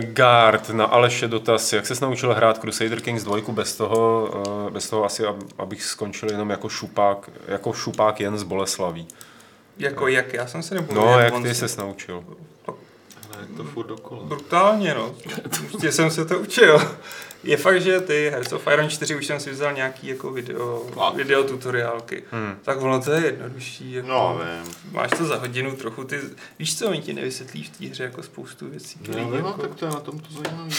[0.00, 4.30] Guard na Aleše dotaz, jak se naučil hrát Crusader Kings 2 bez toho,
[4.66, 9.08] uh, bez toho asi, ab- abych skončil jenom jako šupák, jako šupák jen z Boleslaví.
[9.78, 12.24] Jako jak, já jsem se nebo No, jak ty se naučil?
[12.66, 12.76] Ale
[13.40, 14.22] jak to furt dokola.
[14.24, 15.14] Brutálně, no.
[15.70, 16.80] Prostě jsem se to učil.
[17.44, 20.86] Je fakt, že ty Hearts of Iron 4 už jsem si vzal nějaký jako video,
[21.14, 22.22] video tutoriálky.
[22.30, 22.54] Hmm.
[22.62, 23.92] Tak ono to je jednodušší.
[23.92, 24.72] Jako, No, vím.
[24.92, 26.18] Máš to za hodinu trochu, ty,
[26.58, 28.98] víš co, oni ti nevysvětlí v té hře jako spoustu věcí.
[29.00, 30.70] No, Který, no, jako, tak to je na tom to zajímavé.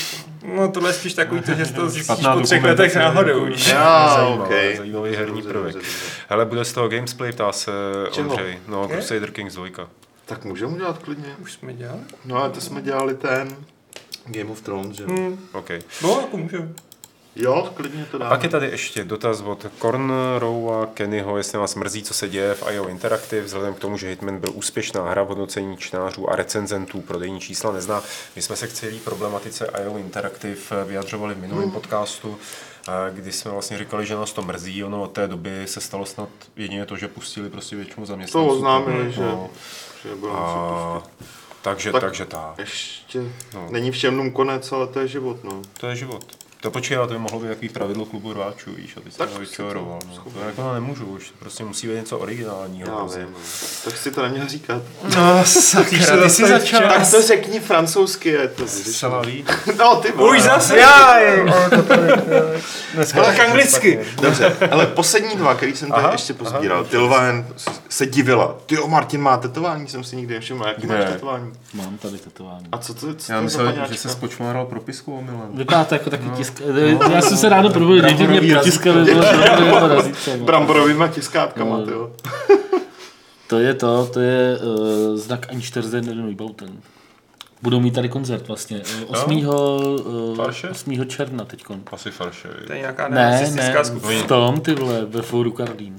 [0.55, 3.29] no tohle je spíš takový to, že to zjistíš po třech letech náhodou.
[3.33, 3.67] jako- víš.
[3.67, 4.77] Já, Zajímavý, okej.
[4.77, 5.75] zajímavý herní prvek.
[6.29, 7.71] Hele, bude z toho gamesplay, ptá se
[8.11, 8.29] Čeho?
[8.29, 8.59] Ondřej.
[8.67, 8.87] No?
[8.87, 9.89] Crusader Kings 2.
[10.25, 11.35] Tak můžeme udělat klidně.
[11.39, 11.99] Už jsme dělali?
[12.25, 13.55] No a to jsme dělali ten
[14.27, 15.09] Game of Thrones, že jo?
[15.09, 15.39] Hmm.
[15.53, 15.69] OK.
[16.03, 16.69] No, jako můžeme.
[17.39, 18.29] Jo, klidně to dáme.
[18.29, 22.63] Pak je tady ještě dotaz od Cornrowa Kennyho, jestli vás mrzí, co se děje v
[22.71, 27.01] IO Interactive, vzhledem k tomu, že Hitman byl úspěšná hra v hodnocení čtenářů a recenzentů,
[27.01, 28.03] prodejní čísla nezná.
[28.35, 32.37] My jsme se k celé problematice IO Interactive vyjadřovali v minulém podcastu,
[32.87, 34.83] eh, kdy jsme vlastně říkali, že nás to mrzí.
[34.83, 38.49] Ono od té doby se stalo snad jedině to, že pustili prostě většinu to zaměstnanců.
[38.49, 39.49] oznámili, že, No,
[40.03, 41.03] že budou muset a.
[41.73, 42.59] takže, Tak- takže tak.
[42.59, 43.19] Ještě
[43.53, 43.67] No.
[43.71, 45.61] není všem konec, ale to je život, no.
[45.79, 46.36] To je život.
[46.61, 49.17] To počkej, ale to by mohlo být jaký pravidlo klubu rváčů, víš, a ty jsi
[49.17, 49.99] Tak to vyčoroval.
[50.07, 50.31] No.
[50.31, 52.89] To jako nemůžu už, prostě musí být něco originálního.
[52.89, 53.23] Já hrozně.
[53.23, 53.39] vím, no.
[53.85, 54.81] Tak si to neměl říkat.
[55.15, 56.81] No, sakra, ty jsi začal.
[56.81, 59.45] Tak to řekni francouzsky, je to Salaví.
[59.77, 60.37] No, ty vole.
[60.37, 60.77] Už zase?
[60.77, 61.19] Já,
[62.93, 63.99] Dneska Tak anglicky.
[64.21, 66.83] Dobře, ale poslední dva, který jsem tady ještě pozbíral.
[66.83, 67.47] Ty Loven
[67.89, 68.55] se divila.
[68.65, 70.67] Ty jo, Martin má tetování, jsem si nikdy nevšiml.
[70.67, 71.51] Jaký máš tetování?
[71.73, 72.65] Mám tady tetování.
[72.71, 75.49] A co to, Já je za myslel, že se spočmáral propisku omylem.
[75.53, 76.61] Vypadá to jako takový tisk.
[77.13, 79.13] Já jsem se ráno probudil, že mě Bramborový potiskali
[79.95, 80.31] razítko.
[80.37, 81.85] Bramborovýma tiskátkama, No.
[81.85, 82.11] ty jo.
[83.47, 86.69] To je to, to je uh, znak Einstürzen Neubauten.
[87.61, 88.81] Budou mít tady koncert vlastně.
[89.01, 89.47] eh, 8.
[89.47, 90.69] Uh, Farše?
[90.69, 91.05] 8.
[91.05, 91.81] června teďkon.
[91.91, 92.47] Asi farše.
[92.67, 94.23] To je nějaká Ne, ne, skupina.
[94.23, 95.97] v tom, ty vole, ve fóru Karlín.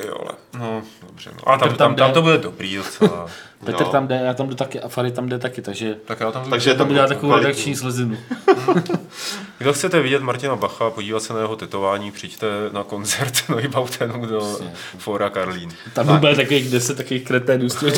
[0.00, 0.32] Ty jole.
[0.58, 1.30] No, dobře.
[1.34, 1.52] No.
[1.52, 3.26] A tam, tam tam, to bude dobrý docela.
[3.64, 3.88] Petr Jo.
[3.88, 6.50] tam jde, já tam jdu taky a Fary tam jde taky, takže tak já tam
[6.50, 7.46] Takže tam to udělá takovou kvalitní.
[7.48, 8.16] redakční slezinu.
[9.58, 14.38] Kdo chcete vidět Martina Bacha, podívat se na jeho tetování, přijďte na koncert Neubautenu do
[14.40, 14.72] Přesně.
[14.98, 15.70] Fóra Karlín.
[15.92, 17.90] Tam bude takových 10 takových kreténů s tím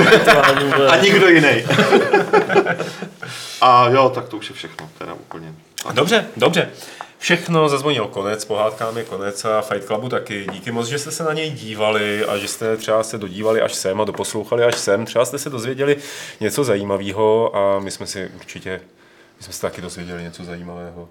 [0.76, 0.88] vole.
[0.88, 1.64] A nikdo jiný.
[3.60, 5.54] A jo, tak to už je všechno, teda úplně.
[5.92, 6.70] Dobře, dobře.
[7.18, 10.46] Všechno zazvonil konec, pohádkám je konec a Fight Clubu taky.
[10.52, 13.74] Díky moc, že jste se na něj dívali a že jste třeba se dodívali až
[13.74, 15.06] sem a doposlouchali až sem.
[15.06, 15.96] Třeba jste se dozvěděli
[16.40, 18.80] něco zajímavého a my jsme si určitě,
[19.38, 21.08] my jsme se taky dozvěděli něco zajímavého.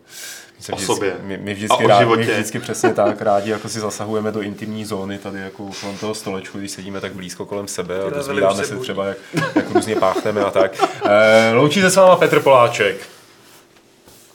[0.57, 1.17] My se O vždycky, sobě.
[1.21, 2.33] My, my, A vždycky o rádi, my životě.
[2.33, 6.57] vždycky přesně tak rádi, jako si zasahujeme do intimní zóny tady jako kolem toho stolečku,
[6.59, 9.17] když sedíme tak blízko kolem sebe a dozvídáme se třeba, jak,
[9.55, 10.83] jak různě páchneme a tak.
[11.05, 12.97] E, loučí se s váma Petr Poláček.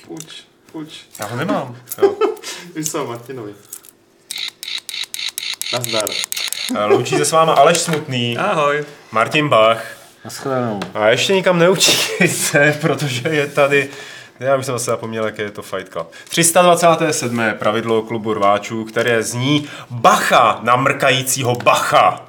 [0.07, 0.89] Fuč, fuč.
[1.21, 1.77] Já ho nemám.
[2.03, 2.15] Jo.
[2.77, 3.53] Víš co, Martinovi.
[5.73, 6.09] Nazdar.
[6.79, 8.85] E, Loučí se s váma Aleš Smutný, Ahoj.
[9.13, 9.85] Martin Bach
[10.25, 10.81] Naschledanou.
[10.95, 13.91] a ještě nikam neučíte, protože je tady
[14.41, 16.13] já už jsem zase zapomněl, jaké je to Fight Club.
[16.29, 17.43] 327.
[17.59, 22.27] pravidlo klubu rváčů, které zní Bacha na mrkajícího Bacha.